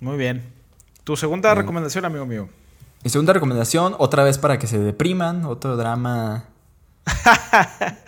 Muy 0.00 0.16
bien. 0.16 0.42
Tu 1.04 1.16
segunda 1.16 1.54
recomendación, 1.54 2.04
amigo 2.04 2.26
mío. 2.26 2.48
Mi 3.02 3.10
segunda 3.10 3.32
recomendación, 3.32 3.94
otra 3.98 4.24
vez 4.24 4.36
para 4.38 4.58
que 4.58 4.66
se 4.66 4.78
depriman, 4.78 5.44
otro 5.46 5.76
drama 5.76 6.44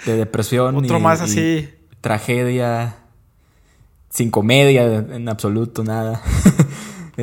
de 0.05 0.17
depresión. 0.17 0.77
Otro 0.77 0.99
y- 0.99 1.01
más 1.01 1.21
así. 1.23 1.71
Tragedia, 2.03 2.97
sin 4.11 4.31
comedia 4.31 4.85
en 4.85 5.29
absoluto, 5.29 5.83
nada. 5.85 6.21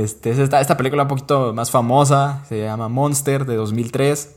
Este, 0.04 0.32
es 0.32 0.40
esta, 0.40 0.62
esta 0.62 0.78
película 0.78 1.04
un 1.04 1.10
poquito 1.10 1.54
más 1.54 1.72
famosa, 1.72 2.44
se 2.48 2.62
llama 2.62 2.90
Monster 2.90 3.46
de 3.46 3.56
2003, 3.56 4.36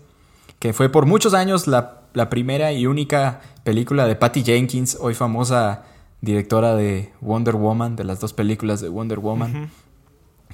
que 0.59 0.73
fue 0.73 0.89
por 0.89 1.07
muchos 1.07 1.35
años 1.35 1.67
la, 1.67 2.03
la 2.15 2.31
primera 2.31 2.73
y 2.73 2.87
única 2.87 3.41
película 3.65 4.07
de 4.07 4.17
Patty 4.17 4.43
Jenkins, 4.43 4.97
hoy 5.01 5.15
famosa 5.15 5.85
directora 6.21 6.75
de 6.75 7.13
Wonder 7.21 7.57
Woman, 7.57 7.97
de 7.97 8.05
las 8.05 8.21
dos 8.21 8.33
películas 8.33 8.81
de 8.81 8.89
Wonder 8.89 9.19
Woman 9.19 9.71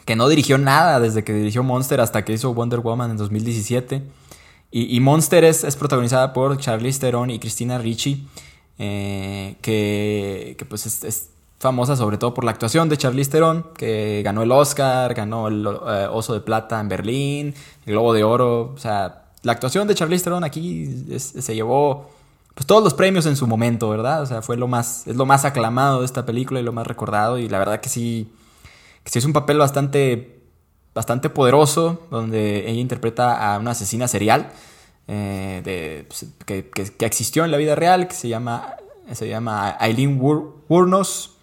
que 0.09 0.17
no 0.17 0.27
dirigió 0.31 0.57
nada 0.57 1.01
desde 1.01 1.23
que 1.23 1.35
dirigió 1.35 1.63
Monster 1.63 2.01
hasta 2.01 2.25
que 2.25 2.33
hizo 2.33 2.55
Wonder 2.55 2.81
Woman 2.81 3.11
en 3.11 3.19
2017. 3.19 4.03
Y, 4.71 4.97
y 4.97 5.01
Monster 5.01 5.45
es, 5.45 5.65
es 5.65 5.77
protagonizada 5.77 6.33
por 6.33 6.57
Charlize 6.57 6.99
Theron 6.99 7.31
y 7.31 7.39
Christina 7.39 7.77
Ricci, 7.77 8.27
eh, 8.79 9.57
que, 9.61 10.57
que, 10.59 10.65
pues 10.65 10.87
es, 10.87 11.05
es 11.05 11.29
famosa 11.59 11.97
sobre 11.97 12.19
todo 12.19 12.35
por 12.35 12.45
la 12.45 12.51
actuación 12.53 12.89
de 12.89 12.97
Charlize 12.97 13.31
Theron, 13.33 13.67
que 13.77 14.23
ganó 14.25 14.43
el 14.43 14.53
Oscar, 14.53 15.13
ganó 15.15 15.49
el 15.49 15.67
eh, 15.67 16.07
Oso 16.11 16.33
de 16.35 16.41
Plata 16.41 16.79
en 16.81 16.89
Berlín, 16.89 17.55
el 17.87 17.93
Globo 17.93 18.13
de 18.13 18.23
Oro. 18.25 18.73
O 18.75 18.79
sea, 18.79 19.25
la 19.43 19.53
actuación 19.53 19.89
de 19.89 19.95
Charlize 19.95 20.25
Theron 20.25 20.45
aquí 20.45 21.07
se 21.19 21.55
llevó 21.55 22.11
pues 22.55 22.67
todos 22.67 22.83
los 22.83 22.95
premios 22.95 23.25
en 23.27 23.37
su 23.37 23.47
momento, 23.47 23.89
¿verdad? 23.89 24.23
O 24.23 24.27
sea, 24.27 24.43
fue 24.43 24.57
lo 24.57 24.67
más, 24.69 25.07
es 25.07 25.15
lo 25.17 25.27
más 25.27 25.45
aclamado 25.45 26.01
de 26.01 26.07
esta 26.07 26.27
película 26.27 26.59
y 26.61 26.63
lo 26.65 26.73
más 26.73 26.87
recordado. 26.87 27.39
Y 27.39 27.49
la 27.49 27.59
verdad 27.59 27.81
que 27.81 27.89
sí, 27.89 28.33
que 29.05 29.11
sí 29.11 29.19
es 29.21 29.25
un 29.25 29.33
papel 29.33 29.59
bastante, 29.59 30.41
bastante 30.95 31.31
poderoso, 31.31 32.03
donde 32.11 32.69
ella 32.71 32.81
interpreta 32.81 33.55
a 33.55 33.59
una 33.59 33.71
asesina 33.73 34.09
serial 34.09 34.51
eh, 35.07 35.61
de, 35.65 36.05
pues, 36.09 36.27
que, 36.47 36.69
que- 36.71 36.93
que 36.93 37.07
existió 37.07 37.45
en 37.45 37.51
la 37.53 37.57
vida 37.59 37.75
real, 37.77 38.09
que 38.09 38.15
se 38.15 38.29
llama, 38.29 38.75
se 39.13 39.29
llama 39.29 39.77
Eileen 39.81 40.21
Wur- 40.21 40.53
Wurnos. 40.69 41.35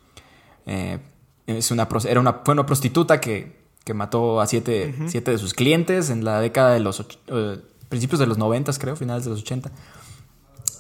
Eh, 0.66 1.00
es 1.48 1.72
una, 1.72 1.88
era 2.08 2.20
una, 2.20 2.42
fue 2.44 2.54
una 2.54 2.66
prostituta 2.66 3.20
que, 3.22 3.56
que 3.84 3.94
mató 3.94 4.42
a 4.42 4.48
siete, 4.48 4.96
siete 5.08 5.32
de 5.32 5.38
sus 5.38 5.54
clientes 5.54 6.10
en 6.10 6.26
la 6.26 6.40
década 6.42 6.74
de 6.74 6.80
los 6.80 7.06
eh, 7.28 7.60
principios 7.90 8.20
de 8.20 8.26
los 8.28 8.38
90, 8.38 8.72
creo, 8.74 8.96
finales 8.96 9.26
de 9.26 9.30
los 9.32 9.42
80. 9.42 9.72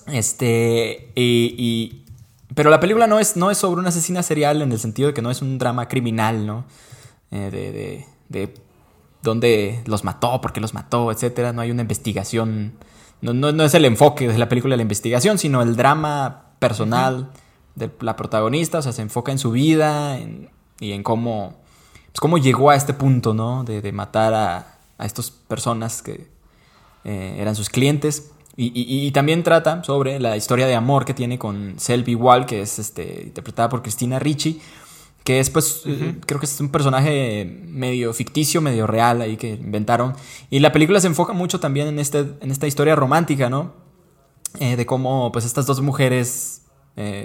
Este, 0.08 1.12
y, 1.16 1.56
y- 1.58 2.02
pero 2.54 2.70
la 2.70 2.80
película 2.80 3.08
no 3.08 3.20
es, 3.20 3.36
no 3.36 3.50
es 3.52 3.58
sobre 3.58 3.80
una 3.80 3.90
asesina 3.90 4.22
serial 4.24 4.62
en 4.62 4.72
el 4.72 4.80
sentido 4.80 5.08
de 5.08 5.14
que 5.14 5.22
no 5.22 5.32
es 5.32 5.42
un 5.42 5.58
drama 5.58 5.88
criminal, 5.88 6.46
¿no? 6.46 6.66
Eh, 7.32 7.50
de, 7.52 7.72
de, 7.72 8.06
de, 8.30 8.54
dónde 9.24 9.82
los 9.88 10.04
mató, 10.04 10.40
por 10.42 10.54
qué 10.54 10.62
los 10.62 10.74
mató, 10.76 11.12
etcétera. 11.12 11.54
No 11.54 11.62
hay 11.62 11.72
una 11.72 11.82
investigación. 11.82 12.74
No, 13.22 13.34
no, 13.34 13.64
es 13.64 13.74
el 13.74 13.86
enfoque 13.86 14.28
de 14.28 14.38
la 14.38 14.48
película 14.48 14.74
de 14.74 14.78
la 14.78 14.84
investigación, 14.84 15.38
sino 15.40 15.62
el 15.64 15.76
drama 15.76 16.52
personal 16.60 17.32
de 17.76 17.92
la 18.02 18.16
protagonista. 18.16 18.80
O 18.80 18.82
sea, 18.82 18.92
se 18.92 19.02
enfoca 19.02 19.32
en 19.32 19.40
su 19.40 19.52
vida 19.52 20.20
y 20.80 20.92
en 20.92 21.04
cómo, 21.04 21.56
pues, 22.08 22.20
cómo 22.20 22.38
llegó 22.38 22.70
a 22.70 22.76
este 22.76 22.94
punto, 22.94 23.34
¿no? 23.34 23.64
De, 23.64 23.92
matar 23.92 24.34
a, 24.34 24.78
a 24.98 25.06
estas 25.06 25.32
personas 25.32 26.02
que 26.02 26.28
eh, 27.06 27.38
eran 27.40 27.56
sus 27.56 27.70
clientes. 27.70 28.32
Y, 28.58 29.12
también 29.12 29.44
trata 29.44 29.84
sobre 29.84 30.18
la 30.18 30.38
historia 30.38 30.66
de 30.66 30.76
amor 30.76 31.04
que 31.04 31.14
tiene 31.14 31.38
con 31.38 31.74
Selby 31.78 32.16
Wall, 32.16 32.46
que 32.46 32.62
es 32.62 32.80
este, 32.80 33.24
interpretada 33.24 33.68
por 33.68 33.82
Cristina 33.82 34.18
Ricci, 34.18 34.62
que 35.26 35.42
es 35.42 35.50
pues, 35.50 35.82
eh, 35.86 36.16
creo 36.26 36.40
que 36.40 36.46
es 36.46 36.58
un 36.62 36.70
personaje 36.70 37.44
medio 37.66 38.14
ficticio, 38.14 38.62
medio 38.62 38.88
real 38.88 39.22
ahí 39.22 39.36
que 39.36 39.50
inventaron. 39.50 40.14
Y 40.50 40.60
la 40.60 40.72
película 40.72 41.02
se 41.02 41.08
enfoca 41.08 41.34
mucho 41.34 41.60
también 41.60 41.88
en, 41.88 42.00
este, 42.00 42.20
en 42.40 42.50
esta 42.50 42.66
historia 42.66 42.96
romántica, 42.96 43.50
¿no? 43.50 43.74
Eh, 44.62 44.78
de 44.78 44.86
cómo 44.86 45.34
pues 45.34 45.44
estas 45.44 45.66
dos 45.66 45.82
mujeres 45.82 46.62
mm, 46.96 47.24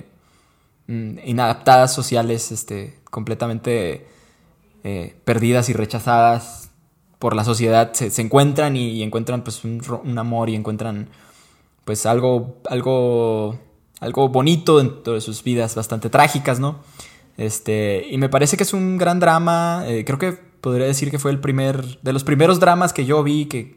inadaptadas 1.24 1.94
sociales, 1.94 2.53
este, 2.53 2.98
completamente 3.11 4.07
perdidas 5.24 5.68
y 5.68 5.72
rechazadas, 5.72 6.70
por 7.20 7.37
la 7.37 7.44
sociedad 7.44 7.92
se, 7.92 8.22
encuentran 8.22 8.76
y, 8.76 9.03
encuentran 9.03 9.44
pues 9.44 9.62
un, 9.62 10.18
amor 10.18 10.48
y 10.48 10.55
encuentran 10.57 11.11
pues 11.85 12.07
algo, 12.07 12.57
algo, 12.68 13.59
algo 14.00 14.29
bonito 14.31 14.79
dentro 14.79 15.12
de 15.12 15.20
sus 15.20 15.44
vidas, 15.44 15.74
bastante 15.74 16.09
trágicas, 16.09 16.59
¿no? 16.59 16.81
Este, 17.37 18.07
y 18.11 18.16
me 18.16 18.31
parece 18.31 18.57
que 18.57 18.62
es 18.62 18.72
un 18.72 18.96
gran 18.96 19.20
drama, 19.20 19.85
eh, 19.87 20.05
creo 20.07 20.18
que 20.18 20.33
podría 20.33 20.87
decir 20.87 21.11
que 21.11 21.18
fue 21.18 21.31
el 21.31 21.40
primer, 21.40 22.00
de 22.00 22.12
los 22.14 22.24
primeros 22.24 22.59
dramas 22.59 22.94
que 22.94 23.05
yo 23.05 23.22
vi 23.22 23.44
que 23.44 23.76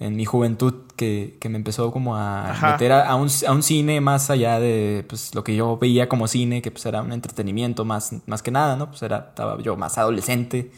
en 0.00 0.16
mi 0.16 0.24
juventud 0.24 0.74
que, 0.96 1.38
me 1.48 1.56
empezó 1.56 1.92
como 1.92 2.16
a 2.16 2.58
meter 2.72 2.92
a, 2.92 3.14
un, 3.14 3.30
cine 3.62 4.00
más 4.00 4.30
allá 4.30 4.58
de 4.58 5.04
pues, 5.08 5.34
lo 5.34 5.44
que 5.44 5.54
yo 5.54 5.78
veía 5.78 6.08
como 6.08 6.26
cine, 6.26 6.62
que 6.62 6.72
pues 6.72 6.84
era 6.86 7.02
un 7.02 7.12
entretenimiento 7.12 7.84
más, 7.84 8.14
más 8.26 8.42
que 8.42 8.50
nada, 8.50 8.74
¿no? 8.76 8.88
Pues 8.88 9.02
era, 9.02 9.26
estaba 9.30 9.60
yo 9.62 9.76
más 9.76 9.96
adolescente 9.98 10.72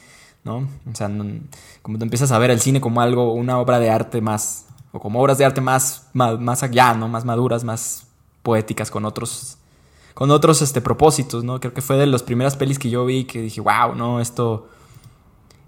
¿no? 0.44 0.68
O 0.90 0.94
sea, 0.94 1.10
como 1.82 1.98
te 1.98 2.04
empiezas 2.04 2.32
a 2.32 2.38
ver 2.38 2.50
el 2.50 2.60
cine 2.60 2.80
como 2.80 3.00
algo, 3.00 3.32
una 3.32 3.58
obra 3.58 3.78
de 3.78 3.90
arte 3.90 4.20
más, 4.20 4.66
o 4.92 5.00
como 5.00 5.20
obras 5.20 5.38
de 5.38 5.44
arte 5.44 5.60
más, 5.60 6.08
más, 6.12 6.62
allá, 6.62 6.94
¿no? 6.94 7.08
Más 7.08 7.24
maduras, 7.24 7.64
más 7.64 8.06
poéticas, 8.42 8.90
con 8.90 9.04
otros, 9.04 9.58
con 10.14 10.30
otros 10.30 10.62
este, 10.62 10.80
propósitos, 10.80 11.44
¿no? 11.44 11.60
Creo 11.60 11.72
que 11.72 11.80
fue 11.80 11.96
de 11.96 12.06
las 12.06 12.22
primeras 12.22 12.56
pelis 12.56 12.78
que 12.78 12.90
yo 12.90 13.04
vi 13.06 13.24
que 13.24 13.40
dije, 13.40 13.60
wow, 13.60 13.94
no, 13.94 14.20
esto, 14.20 14.68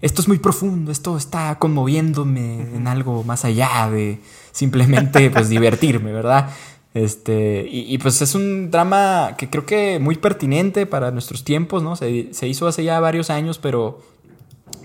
esto 0.05 0.21
es 0.21 0.27
muy 0.27 0.37
profundo, 0.37 0.91
esto 0.91 1.17
está 1.17 1.57
conmoviéndome 1.57 2.61
en 2.75 2.87
algo 2.87 3.23
más 3.23 3.43
allá 3.43 3.89
de 3.89 4.19
simplemente, 4.51 5.31
pues, 5.31 5.49
divertirme, 5.49 6.11
¿verdad? 6.11 6.51
Este, 6.93 7.67
y, 7.67 7.97
pues 7.97 8.21
es 8.21 8.35
un 8.35 8.69
drama 8.69 9.33
que 9.35 9.49
creo 9.49 9.65
que 9.65 9.97
muy 9.97 10.15
pertinente 10.15 10.85
para 10.85 11.09
nuestros 11.09 11.43
tiempos, 11.43 11.81
¿no? 11.81 11.95
Se, 11.95 12.31
se 12.35 12.47
hizo 12.47 12.67
hace 12.67 12.83
ya 12.83 12.99
varios 12.99 13.31
años, 13.31 13.57
pero 13.57 13.99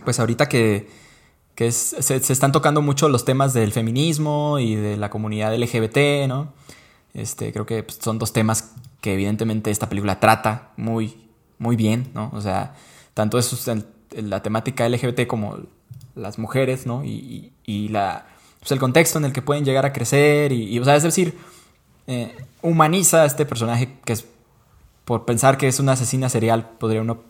pues 0.05 0.19
ahorita 0.19 0.49
que, 0.49 0.89
se, 1.71 2.17
están 2.17 2.51
tocando 2.51 2.81
mucho 2.81 3.11
los 3.11 3.27
temas 3.27 3.53
del 3.53 3.73
feminismo 3.73 4.59
y 4.59 4.75
de 4.75 4.97
la 4.97 5.11
comunidad 5.11 5.55
LGBT, 5.55 6.27
¿no? 6.29 6.55
Este, 7.13 7.53
creo 7.53 7.67
que 7.67 7.83
pues, 7.83 7.99
son 8.01 8.19
dos 8.19 8.33
temas 8.33 8.73
que 9.03 9.13
evidentemente 9.13 9.71
esta 9.71 9.91
película 9.91 10.19
trata 10.19 10.71
muy, 10.79 11.29
muy 11.59 11.77
bien, 11.77 12.09
¿no? 12.15 12.31
O 12.33 12.41
sea, 12.41 12.75
tanto 13.13 13.39
eso 13.39 13.55
es 13.55 13.69
la 14.13 14.43
temática 14.43 14.89
LGBT 14.89 15.27
como 15.27 15.59
las 16.15 16.39
mujeres, 16.39 16.87
¿no? 16.87 17.05
Y, 17.05 17.53
la, 17.91 18.27
pues, 18.59 18.73
el 18.73 18.79
contexto 18.79 19.19
en 19.19 19.25
el 19.25 19.33
que 19.33 19.43
pueden 19.43 19.65
llegar 19.65 19.87
a 19.87 19.93
crecer 19.93 20.53
y, 20.53 20.79
o 20.79 20.85
sea, 20.85 20.97
es 20.97 21.03
decir, 21.03 21.39
eh, 22.07 22.37
humaniza 22.63 23.23
a 23.23 23.27
este 23.27 23.47
personaje 23.47 23.99
que 24.05 24.13
es, 24.13 24.27
por 25.05 25.25
pensar 25.25 25.57
que 25.57 25.69
es 25.69 25.81
una 25.81 25.93
asesina 25.93 26.29
serial, 26.29 26.71
podría 26.79 27.01
uno 27.01 27.23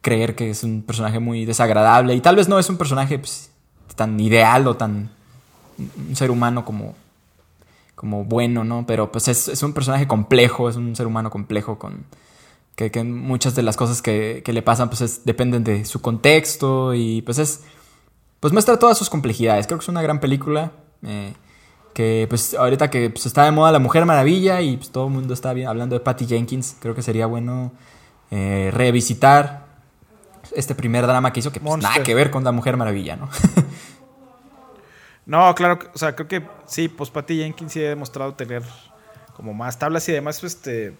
creer 0.00 0.34
que 0.34 0.50
es 0.50 0.62
un 0.62 0.82
personaje 0.82 1.18
muy 1.18 1.44
desagradable 1.44 2.14
y 2.14 2.20
tal 2.20 2.36
vez 2.36 2.48
no 2.48 2.58
es 2.58 2.68
un 2.70 2.76
personaje 2.76 3.18
pues, 3.18 3.50
tan 3.96 4.18
ideal 4.20 4.66
o 4.66 4.76
tan 4.76 5.10
un 5.78 6.16
ser 6.16 6.30
humano 6.30 6.64
como, 6.64 6.94
como 7.94 8.24
bueno, 8.24 8.64
¿no? 8.64 8.84
Pero 8.86 9.12
pues 9.12 9.28
es, 9.28 9.62
un 9.62 9.72
personaje 9.72 10.06
complejo, 10.06 10.68
es 10.68 10.76
un 10.76 10.96
ser 10.96 11.06
humano 11.06 11.30
complejo 11.30 11.78
con 11.78 12.04
que, 12.86 13.02
muchas 13.02 13.56
de 13.56 13.62
las 13.62 13.76
cosas 13.76 14.00
que, 14.00 14.42
le 14.46 14.62
pasan 14.62 14.88
pues 14.88 15.24
dependen 15.24 15.64
de 15.64 15.84
su 15.84 16.00
contexto 16.00 16.94
y 16.94 17.22
pues 17.22 17.38
es 17.38 17.62
pues 18.38 18.52
muestra 18.52 18.78
todas 18.78 18.96
sus 18.96 19.10
complejidades. 19.10 19.66
Creo 19.66 19.78
que 19.78 19.82
es 19.82 19.88
una 19.88 20.02
gran 20.02 20.20
película. 20.20 20.70
Eh, 21.02 21.34
que 21.92 22.26
pues 22.28 22.54
ahorita 22.54 22.90
que 22.90 23.10
pues, 23.10 23.26
está 23.26 23.44
de 23.44 23.50
moda 23.50 23.72
La 23.72 23.80
Mujer 23.80 24.06
Maravilla 24.06 24.60
y 24.60 24.76
pues, 24.76 24.90
todo 24.90 25.08
el 25.08 25.12
mundo 25.12 25.34
está 25.34 25.50
hablando 25.50 25.96
de 25.96 26.00
Patty 26.00 26.26
Jenkins, 26.26 26.76
creo 26.78 26.94
que 26.94 27.02
sería 27.02 27.26
bueno 27.26 27.72
eh, 28.30 28.70
revisitar 28.72 29.66
este 30.54 30.76
primer 30.76 31.06
drama 31.06 31.32
que 31.32 31.40
hizo 31.40 31.50
que 31.50 31.58
pues, 31.58 31.82
nada 31.82 32.02
que 32.04 32.14
ver 32.14 32.30
con 32.30 32.44
la 32.44 32.52
Mujer 32.52 32.76
Maravilla, 32.76 33.16
¿no? 33.16 33.28
no, 35.26 35.52
claro, 35.56 35.80
o 35.92 35.98
sea, 35.98 36.14
creo 36.14 36.28
que 36.28 36.46
sí, 36.66 36.88
pues 36.88 37.10
Patty 37.10 37.38
Jenkins 37.38 37.72
sí 37.72 37.84
ha 37.84 37.88
demostrado 37.88 38.32
tener 38.34 38.62
como 39.34 39.52
más 39.52 39.76
tablas 39.78 40.08
y 40.08 40.12
además, 40.12 40.44
este, 40.44 40.96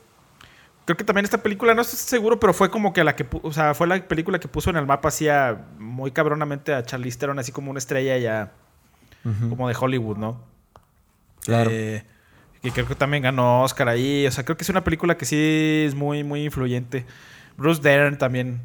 creo 0.89 0.97
que 0.97 1.05
también 1.05 1.27
esta 1.27 1.43
película, 1.43 1.75
no 1.75 1.83
estoy 1.83 1.99
seguro, 1.99 2.41
pero 2.41 2.55
fue 2.55 2.71
como 2.71 2.95
que 2.95 3.05
la 3.05 3.15
que, 3.15 3.27
o 3.43 3.53
sea, 3.53 3.75
fue 3.75 3.87
la 3.87 4.09
película 4.09 4.39
que 4.39 4.49
puso 4.49 4.71
en 4.71 4.77
el 4.77 4.87
mapa 4.87 5.09
así 5.09 5.27
muy 5.79 6.13
cabronamente 6.13 6.73
a 6.73 6.83
Charlize 6.83 7.19
Theron, 7.19 7.39
así 7.39 7.53
como 7.53 7.71
una 7.71 7.77
estrella 7.77 8.17
ya, 8.17 8.53
como 9.51 9.69
de 9.69 9.77
Hollywood, 9.79 10.17
¿no? 10.17 10.41
Claro. 11.45 11.69
Eh, 11.71 12.07
que 12.63 12.71
creo 12.73 12.89
que 12.89 12.95
también 12.95 13.23
ganó 13.23 13.65
Oscar 13.65 13.91
ahí, 13.91 14.27
o 14.27 14.31
sea, 14.31 14.47
creo 14.47 14.57
que 14.57 14.65
es 14.65 14.71
una 14.71 14.83
película 14.83 15.19
que 15.19 15.27
sí 15.27 15.85
es 15.87 15.95
muy, 15.95 16.25
muy 16.25 16.45
influyente. 16.45 17.05
Bruce 17.59 17.83
Dern 17.83 18.17
también 18.17 18.63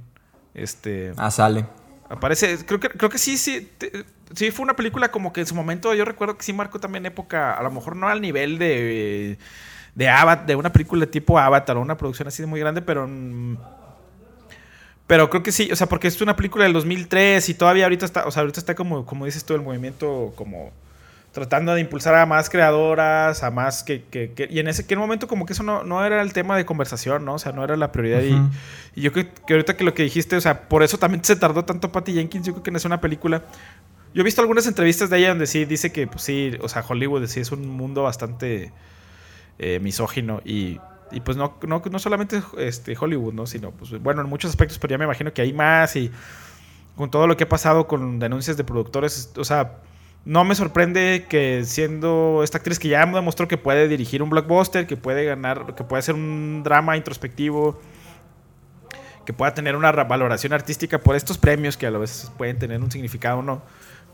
este. 0.54 1.12
Ah, 1.18 1.30
sale. 1.30 1.66
Aparece. 2.08 2.66
Creo 2.66 2.80
que, 2.80 2.88
creo 2.88 3.10
que 3.10 3.18
sí, 3.18 3.38
sí. 3.38 3.70
sí, 4.34 4.52
fue 4.52 4.64
una 4.64 4.78
película 4.78 5.12
como 5.12 5.34
que 5.34 5.42
en 5.42 5.48
su 5.48 5.56
momento 5.56 5.94
yo 5.94 6.06
recuerdo 6.06 6.38
que 6.38 6.44
sí 6.44 6.54
marcó 6.54 6.80
también 6.80 7.06
época. 7.06 7.54
A 7.54 7.64
lo 7.64 7.72
mejor 7.72 7.98
no 7.98 8.08
al 8.08 8.22
nivel 8.22 8.58
de. 8.60 9.38
De 9.96 10.10
Avatar, 10.10 10.46
de 10.46 10.56
una 10.56 10.72
película 10.72 11.06
tipo 11.06 11.38
Avatar 11.38 11.78
o 11.78 11.82
una 11.82 11.98
producción 11.98 12.28
así 12.28 12.42
de 12.42 12.48
muy 12.48 12.60
grande, 12.60 12.82
pero. 12.82 13.08
Mm, 13.08 13.58
pero 15.06 15.30
creo 15.30 15.44
que 15.44 15.52
sí, 15.52 15.70
o 15.72 15.76
sea, 15.76 15.88
porque 15.88 16.08
es 16.08 16.22
una 16.22 16.36
película 16.36 16.64
del 16.64 16.74
2003 16.74 17.50
y 17.50 17.54
todavía 17.54 17.84
ahorita 17.86 18.06
está, 18.06 18.26
o 18.26 18.32
sea, 18.32 18.42
ahorita 18.42 18.60
está 18.60 18.74
como, 18.74 19.06
como 19.06 19.26
dices 19.26 19.44
tú, 19.44 19.54
el 19.54 19.62
movimiento 19.62 20.34
como 20.36 20.72
tratando 21.34 21.74
de 21.74 21.82
impulsar 21.82 22.14
a 22.16 22.26
más 22.28 22.50
creadoras, 22.50 23.44
a 23.44 23.50
más 23.50 23.84
que... 23.84 24.04
que, 24.04 24.48
y 24.50 24.60
en 24.60 24.68
ese 24.68 24.86
que 24.86 24.96
momento 24.96 25.28
como 25.28 25.48
que 25.48 25.54
eso 25.54 25.64
no, 25.64 25.84
no, 25.84 26.06
era 26.06 26.22
el 26.22 26.32
tema 26.32 26.56
de 26.56 26.64
conversación, 26.64 27.26
¿no? 27.26 27.34
O 27.34 27.40
sea, 27.40 27.52
no 27.52 27.64
era 27.64 27.76
la 27.76 27.92
prioridad. 27.92 28.22
y, 28.22 29.02
yo 29.02 29.12
creo 29.12 29.26
que 29.46 29.54
ahorita 29.54 29.76
que 29.76 29.84
lo 29.84 29.96
que 29.96 30.04
dijiste, 30.04 30.36
o 30.36 30.42
sea, 30.42 30.70
por 30.70 30.84
eso 30.84 31.00
también 31.00 31.24
se 31.24 31.36
tardó 31.36 31.66
tanto 31.66 31.92
Patty 31.92 32.14
Jenkins, 32.14 32.46
yo 32.46 32.54
creo 32.54 32.64
que 32.64 32.70
no 32.70 32.78
es 32.78 32.86
una 32.86 33.02
película. 33.02 33.44
Yo 34.14 34.22
he 34.22 34.24
visto 34.24 34.42
algunas 34.42 34.68
entrevistas 34.68 35.10
de 35.10 35.18
ella 35.18 35.30
donde 35.30 35.48
sí 35.48 35.66
dice 35.66 35.92
que, 35.92 36.06
pues 36.06 36.22
sí, 36.22 36.52
o 36.62 36.70
sea, 36.70 36.86
Hollywood 36.88 37.26
sí 37.26 37.40
es 37.40 37.52
un 37.52 37.68
mundo 37.68 38.04
bastante 38.04 38.72
eh, 39.60 39.80
misógino 39.80 40.42
y, 40.44 40.80
y 41.12 41.20
pues 41.22 41.38
no, 41.38 41.58
no, 41.68 41.82
no 41.90 42.00
solamente 42.00 42.42
este, 42.58 42.96
Hollywood, 43.00 43.34
¿no? 43.34 43.46
Sino, 43.46 43.72
pues 43.72 43.92
bueno, 44.02 44.22
en 44.22 44.30
muchos 44.30 44.50
aspectos, 44.50 44.80
pero 44.80 44.92
ya 44.92 44.98
me 44.98 45.06
imagino 45.06 45.34
que 45.34 45.42
hay 45.42 45.54
más 45.54 45.96
y 45.96 46.12
con 46.96 47.10
todo 47.10 47.28
lo 47.28 47.38
que 47.38 47.46
ha 47.46 47.50
pasado 47.50 47.88
con 47.88 48.20
denuncias 48.20 48.58
de 48.58 48.64
productores, 48.64 49.32
o 49.38 49.44
sea 49.44 49.80
no 50.26 50.46
me 50.46 50.56
sorprende 50.56 51.26
que 51.28 51.64
siendo 51.66 52.42
esta 52.44 52.58
actriz 52.58 52.80
que 52.80 52.88
ya 52.88 53.06
demostró 53.06 53.48
que 53.48 53.58
puede 53.58 53.88
dirigir 53.90 54.24
un 54.24 54.30
blockbuster, 54.30 54.88
que 54.88 54.96
puede 54.96 55.26
ganar, 55.26 55.76
que 55.76 55.84
puede 55.84 56.00
hacer 56.00 56.16
un 56.16 56.64
drama 56.64 56.96
introspectivo, 56.96 57.80
que 59.26 59.34
pueda 59.34 59.54
tener 59.54 59.76
una 59.76 59.92
valoración 59.92 60.54
artística 60.54 61.00
por 61.00 61.16
estos 61.16 61.38
premios 61.38 61.76
que 61.76 61.88
a 61.88 61.92
veces 61.92 62.32
pueden 62.38 62.58
tener 62.58 62.82
un 62.82 62.90
significado 62.90 63.40
o 63.40 63.42
no. 63.42 63.62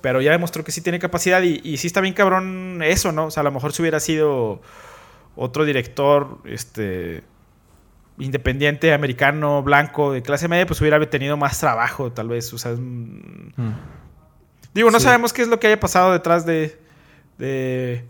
Pero 0.01 0.21
ya 0.21 0.31
demostró 0.31 0.63
que 0.63 0.71
sí 0.71 0.81
tiene 0.81 0.97
capacidad 0.97 1.43
y, 1.43 1.61
y 1.63 1.77
sí 1.77 1.87
está 1.87 2.01
bien 2.01 2.13
cabrón 2.13 2.81
eso, 2.83 3.11
¿no? 3.11 3.25
O 3.25 3.31
sea, 3.31 3.41
a 3.41 3.43
lo 3.43 3.51
mejor 3.51 3.73
si 3.73 3.81
hubiera 3.81 3.99
sido 3.99 4.61
otro 5.39 5.65
director, 5.65 6.39
este 6.43 7.23
independiente, 8.17 8.93
americano, 8.93 9.63
blanco, 9.63 10.11
de 10.11 10.21
clase 10.21 10.49
media, 10.49 10.67
pues 10.67 10.81
hubiera 10.81 10.99
tenido 11.09 11.37
más 11.37 11.57
trabajo, 11.59 12.11
tal 12.11 12.27
vez. 12.27 12.53
O 12.53 12.57
sea, 12.57 12.73
mm. 12.73 13.53
Digo, 14.73 14.91
no 14.91 14.99
sabemos 14.99 15.33
qué 15.33 15.41
es 15.41 15.47
lo 15.47 15.59
que 15.59 15.67
haya 15.67 15.79
pasado 15.79 16.11
detrás 16.11 16.45
de, 16.45 16.77
de, 17.37 18.03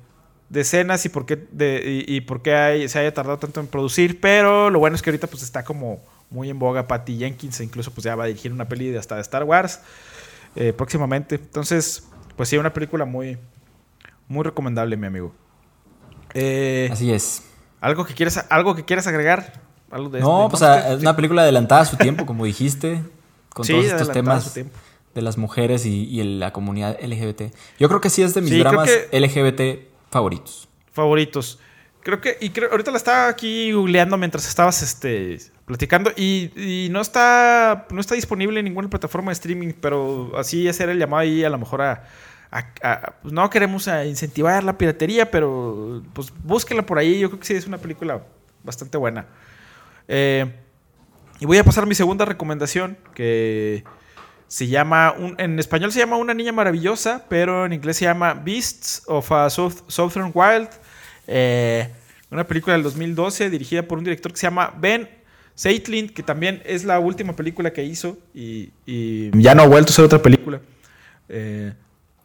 escenas 0.53 1.05
y 1.05 1.09
por 1.09 1.25
qué, 1.25 1.35
de, 1.35 2.03
y, 2.07 2.21
por 2.21 2.41
qué 2.41 2.85
se 2.89 2.99
haya 2.99 3.13
tardado 3.13 3.37
tanto 3.37 3.59
en 3.59 3.67
producir, 3.67 4.19
pero 4.19 4.69
lo 4.69 4.79
bueno 4.79 4.95
es 4.95 5.01
que 5.01 5.09
ahorita 5.09 5.27
pues 5.27 5.43
está 5.43 5.63
como 5.63 6.01
muy 6.29 6.49
en 6.49 6.59
boga 6.59 6.87
Patty 6.87 7.17
Jenkins, 7.17 7.59
e 7.59 7.63
incluso 7.63 7.91
pues 7.91 8.03
ya 8.03 8.15
va 8.15 8.25
a 8.25 8.27
dirigir 8.27 8.51
una 8.51 8.67
peli 8.67 8.89
de 8.89 8.97
hasta 8.97 9.15
de 9.15 9.21
Star 9.21 9.43
Wars 9.43 9.81
eh, 10.55 10.73
próximamente. 10.73 11.35
Entonces, 11.35 12.07
pues 12.35 12.49
sí, 12.49 12.57
una 12.57 12.73
película 12.73 13.05
muy, 13.05 13.37
muy 14.27 14.43
recomendable, 14.43 14.97
mi 14.97 15.07
amigo. 15.07 15.33
Eh, 16.33 16.89
Así 16.91 17.11
es. 17.11 17.43
¿Algo 17.81 18.05
que 18.05 18.13
quieras, 18.13 18.45
algo 18.49 18.75
que 18.75 18.85
quieras 18.85 19.07
agregar? 19.07 19.61
¿Algo 19.91 20.09
de, 20.09 20.19
no, 20.19 20.47
pues 20.49 20.61
es 20.61 21.01
una 21.01 21.15
película 21.15 21.41
adelantada 21.41 21.81
a 21.81 21.85
su 21.85 21.97
tiempo, 21.97 22.25
como 22.25 22.45
dijiste, 22.45 23.01
con 23.49 23.65
todos 23.65 23.85
estos 23.85 24.11
temas 24.11 24.53
de 24.53 25.21
las 25.21 25.37
mujeres 25.37 25.85
y, 25.85 26.03
y 26.05 26.23
la 26.37 26.53
comunidad 26.53 26.97
LGBT. 27.01 27.53
Yo 27.79 27.87
creo 27.87 27.99
que 27.99 28.09
sí 28.11 28.21
es 28.21 28.33
de 28.35 28.41
mis 28.41 28.51
Sí, 28.51 28.59
dramas 28.59 28.89
LGBT 29.11 29.61
favoritos. 30.11 30.67
favoritos. 30.91 31.59
Creo 32.03 32.21
que, 32.21 32.37
y 32.39 32.51
creo, 32.51 32.69
ahorita 32.71 32.91
la 32.91 32.97
estaba 32.97 33.27
aquí 33.27 33.71
googleando 33.71 34.17
mientras 34.17 34.47
estabas 34.47 34.81
este, 34.83 35.37
platicando 35.65 36.11
y, 36.15 36.51
y 36.55 36.89
no 36.89 37.01
está 37.01 37.87
no 37.89 37.99
está 37.99 38.15
disponible 38.15 38.59
en 38.59 38.65
ninguna 38.65 38.89
plataforma 38.89 39.31
de 39.31 39.33
streaming, 39.33 39.73
pero 39.81 40.31
así 40.37 40.67
hacer 40.69 40.89
el 40.89 40.97
llamado 40.99 41.21
ahí 41.21 41.43
a 41.43 41.49
lo 41.49 41.57
mejor 41.57 41.81
a, 41.81 42.07
a- 42.51 42.65
a- 42.83 43.13
pues 43.21 43.33
no 43.33 43.49
queremos 43.49 43.87
a 43.87 44.05
incentivar 44.05 44.63
la 44.63 44.77
piratería, 44.77 45.29
pero 45.29 46.01
pues 46.13 46.31
búsquenla 46.43 46.85
por 46.85 46.97
ahí, 46.97 47.19
yo 47.19 47.29
creo 47.29 47.39
que 47.39 47.45
sí 47.47 47.53
es 47.53 47.67
una 47.67 47.77
película 47.77 48.23
bastante 48.63 48.97
buena. 48.97 49.25
Eh, 50.07 50.51
y 51.39 51.45
voy 51.45 51.57
a 51.57 51.63
pasar 51.63 51.83
a 51.83 51.87
mi 51.87 51.95
segunda 51.95 52.25
recomendación, 52.25 52.97
que 53.13 53.83
se 54.47 54.67
llama, 54.67 55.13
un- 55.17 55.35
en 55.37 55.59
español 55.59 55.91
se 55.91 55.99
llama 55.99 56.17
Una 56.17 56.33
Niña 56.33 56.51
Maravillosa, 56.51 57.25
pero 57.29 57.65
en 57.65 57.73
inglés 57.73 57.97
se 57.97 58.05
llama 58.05 58.33
Beasts 58.33 59.03
of 59.05 59.31
a 59.31 59.49
South- 59.49 59.83
Southern 59.87 60.31
Wild. 60.33 60.69
Eh, 61.27 61.87
una 62.31 62.45
película 62.45 62.73
del 62.73 62.83
2012 62.83 63.49
dirigida 63.49 63.83
por 63.83 63.97
un 63.99 64.03
director 64.03 64.31
que 64.31 64.37
se 64.39 64.47
llama 64.47 64.73
Ben 64.79 65.07
Seitlin, 65.55 66.09
que 66.09 66.23
también 66.23 66.61
es 66.65 66.83
la 66.83 66.99
última 66.99 67.35
película 67.35 67.71
que 67.71 67.83
hizo 67.83 68.17
y, 68.33 68.71
y 68.85 69.29
ya 69.41 69.53
no 69.53 69.63
ha 69.63 69.67
vuelto 69.67 69.91
a 69.91 69.93
hacer 69.93 70.05
otra 70.05 70.21
película. 70.21 70.61
Eh, 71.27 71.73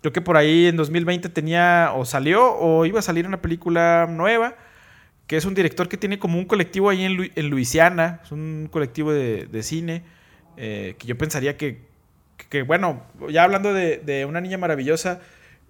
creo 0.04 0.12
que 0.12 0.20
por 0.20 0.36
ahí 0.36 0.66
en 0.66 0.76
2020 0.76 1.30
tenía 1.30 1.92
o 1.94 2.04
salió 2.04 2.52
o 2.52 2.84
iba 2.84 2.98
a 2.98 3.02
salir 3.02 3.26
una 3.26 3.40
película 3.40 4.06
nueva 4.06 4.54
que 5.26 5.38
es 5.38 5.46
un 5.46 5.54
director 5.54 5.88
que 5.88 5.96
tiene 5.96 6.18
como 6.18 6.38
un 6.38 6.44
colectivo 6.44 6.90
ahí 6.90 7.04
en, 7.04 7.14
Lu- 7.16 7.30
en 7.34 7.48
Luisiana, 7.48 8.20
es 8.22 8.30
un 8.30 8.68
colectivo 8.70 9.10
de, 9.14 9.46
de 9.46 9.62
cine, 9.62 10.02
eh, 10.58 10.94
que 10.98 11.06
yo 11.06 11.16
pensaría 11.16 11.56
que, 11.56 11.78
que, 12.50 12.60
bueno, 12.60 13.02
ya 13.30 13.44
hablando 13.44 13.72
de, 13.72 13.96
de 13.96 14.26
una 14.26 14.42
niña 14.42 14.58
maravillosa, 14.58 15.20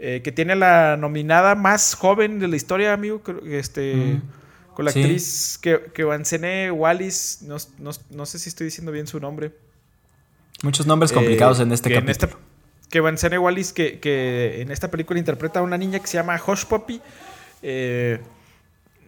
eh, 0.00 0.22
que 0.24 0.32
tiene 0.32 0.56
la 0.56 0.96
nominada 0.96 1.54
más 1.54 1.94
joven 1.94 2.40
de 2.40 2.48
la 2.48 2.56
historia, 2.56 2.92
amigo, 2.92 3.22
este, 3.46 3.94
Mm. 3.94 4.22
con 4.74 4.84
la 4.86 4.90
Sí. 4.90 5.00
actriz 5.02 5.58
que, 5.62 5.80
que 5.94 6.02
Vancene 6.02 6.72
Wallis, 6.72 7.42
no, 7.42 7.56
no- 7.78 7.92
no 8.10 8.26
sé 8.26 8.40
si 8.40 8.48
estoy 8.48 8.64
diciendo 8.64 8.90
bien 8.90 9.06
su 9.06 9.20
nombre. 9.20 9.52
Muchos 10.64 10.84
nombres 10.84 11.12
complicados 11.12 11.60
Eh, 11.60 11.62
en 11.62 11.70
este 11.70 11.90
capítulo. 11.90 12.10
esta- 12.10 12.28
que 12.94 13.00
Vancene 13.00 13.38
Wallis, 13.40 13.72
que, 13.72 13.98
que 13.98 14.62
en 14.62 14.70
esta 14.70 14.88
película 14.88 15.18
interpreta 15.18 15.58
a 15.58 15.62
una 15.64 15.76
niña 15.76 15.98
que 15.98 16.06
se 16.06 16.16
llama 16.16 16.40
Hush 16.46 16.64
Puppy. 16.66 17.00
Eh, 17.60 18.20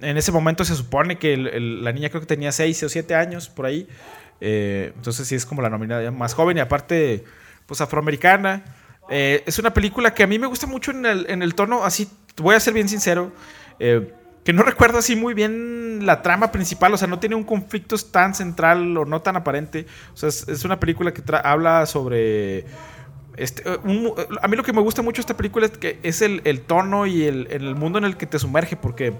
en 0.00 0.16
ese 0.16 0.32
momento 0.32 0.64
se 0.64 0.74
supone 0.74 1.18
que 1.18 1.36
la 1.36 1.92
niña 1.92 2.08
creo 2.08 2.20
que 2.20 2.26
tenía 2.26 2.50
6 2.50 2.82
o 2.82 2.88
7 2.88 3.14
años 3.14 3.48
por 3.48 3.64
ahí. 3.64 3.86
Eh, 4.40 4.90
entonces 4.96 5.28
sí 5.28 5.36
es 5.36 5.46
como 5.46 5.62
la 5.62 5.70
nominada 5.70 6.10
más 6.10 6.34
joven 6.34 6.56
y 6.56 6.60
aparte, 6.60 7.22
pues 7.66 7.80
afroamericana. 7.80 8.64
Eh, 9.08 9.44
es 9.46 9.56
una 9.60 9.72
película 9.72 10.12
que 10.12 10.24
a 10.24 10.26
mí 10.26 10.36
me 10.36 10.48
gusta 10.48 10.66
mucho 10.66 10.90
en 10.90 11.06
el, 11.06 11.30
en 11.30 11.44
el 11.44 11.54
tono, 11.54 11.84
así, 11.84 12.10
voy 12.38 12.56
a 12.56 12.60
ser 12.60 12.74
bien 12.74 12.88
sincero, 12.88 13.30
que 13.78 14.52
no 14.52 14.64
recuerdo 14.64 14.98
así 14.98 15.14
muy 15.14 15.32
bien 15.32 16.04
la 16.04 16.22
trama 16.22 16.50
principal, 16.50 16.92
o 16.92 16.96
sea, 16.96 17.06
no 17.06 17.20
tiene 17.20 17.36
un 17.36 17.44
conflicto 17.44 17.96
tan 17.98 18.34
central 18.34 18.96
o 18.96 19.04
no 19.04 19.22
tan 19.22 19.36
aparente. 19.36 19.86
O 20.12 20.16
sea, 20.16 20.28
es, 20.28 20.64
una 20.64 20.80
película 20.80 21.14
que 21.14 21.22
habla 21.44 21.86
sobre... 21.86 22.66
Este, 23.36 23.62
eh, 23.70 23.78
un- 23.84 24.12
a 24.40 24.48
mí 24.48 24.56
lo 24.56 24.62
que 24.62 24.72
me 24.72 24.80
gusta 24.80 25.02
mucho 25.02 25.16
de 25.16 25.20
esta 25.22 25.36
película 25.36 25.66
es 25.66 25.76
que 25.78 25.98
es 26.02 26.22
el, 26.22 26.40
el 26.44 26.60
tono 26.62 27.06
y 27.06 27.24
el, 27.24 27.48
el 27.50 27.74
mundo 27.74 27.98
en 27.98 28.04
el 28.04 28.16
que 28.16 28.26
te 28.26 28.38
sumerge, 28.38 28.76
porque 28.76 29.12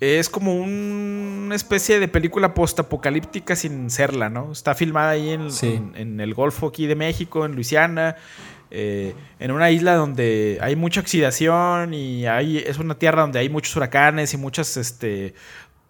es 0.00 0.28
como 0.28 0.54
un- 0.56 1.42
una 1.46 1.54
especie 1.54 2.00
de 2.00 2.08
película 2.08 2.52
postapocalíptica 2.54 3.54
sin 3.56 3.90
serla, 3.90 4.28
¿no? 4.28 4.52
Está 4.52 4.74
filmada 4.74 5.10
ahí 5.10 5.30
en, 5.30 5.50
Sí. 5.50 5.68
en- 5.74 5.92
en 5.96 6.20
el 6.20 6.34
Golfo 6.34 6.68
aquí 6.68 6.86
de 6.86 6.96
México, 6.96 7.44
en 7.44 7.54
Luisiana, 7.54 8.16
eh, 8.70 9.14
en 9.38 9.50
una 9.52 9.70
isla 9.70 9.94
donde 9.94 10.58
hay 10.60 10.74
mucha 10.74 11.00
oxidación 11.00 11.94
y 11.94 12.26
hay, 12.26 12.58
es 12.58 12.78
una 12.78 12.98
tierra 12.98 13.22
donde 13.22 13.38
hay 13.38 13.48
muchos 13.48 13.76
huracanes 13.76 14.34
y 14.34 14.36
muchas 14.36 14.76
este, 14.76 15.34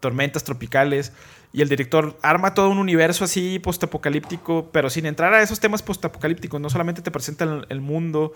tormentas 0.01 0.45
tropicales. 0.45 1.12
Y 1.55 1.62
el 1.62 1.68
director 1.68 2.18
arma 2.20 2.52
todo 2.52 2.68
un 2.68 2.78
universo 2.78 3.22
así 3.22 3.61
postapocalíptico, 3.61 4.70
pero 4.72 4.90
sin 4.90 5.07
entrar 5.07 5.32
a 5.34 5.40
esos 5.40 5.61
temas 5.61 5.84
postapocalípticos. 5.84 6.61
No 6.61 6.68
solamente 6.68 7.00
te 7.00 7.12
presenta 7.12 7.44
el, 7.68 7.80
mundo, 7.80 8.32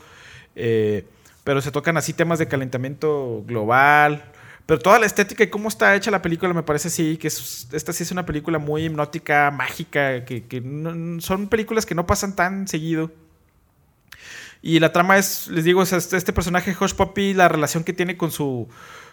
eh, 0.55 1.05
pero 1.43 1.61
se 1.61 1.73
tocan 1.73 1.97
así 1.97 2.13
temas 2.13 2.39
de 2.39 2.47
calentamiento 2.47 3.43
global. 3.45 4.23
Pero 4.67 4.79
toda 4.79 5.01
la 5.01 5.07
estética 5.07 5.43
y 5.43 5.49
cómo 5.49 5.69
está 5.69 5.97
hecha 5.97 6.13
la 6.13 6.23
película 6.23 6.55
me 6.55 6.63
parece 6.63 6.87
así, 6.87 7.17
que 7.17 7.27
es- 7.27 7.67
esta 7.73 7.93
sí 7.93 8.05
es 8.05 8.13
una 8.13 8.25
película 8.25 8.61
muy 8.61 8.85
hipnótica, 8.85 9.51
mágica, 9.51 10.25
que, 10.25 10.63
son 11.19 11.49
películas 11.49 11.87
que 11.87 11.97
no 11.97 12.07
pasan 12.07 12.37
tan 12.37 12.69
seguido. 12.69 13.11
Y 14.63 14.79
la 14.79 14.93
trama 14.93 15.19
es, 15.19 15.49
les 15.49 15.65
digo, 15.65 15.83
es 15.83 15.93
este, 15.93 16.17
este 16.17 16.33
personaje 16.33 16.77
Hush 16.81 16.95
Puppy, 16.95 17.35
la 17.35 17.49
relación 17.49 17.83
que 17.83 17.93
tiene 17.93 18.17
con 18.17 18.31
su, 18.31 18.69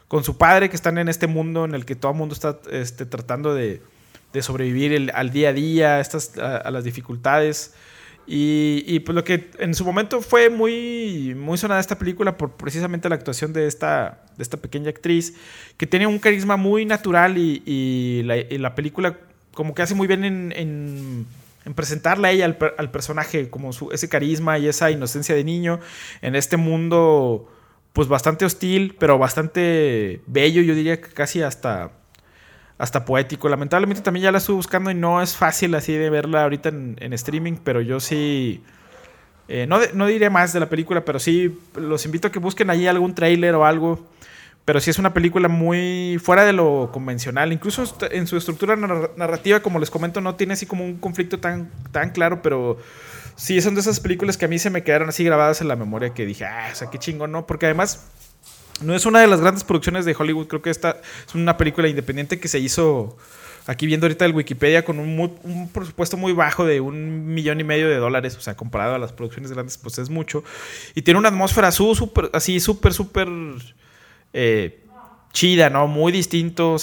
con 0.07 0.23
su 0.23 0.37
padre, 0.37 0.69
que 0.69 0.75
están 0.75 0.99
en 0.99 1.09
este 1.09 1.25
mundo 1.25 1.65
en 1.65 1.73
el 1.73 1.85
que 1.85 1.95
todo 1.95 2.11
el 2.11 2.19
mundo 2.19 2.35
está 2.35 2.59
este, 2.69 3.07
tratando 3.07 3.55
de, 3.55 3.81
de 4.35 4.41
sobrevivir 4.43 5.11
al 5.13 5.31
día 5.31 5.49
a 5.49 5.53
día, 5.53 5.99
estas, 5.99 6.37
a, 6.37 6.69
las 6.69 6.83
dificultades. 6.83 7.73
Y, 8.27 8.99
pues 9.01 9.15
lo 9.15 9.23
que 9.23 9.51
en 9.59 9.75
su 9.75 9.85
momento 9.85 10.19
fue 10.21 10.49
muy, 10.49 11.35
muy 11.35 11.57
sonada 11.59 11.79
esta 11.79 11.97
película 11.97 12.37
por 12.37 12.51
precisamente 12.53 13.07
la 13.07 13.15
actuación 13.15 13.53
de 13.53 13.67
esta, 13.67 14.23
de 14.35 14.41
esta 14.43 14.57
pequeña 14.57 14.89
actriz, 14.89 15.35
que 15.77 15.85
tiene 15.85 16.07
un 16.07 16.17
carisma 16.19 16.57
muy 16.57 16.85
natural 16.85 17.37
y, 17.37 18.23
la, 18.23 18.73
película 18.75 19.17
como 19.53 19.73
que 19.75 19.83
hace 19.83 19.93
muy 19.95 20.07
bien 20.07 20.23
en, 20.25 20.51
en- 20.55 21.25
en 21.65 21.73
presentarla 21.73 22.27
a 22.27 22.31
ella, 22.31 22.45
al, 22.45 22.57
per- 22.57 22.75
al 22.77 22.89
personaje, 22.91 23.49
como 23.49 23.69
ese 23.91 24.09
carisma 24.09 24.57
y 24.59 24.67
esa 24.67 24.91
inocencia 24.91 25.33
de 25.35 25.43
niño 25.43 25.79
en 26.21 26.35
este 26.35 26.57
mundo 26.57 27.51
pues 27.93 28.07
bastante 28.07 28.43
hostil, 28.43 28.95
pero 28.99 29.17
bastante 29.17 30.21
bello, 30.27 30.61
yo 30.61 30.75
diría 30.75 30.99
que 30.99 31.07
casi 31.09 31.41
hasta 31.41 31.91
hasta 32.77 33.05
poético. 33.05 33.49
Lamentablemente 33.49 34.01
también 34.01 34.23
ya 34.25 34.31
la 34.31 34.39
estuve 34.39 34.57
buscando 34.57 34.91
y 34.91 34.95
no 34.95 35.21
es 35.21 35.35
fácil 35.35 35.75
así 35.75 35.93
de 35.93 36.09
verla 36.09 36.43
ahorita 36.43 36.69
en, 36.69 36.97
en 36.99 37.13
streaming, 37.13 37.57
pero 37.63 37.81
yo 37.81 37.99
sí... 37.99 38.63
eh, 39.47 39.65
no, 39.67 39.79
no 39.93 40.07
diré 40.07 40.29
más 40.29 40.53
de 40.53 40.59
la 40.59 40.67
película, 40.69 41.05
pero 41.05 41.19
sí 41.19 41.57
los 41.75 42.05
invito 42.05 42.27
a 42.27 42.31
que 42.31 42.39
busquen 42.39 42.69
ahí 42.69 42.87
algún 42.87 43.15
tráiler 43.15 43.55
o 43.55 43.65
algo. 43.65 44.05
Pero 44.65 44.79
sí 44.79 44.89
es 44.89 44.97
una 44.97 45.13
película 45.13 45.47
muy 45.47 46.19
fuera 46.19 46.43
de 46.43 46.51
lo 46.51 46.89
convencional. 46.91 47.53
Incluso 47.53 47.83
en 48.09 48.25
su 48.25 48.35
estructura 48.35 48.75
nar- 48.75 49.11
narrativa, 49.15 49.59
como 49.59 49.77
les 49.77 49.91
comento, 49.91 50.21
no 50.21 50.33
tiene 50.33 50.53
así 50.53 50.65
como 50.65 50.83
un 50.83 50.97
conflicto 50.97 51.39
tan, 51.39 51.69
tan 51.91 52.09
claro, 52.09 52.41
pero 52.41 52.79
sí 53.35 53.61
son 53.61 53.75
de 53.75 53.81
esas 53.81 53.99
películas 53.99 54.37
que 54.37 54.45
a 54.45 54.47
mí 54.47 54.57
se 54.57 54.71
me 54.71 54.81
quedaron 54.81 55.07
así 55.09 55.23
grabadas 55.23 55.61
en 55.61 55.67
la 55.67 55.75
memoria 55.75 56.15
que 56.15 56.25
dije, 56.25 56.45
ah, 56.45 56.69
o 56.71 56.75
sea, 56.75 56.89
qué 56.89 56.97
chingón, 56.97 57.31
¿no? 57.31 57.45
Porque 57.45 57.67
además 57.67 58.07
no 58.81 58.93
es 58.95 59.05
una 59.05 59.21
de 59.21 59.27
las 59.27 59.41
grandes 59.41 59.63
producciones 59.63 60.05
de 60.05 60.15
Hollywood. 60.17 60.47
Creo 60.47 60.61
que 60.61 60.69
esta 60.69 61.01
es 61.27 61.35
una 61.35 61.57
película 61.57 61.87
independiente 61.87 62.39
que 62.39 62.47
se 62.47 62.59
hizo 62.59 63.17
aquí 63.67 63.85
viendo 63.87 64.05
ahorita 64.05 64.25
el 64.25 64.33
Wikipedia 64.33 64.85
con 64.85 64.99
un, 64.99 65.69
presupuesto 65.73 66.17
muy 66.17 66.33
bajo 66.33 66.65
de 66.65 66.81
un 66.81 67.25
millón 67.33 67.59
y 67.59 67.63
medio 67.63 67.89
de 67.89 67.95
dólares. 67.95 68.35
O 68.35 68.41
sea, 68.41 68.55
comparado 68.55 68.95
a 68.95 68.99
las 68.99 69.13
producciones 69.13 69.51
grandes, 69.51 69.77
pues 69.77 69.97
es 69.97 70.09
mucho. 70.09 70.43
Y 70.93 71.01
tiene 71.01 71.19
una 71.19 71.29
atmósfera 71.29 71.71
su- 71.71 72.11
así, 72.33 72.59
súper, 72.59 72.93
súper 72.93 73.29
eh, 74.33 74.83
chida, 75.31 75.69
¿no? 75.69 75.87
Muy 75.87 76.11
distinto. 76.11 76.73
O 76.73 76.79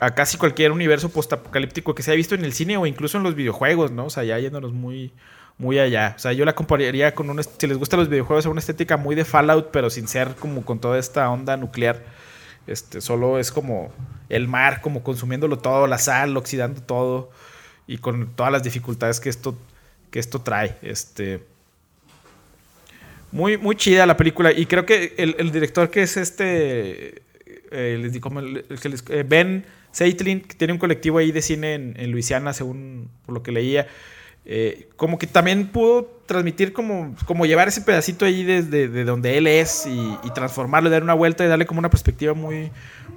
a 0.00 0.14
casi 0.14 0.38
cualquier 0.38 0.72
universo 0.72 1.10
postapocalíptico 1.10 1.94
que 1.94 2.02
se 2.02 2.10
haya 2.10 2.16
visto 2.16 2.34
en 2.34 2.44
el 2.44 2.54
cine 2.54 2.78
o 2.78 2.86
incluso 2.86 3.18
en 3.18 3.22
los 3.22 3.34
videojuegos, 3.34 3.90
¿no? 3.92 4.06
O 4.06 4.10
sea, 4.10 4.24
ya 4.24 4.38
yéndonos 4.38 4.72
muy, 4.72 5.12
muy 5.60 5.78
allá. 5.78 6.14
O 6.16 6.18
sea, 6.18 6.32
yo 6.32 6.44
la 6.46 6.54
compararía 6.54 7.14
con 7.14 7.28
un... 7.28 7.42
Si 7.44 7.66
les 7.66 7.76
gustan 7.76 8.00
los 8.00 8.08
videojuegos, 8.08 8.46
a 8.46 8.48
una 8.48 8.60
estética 8.60 8.96
muy 8.96 9.14
de 9.14 9.26
Fallout, 9.26 9.70
pero 9.70 9.90
sin 9.90 10.08
ser 10.08 10.34
como 10.36 10.64
con 10.64 10.80
toda 10.80 10.98
esta 10.98 11.28
onda 11.30 11.56
nuclear. 11.58 12.02
Este, 12.66 13.02
solo 13.02 13.38
es 13.38 13.52
como 13.52 13.92
el 14.30 14.48
mar, 14.48 14.80
como 14.80 15.02
consumiéndolo 15.02 15.58
todo, 15.58 15.86
la 15.86 15.98
sal, 15.98 16.34
oxidando 16.36 16.80
todo. 16.80 17.30
Y 17.86 17.98
con 17.98 18.32
todas 18.34 18.50
las 18.50 18.62
dificultades 18.62 19.20
que 19.20 19.28
esto, 19.28 19.54
que 20.10 20.18
esto 20.18 20.40
trae. 20.40 20.76
Este... 20.80 21.44
Muy, 23.30 23.58
muy 23.58 23.76
chida 23.76 24.06
la 24.06 24.16
película. 24.16 24.50
Y 24.52 24.64
creo 24.64 24.86
que 24.86 25.14
el, 25.18 25.36
el 25.38 25.52
director 25.52 25.90
que 25.90 26.02
es 26.02 26.16
este. 26.16 27.22
eh, 27.70 27.98
les 28.00 28.12
digo, 28.12 28.30
eh, 28.40 29.24
Ben 29.28 29.66
Seitlin, 29.92 30.40
que 30.40 30.54
tiene 30.54 30.72
un 30.72 30.78
colectivo 30.78 31.18
ahí 31.18 31.32
de 31.32 31.42
cine 31.42 31.74
en, 31.74 31.94
en 31.98 32.10
Luisiana, 32.10 32.52
según 32.52 33.10
por 33.26 33.34
lo 33.34 33.42
que 33.42 33.52
leía. 33.52 33.86
Eh, 34.44 34.88
como 34.96 35.18
que 35.18 35.26
también 35.26 35.68
pudo 35.68 36.22
transmitir 36.26 36.72
como, 36.72 37.14
como 37.26 37.44
llevar 37.44 37.68
ese 37.68 37.82
pedacito 37.82 38.24
ahí 38.24 38.42
desde 38.42 38.88
de 38.88 39.04
donde 39.04 39.36
él 39.36 39.46
es 39.46 39.86
y, 39.86 40.16
transformarlo, 40.34 40.90
dar 40.90 41.02
una 41.02 41.14
vuelta 41.14 41.44
y 41.44 41.48
darle 41.48 41.66
como 41.66 41.80
una 41.80 41.90
perspectiva 41.90 42.34
muy, 42.34 42.70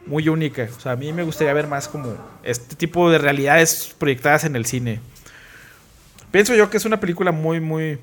muy 0.05 0.27
única. 0.27 0.67
O 0.75 0.79
sea, 0.79 0.93
a 0.93 0.95
mí 0.95 1.13
me 1.13 1.23
gustaría 1.23 1.53
ver 1.53 1.67
más 1.67 1.87
como 1.87 2.15
este 2.43 2.75
tipo 2.75 3.09
de 3.09 3.17
realidades 3.17 3.95
proyectadas 3.97 4.43
en 4.43 4.55
el 4.55 4.65
cine. 4.65 4.99
Pienso 6.31 6.55
yo 6.55 6.69
que 6.69 6.77
es 6.77 6.85
una 6.85 6.99
película 6.99 7.31
muy, 7.31 7.59
muy, 7.59 7.99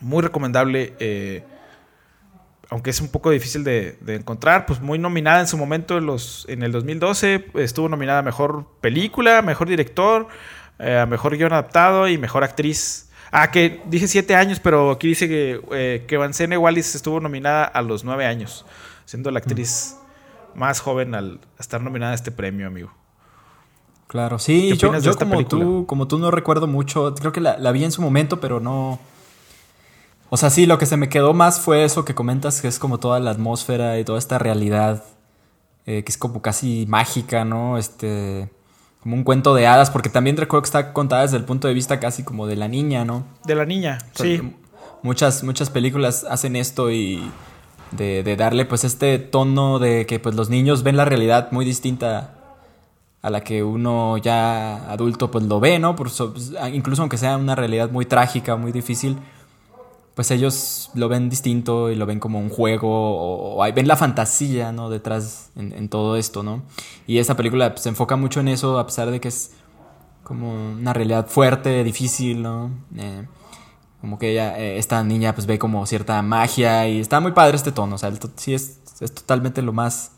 muy 0.00 0.22
recomendable. 0.22 0.94
eh, 0.98 1.44
aunque 2.68 2.90
es 2.90 3.00
un 3.00 3.08
poco 3.08 3.30
difícil 3.30 3.62
de, 3.62 3.96
de 4.00 4.16
encontrar, 4.16 4.66
pues 4.66 4.80
muy 4.80 4.98
nominada 4.98 5.40
en 5.40 5.46
su 5.46 5.56
momento 5.56 5.98
en, 5.98 6.06
los, 6.06 6.46
en 6.48 6.62
el 6.62 6.72
2012. 6.72 7.46
Estuvo 7.54 7.88
nominada 7.88 8.20
a 8.20 8.22
Mejor 8.22 8.66
Película, 8.80 9.40
Mejor 9.42 9.68
Director, 9.68 10.26
eh, 10.78 10.98
a 10.98 11.06
Mejor 11.06 11.36
Guión 11.36 11.52
Adaptado 11.52 12.08
y 12.08 12.18
Mejor 12.18 12.44
Actriz. 12.44 13.10
Ah, 13.32 13.50
que 13.50 13.82
dije 13.86 14.06
siete 14.08 14.34
años, 14.34 14.60
pero 14.60 14.92
aquí 14.92 15.08
dice 15.08 15.28
que, 15.28 15.60
eh, 15.72 16.04
que 16.06 16.16
Vancene 16.16 16.56
Wallis 16.56 16.94
estuvo 16.94 17.20
nominada 17.20 17.64
a 17.64 17.82
los 17.82 18.04
nueve 18.04 18.24
años, 18.24 18.64
siendo 19.04 19.30
la 19.30 19.40
actriz 19.40 19.96
más 20.54 20.80
joven 20.80 21.14
al 21.14 21.40
estar 21.58 21.80
nominada 21.82 22.12
a 22.12 22.14
este 22.14 22.30
premio, 22.30 22.66
amigo. 22.66 22.90
Claro, 24.06 24.38
sí, 24.38 24.76
yo, 24.76 24.90
como, 25.18 25.44
tú, 25.46 25.84
como 25.86 26.06
tú 26.06 26.18
no 26.18 26.30
recuerdo 26.30 26.66
mucho, 26.68 27.12
creo 27.16 27.32
que 27.32 27.40
la, 27.40 27.72
vi 27.72 27.84
en 27.84 27.92
su 27.92 28.00
momento, 28.00 28.40
pero 28.40 28.60
no... 28.60 29.00
O 30.30 30.36
sea, 30.36 30.50
sí, 30.50 30.66
lo 30.66 30.78
que 30.78 30.86
se 30.86 30.96
me 30.96 31.08
quedó 31.08 31.34
más 31.34 31.60
fue 31.60 31.84
eso 31.84 32.04
que 32.04 32.14
comentas, 32.14 32.60
que 32.60 32.68
es 32.68 32.78
como 32.78 32.98
toda 32.98 33.20
la 33.20 33.30
atmósfera 33.30 33.98
y 33.98 34.04
toda 34.04 34.18
esta 34.18 34.38
realidad, 34.38 35.04
eh, 35.86 36.04
que 36.04 36.10
es 36.10 36.18
como 36.18 36.40
casi 36.40 36.86
mágica, 36.88 37.44
¿no? 37.44 37.78
Este, 37.78 38.48
como 39.06 39.18
un 39.18 39.22
cuento 39.22 39.54
de 39.54 39.68
hadas, 39.68 39.90
porque 39.90 40.08
también 40.08 40.36
recuerdo 40.36 40.62
que 40.62 40.66
está 40.66 40.92
contada 40.92 41.22
desde 41.22 41.36
el 41.36 41.44
punto 41.44 41.68
de 41.68 41.74
vista 41.74 42.00
casi 42.00 42.24
como 42.24 42.48
de 42.48 42.56
la 42.56 42.66
niña, 42.66 43.04
¿no? 43.04 43.24
De 43.44 43.54
la 43.54 43.64
niña, 43.64 43.98
sí. 44.14 44.42
Muchas, 45.04 45.44
muchas 45.44 45.70
películas 45.70 46.26
hacen 46.28 46.56
esto 46.56 46.90
y 46.90 47.22
de, 47.92 48.24
de, 48.24 48.34
darle 48.34 48.64
pues 48.64 48.82
este 48.82 49.20
tono 49.20 49.78
de 49.78 50.06
que 50.06 50.18
pues 50.18 50.34
los 50.34 50.50
niños 50.50 50.82
ven 50.82 50.96
la 50.96 51.04
realidad 51.04 51.52
muy 51.52 51.64
distinta 51.64 52.34
a 53.22 53.30
la 53.30 53.42
que 53.42 53.62
uno 53.62 54.18
ya 54.18 54.90
adulto 54.90 55.30
pues 55.30 55.44
lo 55.44 55.60
ve, 55.60 55.78
¿no? 55.78 55.94
Por 55.94 56.10
pues, 56.10 56.52
incluso 56.72 57.02
aunque 57.02 57.16
sea 57.16 57.36
una 57.36 57.54
realidad 57.54 57.92
muy 57.92 58.06
trágica, 58.06 58.56
muy 58.56 58.72
difícil, 58.72 59.18
pues 60.16 60.30
ellos 60.30 60.90
lo 60.94 61.10
ven 61.10 61.28
distinto 61.28 61.90
y 61.90 61.94
lo 61.94 62.06
ven 62.06 62.20
como 62.20 62.40
un 62.40 62.48
juego 62.48 63.58
o, 63.58 63.72
ven 63.74 63.86
la 63.86 63.96
fantasía, 63.96 64.72
¿no? 64.72 64.88
Detrás 64.88 65.50
en, 65.56 65.88
todo 65.90 66.16
esto, 66.16 66.42
¿no? 66.42 66.62
Y 67.06 67.18
esta 67.18 67.36
película 67.36 67.70
pues, 67.70 67.82
se 67.82 67.90
enfoca 67.90 68.16
mucho 68.16 68.40
en 68.40 68.48
eso 68.48 68.78
a 68.78 68.86
pesar 68.86 69.10
de 69.10 69.20
que 69.20 69.28
es 69.28 69.52
como 70.24 70.50
una 70.72 70.94
realidad 70.94 71.26
fuerte, 71.28 71.84
difícil, 71.84 72.42
¿no? 72.42 72.70
Eh, 72.96 73.26
como 74.00 74.18
que 74.18 74.32
ella, 74.32 74.58
eh, 74.58 74.78
esta 74.78 75.04
niña 75.04 75.34
pues 75.34 75.46
ve 75.46 75.58
como 75.58 75.84
cierta 75.84 76.20
magia 76.22 76.88
y 76.88 76.98
está 76.98 77.20
muy 77.20 77.32
padre 77.32 77.56
este 77.56 77.70
tono, 77.70 77.96
o 77.96 77.98
sea, 77.98 78.10
sí 78.36 78.54
es, 78.54 78.80
es 79.00 79.14
totalmente 79.14 79.60
lo 79.60 79.74
más 79.74 80.12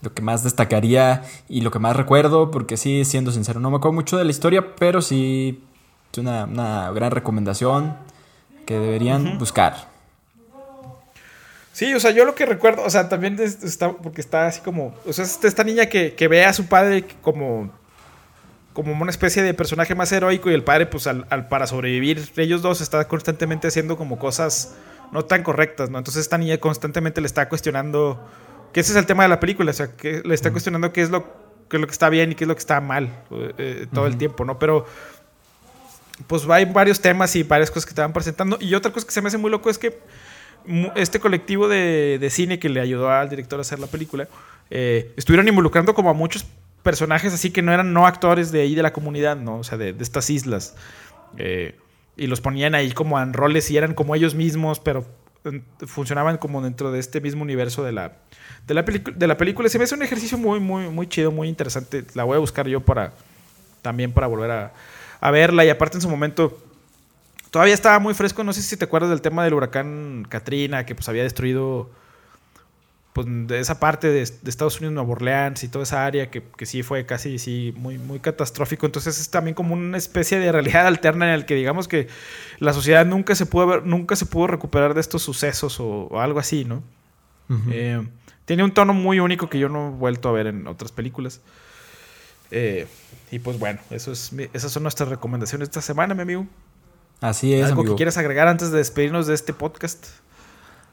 lo 0.00 0.14
que 0.14 0.22
más 0.22 0.44
destacaría 0.44 1.22
y 1.48 1.62
lo 1.62 1.70
que 1.70 1.78
más 1.78 1.96
recuerdo, 1.96 2.50
porque 2.50 2.76
sí, 2.76 3.04
siendo 3.04 3.32
sincero, 3.32 3.60
no 3.60 3.70
me 3.70 3.76
acuerdo 3.76 3.94
mucho 3.94 4.16
de 4.16 4.24
la 4.24 4.30
historia, 4.30 4.76
pero 4.76 5.02
sí 5.02 5.64
es 6.12 6.18
una, 6.18 6.90
gran 6.92 7.10
recomendación 7.10 7.96
que 8.64 8.78
deberían 8.78 9.38
buscar. 9.38 9.88
Sí, 11.72 11.92
o 11.92 11.98
sea, 11.98 12.12
yo 12.12 12.24
lo 12.24 12.36
que 12.36 12.46
recuerdo, 12.46 12.84
o 12.84 12.90
sea, 12.90 13.08
también 13.08 13.36
está, 13.40 13.92
porque 13.92 14.20
está 14.20 14.46
así 14.46 14.60
como, 14.60 14.94
o 15.06 15.12
sea, 15.12 15.24
esta 15.24 15.64
niña 15.64 15.86
que, 15.86 16.28
ve 16.28 16.44
a 16.44 16.52
su 16.52 16.66
padre 16.66 17.04
como, 17.20 17.72
como 18.72 18.92
una 18.92 19.10
especie 19.10 19.42
de 19.42 19.54
personaje 19.54 19.96
más 19.96 20.12
heroico 20.12 20.50
y 20.50 20.54
el 20.54 20.62
padre, 20.62 20.86
pues, 20.86 21.08
al, 21.08 21.26
al, 21.30 21.48
para 21.48 21.66
sobrevivir, 21.66 22.30
ellos 22.36 22.62
dos 22.62 22.80
está 22.80 23.08
constantemente 23.08 23.66
haciendo 23.66 23.96
como 23.96 24.20
cosas 24.20 24.76
no 25.10 25.24
tan 25.24 25.42
correctas, 25.42 25.90
¿no? 25.90 25.98
Entonces 25.98 26.22
esta 26.22 26.38
niña 26.38 26.58
constantemente 26.58 27.20
le 27.20 27.26
está 27.26 27.48
cuestionando 27.48 28.24
que 28.72 28.80
ese 28.80 28.92
es 28.92 28.96
el 28.96 29.06
tema 29.06 29.22
de 29.24 29.28
la 29.28 29.40
película, 29.40 29.70
o 29.70 29.74
sea, 29.74 29.96
que 29.96 30.22
le 30.24 30.34
está 30.34 30.50
cuestionando 30.50 30.92
qué 30.92 31.02
es 31.02 31.10
lo, 31.10 31.24
qué 31.68 31.76
es 31.76 31.80
lo 31.80 31.86
que 31.86 31.92
está 31.92 32.08
bien 32.08 32.32
y 32.32 32.34
qué 32.34 32.44
es 32.44 32.48
lo 32.48 32.54
que 32.54 32.60
está 32.60 32.80
mal 32.80 33.08
eh, 33.58 33.86
todo 33.92 34.06
el 34.06 34.16
tiempo, 34.16 34.44
¿no? 34.44 34.58
Pero 34.58 34.86
pues 36.26 36.48
hay 36.48 36.64
varios 36.64 37.00
temas 37.00 37.34
y 37.36 37.42
varias 37.42 37.70
cosas 37.70 37.86
que 37.86 37.94
te 37.94 38.00
van 38.00 38.12
presentando. 38.12 38.58
Y 38.60 38.74
otra 38.74 38.92
cosa 38.92 39.06
que 39.06 39.12
se 39.12 39.22
me 39.22 39.28
hace 39.28 39.38
muy 39.38 39.50
loco 39.50 39.70
es 39.70 39.78
que 39.78 39.98
este 40.94 41.20
colectivo 41.20 41.68
de, 41.68 42.18
de 42.20 42.30
cine 42.30 42.58
que 42.58 42.68
le 42.68 42.80
ayudó 42.80 43.10
al 43.10 43.28
director 43.28 43.58
a 43.58 43.62
hacer 43.62 43.78
la 43.78 43.86
película, 43.86 44.28
eh, 44.70 45.12
estuvieron 45.16 45.46
involucrando 45.46 45.94
como 45.94 46.10
a 46.10 46.14
muchos 46.14 46.46
personajes 46.82 47.32
así 47.32 47.50
que 47.50 47.62
no 47.62 47.72
eran 47.72 47.92
no 47.92 48.06
actores 48.06 48.52
de 48.52 48.60
ahí 48.62 48.74
de 48.74 48.82
la 48.82 48.92
comunidad, 48.92 49.36
¿no? 49.36 49.58
O 49.58 49.64
sea, 49.64 49.78
de, 49.78 49.92
de 49.92 50.02
estas 50.02 50.30
islas. 50.30 50.76
Eh, 51.36 51.76
y 52.16 52.26
los 52.28 52.40
ponían 52.40 52.74
ahí 52.74 52.92
como 52.92 53.20
en 53.20 53.32
roles 53.32 53.70
y 53.70 53.76
eran 53.76 53.94
como 53.94 54.14
ellos 54.14 54.34
mismos, 54.34 54.78
pero 54.80 55.04
funcionaban 55.86 56.38
como 56.38 56.62
dentro 56.62 56.90
de 56.90 57.00
este 57.00 57.20
mismo 57.20 57.42
universo 57.42 57.82
de 57.84 57.92
la, 57.92 58.12
de 58.66 58.74
la, 58.74 58.82
de 58.82 59.26
la 59.26 59.36
película. 59.36 59.68
Se 59.68 59.78
me 59.78 59.84
hace 59.84 59.94
un 59.94 60.02
ejercicio 60.02 60.38
muy, 60.38 60.60
muy, 60.60 60.88
muy 60.88 61.06
chido, 61.08 61.30
muy 61.32 61.48
interesante. 61.48 62.04
La 62.14 62.24
voy 62.24 62.36
a 62.36 62.38
buscar 62.38 62.68
yo 62.68 62.80
para 62.80 63.12
también 63.82 64.12
para 64.12 64.26
volver 64.26 64.50
a, 64.50 64.72
a 65.24 65.30
verla. 65.30 65.64
Y 65.64 65.70
aparte 65.70 65.96
en 65.96 66.02
su 66.02 66.08
momento 66.08 66.58
todavía 67.50 67.72
estaba 67.72 67.98
muy 67.98 68.12
fresco. 68.12 68.44
No 68.44 68.52
sé 68.52 68.60
si 68.60 68.76
te 68.76 68.84
acuerdas 68.84 69.08
del 69.08 69.22
tema 69.22 69.42
del 69.42 69.54
huracán 69.54 70.26
Katrina, 70.28 70.84
que 70.84 70.94
pues 70.94 71.08
había 71.08 71.22
destruido 71.22 71.90
pues, 73.14 73.26
de 73.30 73.58
esa 73.58 73.80
parte 73.80 74.08
de, 74.08 74.20
Estados 74.20 74.78
Unidos, 74.80 74.92
Nueva 74.92 75.10
Orleans 75.12 75.64
y 75.64 75.68
toda 75.68 75.84
esa 75.84 76.04
área 76.04 76.30
que, 76.30 76.42
que, 76.42 76.66
sí 76.66 76.82
fue 76.82 77.06
casi 77.06 77.38
sí, 77.38 77.72
muy, 77.74 77.96
muy 77.96 78.20
catastrófico. 78.20 78.84
Entonces 78.84 79.18
es 79.18 79.30
también 79.30 79.54
como 79.54 79.72
una 79.72 79.96
especie 79.96 80.38
de 80.38 80.52
realidad 80.52 80.86
alterna 80.86 81.28
en 81.28 81.34
el 81.34 81.46
que 81.46 81.54
digamos 81.54 81.88
que 81.88 82.08
la 82.58 82.74
sociedad 82.74 83.06
nunca 83.06 83.34
se 83.34 83.46
pudo, 83.46 83.66
ver, 83.66 83.86
nunca 83.86 84.16
se 84.16 84.26
pudo 84.26 84.48
recuperar 84.48 84.92
de 84.92 85.00
estos 85.00 85.22
sucesos 85.22 85.80
o, 85.80 86.20
algo 86.20 86.38
así, 86.38 86.66
¿no? 86.66 86.82
Eh, 87.70 88.06
tiene 88.44 88.62
un 88.62 88.72
tono 88.72 88.92
muy 88.92 89.20
único 89.20 89.48
que 89.48 89.58
yo 89.58 89.70
no 89.70 89.88
he 89.88 89.90
vuelto 89.90 90.28
a 90.28 90.32
ver 90.32 90.48
en 90.48 90.66
otras 90.66 90.92
películas. 90.92 91.40
Eh, 92.50 92.86
y 93.34 93.40
pues 93.40 93.58
bueno, 93.58 93.80
eso 93.90 94.12
es, 94.12 94.32
esas 94.52 94.70
son 94.70 94.84
nuestras 94.84 95.08
recomendaciones 95.08 95.68
esta 95.68 95.80
semana, 95.80 96.14
mi 96.14 96.22
amigo. 96.22 96.46
Así 97.20 97.52
es. 97.52 97.66
¿Algo 97.66 97.82
que 97.82 97.96
quieras 97.96 98.16
agregar 98.16 98.46
antes 98.46 98.70
de 98.70 98.78
despedirnos 98.78 99.26
de 99.26 99.34
este 99.34 99.52
podcast? 99.52 100.06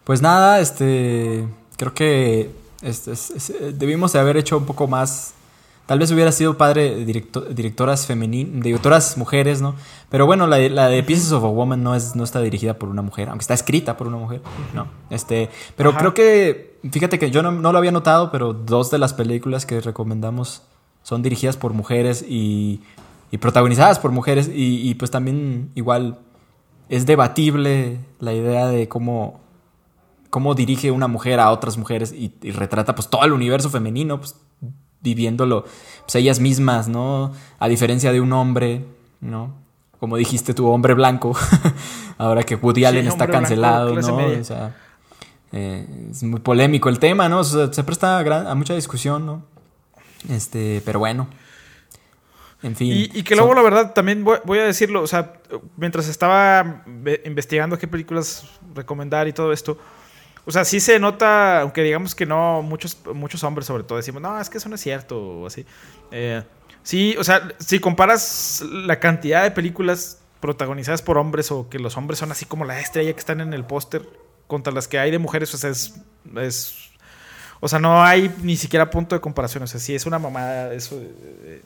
Pues 0.06 0.24
nada, 0.24 0.60
este 0.60 1.46
creo 1.78 1.94
que 1.94 2.50
debimos 3.74 4.14
de 4.14 4.20
haber 4.20 4.38
hecho 4.38 4.58
un 4.58 4.66
poco 4.66 4.88
más. 4.88 5.36
Tal 5.86 6.00
vez 6.00 6.10
hubiera 6.10 6.32
sido 6.32 6.58
padre 6.58 7.06
directoras 7.06 8.08
femeninas, 8.08 8.64
directoras 8.64 9.18
mujeres, 9.18 9.62
¿no? 9.62 9.76
Pero 10.10 10.26
bueno, 10.26 10.48
la, 10.48 10.58
la, 10.58 10.88
de 10.88 11.04
Pieces 11.04 11.32
of 11.34 11.44
a 11.44 11.48
Woman 11.48 11.84
no, 11.84 11.94
es, 11.94 12.16
no 12.16 12.24
está 12.24 12.42
dirigida 12.42 12.74
por 12.80 12.90
una 12.90 13.04
mujer, 13.04 13.30
aunque 13.30 13.44
está 13.44 13.54
escrita 13.54 13.98
por 13.98 14.08
una 14.08 14.18
mujer, 14.18 14.42
¿no? 14.74 14.88
Este, 15.12 15.52
pero 15.78 15.94
creo 15.96 16.16
que, 16.16 16.80
fíjate 16.92 17.20
que 17.20 17.30
yo 17.30 17.44
no, 17.44 17.72
lo 17.72 17.78
había 17.78 17.92
notado, 17.92 18.32
pero 18.32 18.54
dos 18.54 18.90
de 18.90 18.98
las 18.98 19.14
películas 19.14 19.68
que 19.68 19.80
recomendamos 19.80 20.64
son 21.04 21.22
dirigidas 21.22 21.58
por 21.58 21.74
mujeres 21.74 22.24
y, 22.28 22.82
y 23.32 23.38
protagonizadas 23.38 24.00
por 24.00 24.12
mujeres 24.12 24.48
y, 24.48 24.90
y 24.90 24.96
pues 24.96 25.12
también 25.12 25.72
igual 25.76 26.20
es 26.90 27.06
debatible 27.06 28.00
la 28.20 28.34
idea 28.34 28.68
de 28.68 28.88
cómo 28.88 29.42
cómo 30.32 30.56
dirige 30.56 30.90
una 30.90 31.08
mujer 31.08 31.40
a 31.40 31.52
otras 31.52 31.78
mujeres 31.78 32.12
y, 32.12 32.32
retrata 32.52 32.96
pues 32.96 33.10
todo 33.10 33.24
el 33.24 33.34
universo 33.34 33.70
femenino, 33.70 34.18
pues 34.18 34.36
viviéndolo 35.02 35.66
pues 36.04 36.16
ellas 36.16 36.40
mismas, 36.40 36.88
¿no? 36.88 37.34
A 37.60 37.68
diferencia 37.68 38.12
de 38.12 38.22
un 38.22 38.34
hombre, 38.34 38.86
¿no? 39.20 39.54
Como 40.00 40.18
dijiste 40.18 40.56
tu 40.56 40.68
hombre 40.68 40.96
blanco, 40.96 41.36
ahora 42.18 42.44
que 42.44 42.56
Woody 42.56 42.86
Allen 42.86 43.08
está 43.08 43.28
cancelado, 43.28 43.94
¿no? 43.94 44.16
O 44.16 44.44
sea, 44.44 44.76
eh, 45.52 46.08
es 46.10 46.24
muy 46.24 46.40
polémico 46.40 46.88
el 46.90 46.98
tema, 46.98 47.30
¿no? 47.30 47.44
se 47.44 47.84
presta 47.84 48.20
a, 48.50 48.56
mucha 48.56 48.74
discusión, 48.74 49.26
¿no? 49.26 49.44
Este, 50.30 50.82
pero 50.86 51.00
bueno. 51.00 51.28
En 52.64 52.76
fin. 52.76 53.10
Y, 53.12 53.24
que 53.24 53.36
luego, 53.36 53.56
la 53.56 53.62
verdad, 53.64 53.94
también 53.94 54.24
voy, 54.24 54.60
a 54.60 54.64
decirlo, 54.64 55.02
o 55.02 55.08
sea, 55.08 55.34
mientras 55.78 56.08
estaba 56.08 56.84
investigando 57.26 57.78
qué 57.78 57.88
películas 57.88 58.46
recomendar 58.76 59.28
y 59.28 59.34
todo 59.34 59.52
esto, 59.52 59.80
o 60.46 60.52
sea, 60.52 60.66
sí 60.66 60.80
se 60.80 61.00
nota, 61.00 61.62
aunque 61.62 61.82
digamos 61.84 62.14
que 62.14 62.26
no, 62.26 62.62
muchos, 62.62 62.98
muchos 63.14 63.44
hombres 63.44 63.66
sobre 63.66 63.84
todo 63.84 63.98
decimos, 63.98 64.22
no, 64.22 64.40
es 64.40 64.50
que 64.50 64.58
eso 64.58 64.70
no 64.70 64.76
es 64.76 64.82
cierto, 64.82 65.20
o 65.20 65.48
así. 65.48 65.66
Eh, 66.12 66.44
sí, 66.84 67.16
o 67.18 67.24
sea, 67.24 67.50
si 67.60 67.80
comparas 67.80 68.64
la 68.70 69.00
cantidad 69.00 69.44
de 69.44 69.52
películas 69.52 70.20
protagonizadas 70.40 71.02
por 71.02 71.18
hombres 71.18 71.52
o 71.52 71.70
que 71.70 71.80
los 71.80 71.96
hombres 71.98 72.20
son 72.20 72.32
así 72.32 72.46
como 72.46 72.66
la 72.66 72.80
estrella 72.80 73.14
que 73.14 73.20
están 73.20 73.42
en 73.42 73.54
el 73.54 73.64
póster 73.64 74.08
contra 74.48 74.74
las 74.74 74.88
que 74.88 75.00
hay 75.00 75.12
de 75.12 75.20
mujeres, 75.20 75.54
o 75.54 75.58
sea, 75.58 75.70
es, 75.70 76.02
es, 76.36 76.81
O 77.62 77.68
sea, 77.68 77.80
no 77.80 78.04
hay 78.04 78.34
ni 78.42 78.58
siquiera 78.58 78.90
punto 78.90 79.16
de 79.16 79.22
comparación. 79.22 79.64
O 79.64 79.68
sea, 79.68 79.80
sí 79.80 79.96
es 79.96 80.06
una 80.06 80.20
mamada 80.20 80.74
eso. 80.74 81.00
Eh, 81.00 81.62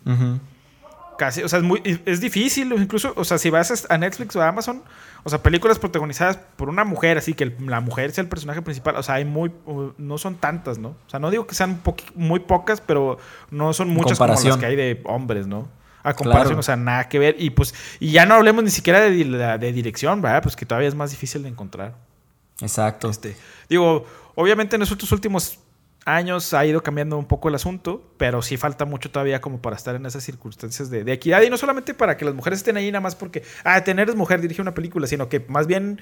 casi, 1.18 1.42
o 1.42 1.50
sea, 1.50 1.60
es 1.60 1.66
muy 1.66 1.82
es 2.06 2.20
difícil, 2.20 2.74
incluso, 2.74 3.14
o 3.16 3.24
sea, 3.24 3.38
si 3.38 3.50
vas 3.50 3.86
a 3.90 3.98
Netflix 3.98 4.36
o 4.36 4.42
a 4.42 4.50
Amazon, 4.50 4.84
o 5.24 5.30
sea, 5.30 5.42
películas 5.42 5.80
protagonizadas 5.80 6.38
por 6.58 6.70
una 6.70 6.84
mujer, 6.84 7.18
así 7.18 7.34
que 7.34 7.56
la 7.60 7.80
mujer 7.80 8.12
sea 8.12 8.24
el 8.24 8.28
personaje 8.28 8.62
principal, 8.62 8.96
o 8.98 9.04
sea, 9.04 9.16
hay 9.16 9.26
muy 9.26 9.52
no 9.98 10.18
son 10.18 10.36
tantas, 10.36 10.78
¿no? 10.78 10.90
O 10.90 11.10
sea, 11.10 11.20
no 11.20 11.32
digo 11.32 11.48
que 11.48 11.56
sean 11.56 11.82
muy 12.14 12.42
pocas, 12.42 12.82
pero 12.82 13.18
no 13.50 13.74
son 13.74 13.90
muchas 13.90 14.18
como 14.18 14.34
las 14.34 14.58
que 14.58 14.66
hay 14.66 14.76
de 14.76 15.02
hombres, 15.06 15.48
¿no? 15.48 15.68
A 16.04 16.14
comparación, 16.14 16.60
o 16.60 16.64
sea, 16.64 16.76
nada 16.76 17.10
que 17.10 17.18
ver. 17.18 17.36
Y 17.40 17.50
pues, 17.50 17.74
y 18.00 18.12
ya 18.12 18.28
no 18.28 18.36
hablemos 18.36 18.64
ni 18.64 18.70
siquiera 18.70 19.00
de, 19.00 19.58
de, 19.58 19.74
dirección, 19.74 20.22
¿verdad? 20.22 20.44
Pues 20.44 20.56
que 20.56 20.66
todavía 20.66 20.88
es 20.88 20.94
más 20.94 21.10
difícil 21.10 21.42
de 21.42 21.50
encontrar. 21.50 21.96
Exacto. 22.62 23.10
Este, 23.10 23.36
digo, 23.68 24.06
obviamente 24.36 24.76
en 24.76 24.84
estos 24.84 25.12
últimos 25.12 25.58
años 26.06 26.54
ha 26.54 26.64
ido 26.66 26.84
cambiando 26.84 27.18
un 27.18 27.26
poco 27.26 27.50
el 27.50 27.56
asunto, 27.56 28.04
pero 28.18 28.44
sí 28.44 28.58
falta 28.58 28.86
mucho 28.86 29.10
todavía 29.10 29.42
como 29.42 29.60
para 29.60 29.76
estar 29.76 29.96
en 29.96 30.06
esas 30.06 30.24
circunstancias 30.24 30.90
de, 30.92 31.12
equidad 31.12 31.42
y 31.42 31.50
no 31.50 31.58
solamente 31.58 31.94
para 31.96 32.16
que 32.16 32.26
las 32.26 32.36
mujeres 32.36 32.60
estén 32.60 32.78
ahí 32.78 32.92
nada 32.92 33.02
más 33.02 33.16
porque, 33.16 33.44
ah, 33.64 33.84
tener 33.84 34.10
es 34.10 34.16
mujer, 34.16 34.40
dirige 34.40 34.62
una 34.62 34.76
película, 34.76 35.08
sino 35.08 35.28
que 35.30 35.40
más 35.48 35.66
bien 35.66 36.00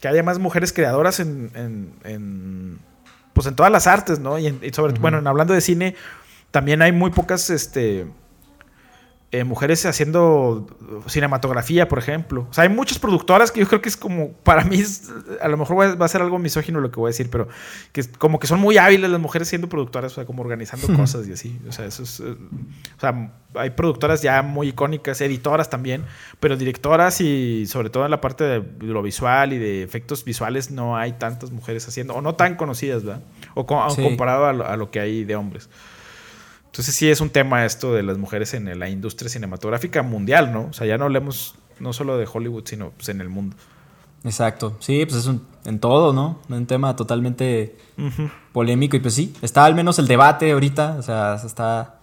que 0.00 0.08
haya 0.08 0.22
más 0.22 0.38
mujeres 0.38 0.72
creadoras 0.72 1.18
en, 1.18 1.50
en, 2.04 2.78
pues 3.32 3.46
en 3.48 3.56
todas 3.56 3.72
las 3.72 3.86
artes, 3.88 4.20
¿no? 4.20 4.38
Y, 4.38 4.72
sobre 4.72 4.92
bueno, 5.00 5.28
hablando 5.28 5.52
de 5.52 5.60
cine, 5.60 5.96
también 6.52 6.80
hay 6.82 6.92
muy 6.92 7.10
pocas, 7.10 7.50
este, 7.50 8.06
eh, 9.34 9.42
mujeres 9.42 9.84
haciendo 9.84 10.64
cinematografía, 11.08 11.88
por 11.88 11.98
ejemplo. 11.98 12.46
O 12.48 12.54
sea, 12.54 12.62
hay 12.62 12.68
muchas 12.68 13.00
productoras 13.00 13.50
que 13.50 13.58
yo 13.58 13.66
creo 13.66 13.82
que 13.82 13.88
es 13.88 13.96
como, 13.96 14.30
para 14.30 14.62
mí, 14.62 14.80
a 15.40 15.48
lo 15.48 15.56
mejor 15.56 15.76
va 16.00 16.04
a 16.04 16.08
ser 16.08 16.22
algo 16.22 16.38
misógino 16.38 16.80
lo 16.80 16.92
que 16.92 17.00
voy 17.00 17.08
a 17.08 17.10
decir, 17.10 17.30
pero 17.30 17.48
que 17.90 18.04
como 18.16 18.38
que 18.38 18.46
son 18.46 18.60
muy 18.60 18.78
hábiles 18.78 19.10
las 19.10 19.20
mujeres 19.20 19.48
siendo 19.48 19.68
productoras, 19.68 20.12
o 20.12 20.14
sea, 20.14 20.24
como 20.24 20.40
organizando 20.40 20.86
cosas 20.94 21.26
y 21.26 21.32
así. 21.32 21.58
O 21.68 21.72
sea, 21.72 21.86
eso 21.86 22.04
es, 22.04 22.20
eh, 22.20 22.36
o 22.96 23.00
sea, 23.00 23.32
hay 23.56 23.70
productoras 23.70 24.22
ya 24.22 24.40
muy 24.42 24.68
icónicas, 24.68 25.20
editoras 25.20 25.68
también, 25.68 26.04
pero 26.38 26.56
directoras 26.56 27.20
y 27.20 27.66
sobre 27.66 27.90
todo 27.90 28.04
en 28.04 28.12
la 28.12 28.20
parte 28.20 28.44
de 28.44 28.62
lo 28.82 29.02
visual 29.02 29.52
y 29.52 29.58
de 29.58 29.82
efectos 29.82 30.24
visuales 30.24 30.70
no 30.70 30.96
hay 30.96 31.14
tantas 31.14 31.50
mujeres 31.50 31.88
haciendo, 31.88 32.14
o 32.14 32.22
no 32.22 32.36
tan 32.36 32.54
conocidas, 32.54 33.02
¿verdad? 33.02 33.24
O 33.54 33.66
comparado 33.66 34.46
a 34.46 34.76
lo 34.76 34.92
que 34.92 35.00
hay 35.00 35.24
de 35.24 35.34
hombres. 35.34 35.68
Entonces 36.74 36.96
sí 36.96 37.08
es 37.08 37.20
un 37.20 37.30
tema 37.30 37.64
esto 37.64 37.94
de 37.94 38.02
las 38.02 38.18
mujeres 38.18 38.52
en 38.52 38.76
la 38.80 38.88
industria 38.88 39.30
cinematográfica 39.30 40.02
mundial, 40.02 40.52
¿no? 40.52 40.66
O 40.70 40.72
sea, 40.72 40.88
ya 40.88 40.98
no 40.98 41.04
hablemos 41.04 41.54
no 41.78 41.92
solo 41.92 42.18
de 42.18 42.26
Hollywood, 42.26 42.64
sino 42.66 42.90
pues, 42.90 43.10
en 43.10 43.20
el 43.20 43.28
mundo. 43.28 43.54
Exacto, 44.24 44.76
sí, 44.80 45.06
pues 45.06 45.20
es 45.20 45.26
un, 45.26 45.46
en 45.66 45.78
todo, 45.78 46.12
¿no? 46.12 46.40
Un 46.48 46.66
tema 46.66 46.96
totalmente 46.96 47.76
polémico 48.50 48.96
y 48.96 48.98
pues 48.98 49.14
sí, 49.14 49.32
está 49.40 49.64
al 49.64 49.76
menos 49.76 50.00
el 50.00 50.08
debate 50.08 50.50
ahorita, 50.50 50.96
o 50.98 51.02
sea, 51.02 51.38
se 51.38 51.46
está 51.46 52.00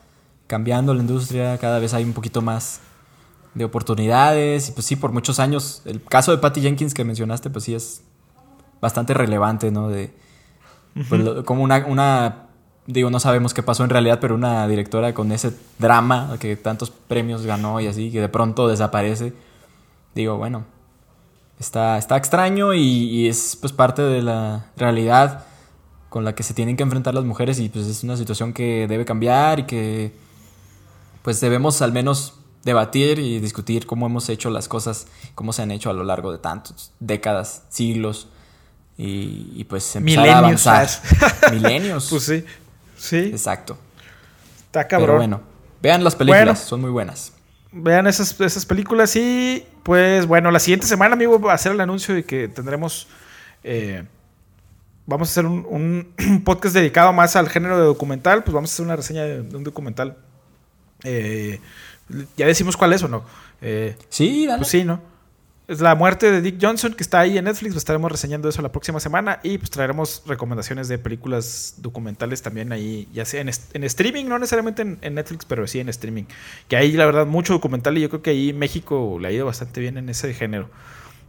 cambiando 0.48 0.94
la 0.94 1.02
industria, 1.02 1.58
cada 1.58 1.80
vez 1.80 1.94
hay 1.94 2.06
un 2.06 2.14
poquito 2.14 2.42
más 2.42 2.80
de 3.54 3.66
oportunidades 3.66 4.70
y 4.70 4.72
pues 4.72 4.86
sí, 4.86 4.96
por 4.96 5.12
muchos 5.12 5.42
años, 5.42 5.82
el 5.84 6.02
caso 6.02 6.32
de 6.32 6.38
Patty 6.38 6.62
Jenkins 6.62 6.94
que 6.94 7.04
mencionaste, 7.04 7.50
pues 7.50 7.66
sí 7.66 7.76
es 7.76 8.04
bastante 8.80 9.14
relevante, 9.14 9.70
¿no? 9.70 9.90
De 9.90 10.14
pues, 11.10 11.44
como 11.44 11.62
una, 11.62 11.86
una 11.86 12.51
digo, 12.88 13.10
no 13.10 13.20
sabemos 13.20 13.54
qué 13.54 13.64
pasó 13.64 13.84
en 13.84 13.90
realidad, 13.90 14.20
pero 14.20 14.36
una 14.36 14.68
directora 14.68 15.14
con 15.14 15.32
ese 15.32 15.54
drama 15.80 16.38
que 16.40 16.56
tantos 16.56 16.90
premios 16.90 17.46
ganó 17.46 17.80
y 17.80 17.88
así, 17.88 18.12
que 18.12 18.22
de 18.22 18.30
pronto 18.30 18.68
desaparece, 18.68 19.34
digo, 20.16 20.38
bueno, 20.38 20.66
está, 21.60 21.98
está 21.98 22.18
extraño 22.18 22.74
y, 22.74 23.28
es 23.28 23.56
pues 23.60 23.72
parte 23.74 24.02
de 24.02 24.22
la 24.22 24.66
realidad 24.76 25.46
con 26.10 26.26
la 26.26 26.36
que 26.36 26.44
se 26.44 26.54
tienen 26.54 26.76
que 26.76 26.84
enfrentar 26.84 27.14
las 27.14 27.24
mujeres 27.24 27.60
y 27.60 27.70
pues 27.70 27.88
es 27.88 28.04
una 28.04 28.18
situación 28.18 28.52
que 28.52 28.88
debe 28.88 29.06
cambiar 29.06 29.60
y 29.60 29.64
que 29.64 30.14
pues 31.22 31.40
debemos 31.40 31.82
al 31.82 31.94
menos 31.94 32.34
debatir 32.64 33.20
y 33.20 33.40
discutir 33.40 33.86
cómo 33.86 34.08
hemos 34.08 34.28
hecho 34.28 34.50
las 34.50 34.68
cosas, 34.68 35.08
cómo 35.36 35.54
se 35.54 35.62
han 35.62 35.72
hecho 35.72 35.90
a 35.90 35.94
lo 35.94 36.04
largo 36.04 36.32
de 36.32 36.40
tantos 36.40 36.92
décadas, 37.00 37.64
siglos. 37.70 38.28
Y, 39.04 39.64
pues 39.64 39.96
empezar 39.96 40.30
a 40.30 40.38
avanzar. 40.38 40.88
Milenios. 41.52 42.08
pues 42.12 42.24
sí. 42.24 42.46
Sí. 43.02 43.18
Exacto. 43.18 43.78
Está 44.68 44.88
cabrón. 44.88 45.08
Pero 45.08 45.18
bueno, 45.18 45.42
vean 45.82 46.04
las 46.04 46.16
películas, 46.16 46.60
son 46.60 46.82
muy 46.82 46.92
buenas. 46.92 47.34
Vean 47.72 48.06
esas, 48.06 48.40
esas 48.40 48.66
películas 48.66 49.16
y 49.16 49.66
pues 49.84 50.28
bueno, 50.28 50.52
la 50.52 50.60
siguiente 50.60 50.86
semana, 50.86 51.14
amigo, 51.14 51.40
va 51.40 51.54
a 51.54 51.56
hacer 51.56 51.72
el 51.72 51.82
anuncio 51.82 52.14
de 52.14 52.24
que 52.24 52.48
tendremos... 52.48 53.08
Eh, 53.64 54.04
vamos 55.08 55.30
a 55.30 55.32
hacer 55.32 55.46
un, 55.46 56.14
podcast 56.46 56.76
dedicado 56.76 57.12
más 57.12 57.36
al 57.36 57.50
género 57.50 57.78
de 57.78 57.86
documental, 57.86 58.44
pues 58.44 58.54
vamos 58.54 58.70
a 58.70 58.74
hacer 58.74 58.86
una 58.86 58.96
reseña 58.96 59.24
de, 59.24 59.56
un 59.56 59.64
documental. 59.64 60.18
Eh, 61.04 61.60
ya 62.38 62.46
decimos 62.46 62.78
cuál 62.78 62.94
es 62.94 63.02
o 63.02 63.08
no. 63.08 63.24
Eh, 63.62 63.96
sí, 64.10 64.46
dale. 64.46 64.60
Pues 64.60 64.70
sí, 64.70 64.84
¿no? 64.84 65.02
Es 65.72 65.80
la 65.80 65.96
muerte 65.96 66.30
de 66.30 66.42
Dick 66.42 66.58
Johnson, 66.62 66.94
que 66.94 67.02
está 67.02 67.22
ahí 67.22 67.38
en 67.38 67.46
Netflix. 67.46 67.78
Estaremos 67.78 68.12
reseñando 68.12 68.50
eso 68.50 68.62
la 68.62 68.74
próxima 68.74 69.00
semana. 69.00 69.40
Y 69.42 69.58
pues 69.58 69.70
traeremos 69.72 70.22
recomendaciones 70.26 70.90
de 70.90 70.98
películas 70.98 71.76
documentales 71.78 72.42
también 72.42 72.74
ahí, 72.74 73.08
ya 73.14 73.24
sea 73.24 73.40
en, 73.40 73.48
streaming, 73.86 74.26
no 74.26 74.38
necesariamente 74.38 74.82
en, 74.82 75.16
Netflix, 75.16 75.46
pero 75.46 75.66
sí 75.68 75.80
en 75.80 75.88
streaming. 75.88 76.26
Que 76.68 76.76
ahí, 76.76 76.92
la 76.92 77.06
verdad, 77.06 77.26
mucho 77.26 77.54
documental. 77.54 77.98
Y 77.98 78.02
yo 78.02 78.10
creo 78.10 78.22
que 78.22 78.32
ahí 78.32 78.52
México 78.52 79.18
le 79.22 79.30
ha 79.30 79.32
ido 79.32 79.46
bastante 79.46 79.80
bien 79.80 79.98
en 79.98 80.10
ese 80.10 80.34
género. 80.34 80.70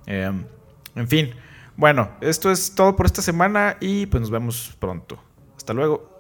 Em, 0.07 0.43
en 0.97 1.07
fin. 1.07 1.35
Bueno, 1.77 2.11
esto 2.21 2.51
es 2.51 2.75
todo 2.75 2.97
por 2.97 3.07
esta 3.07 3.23
semana. 3.23 3.77
Y 3.79 4.07
pues 4.07 4.23
nos 4.23 4.31
vemos 4.33 4.75
pronto. 4.81 5.23
Hasta 5.57 5.73
luego. 5.73 6.12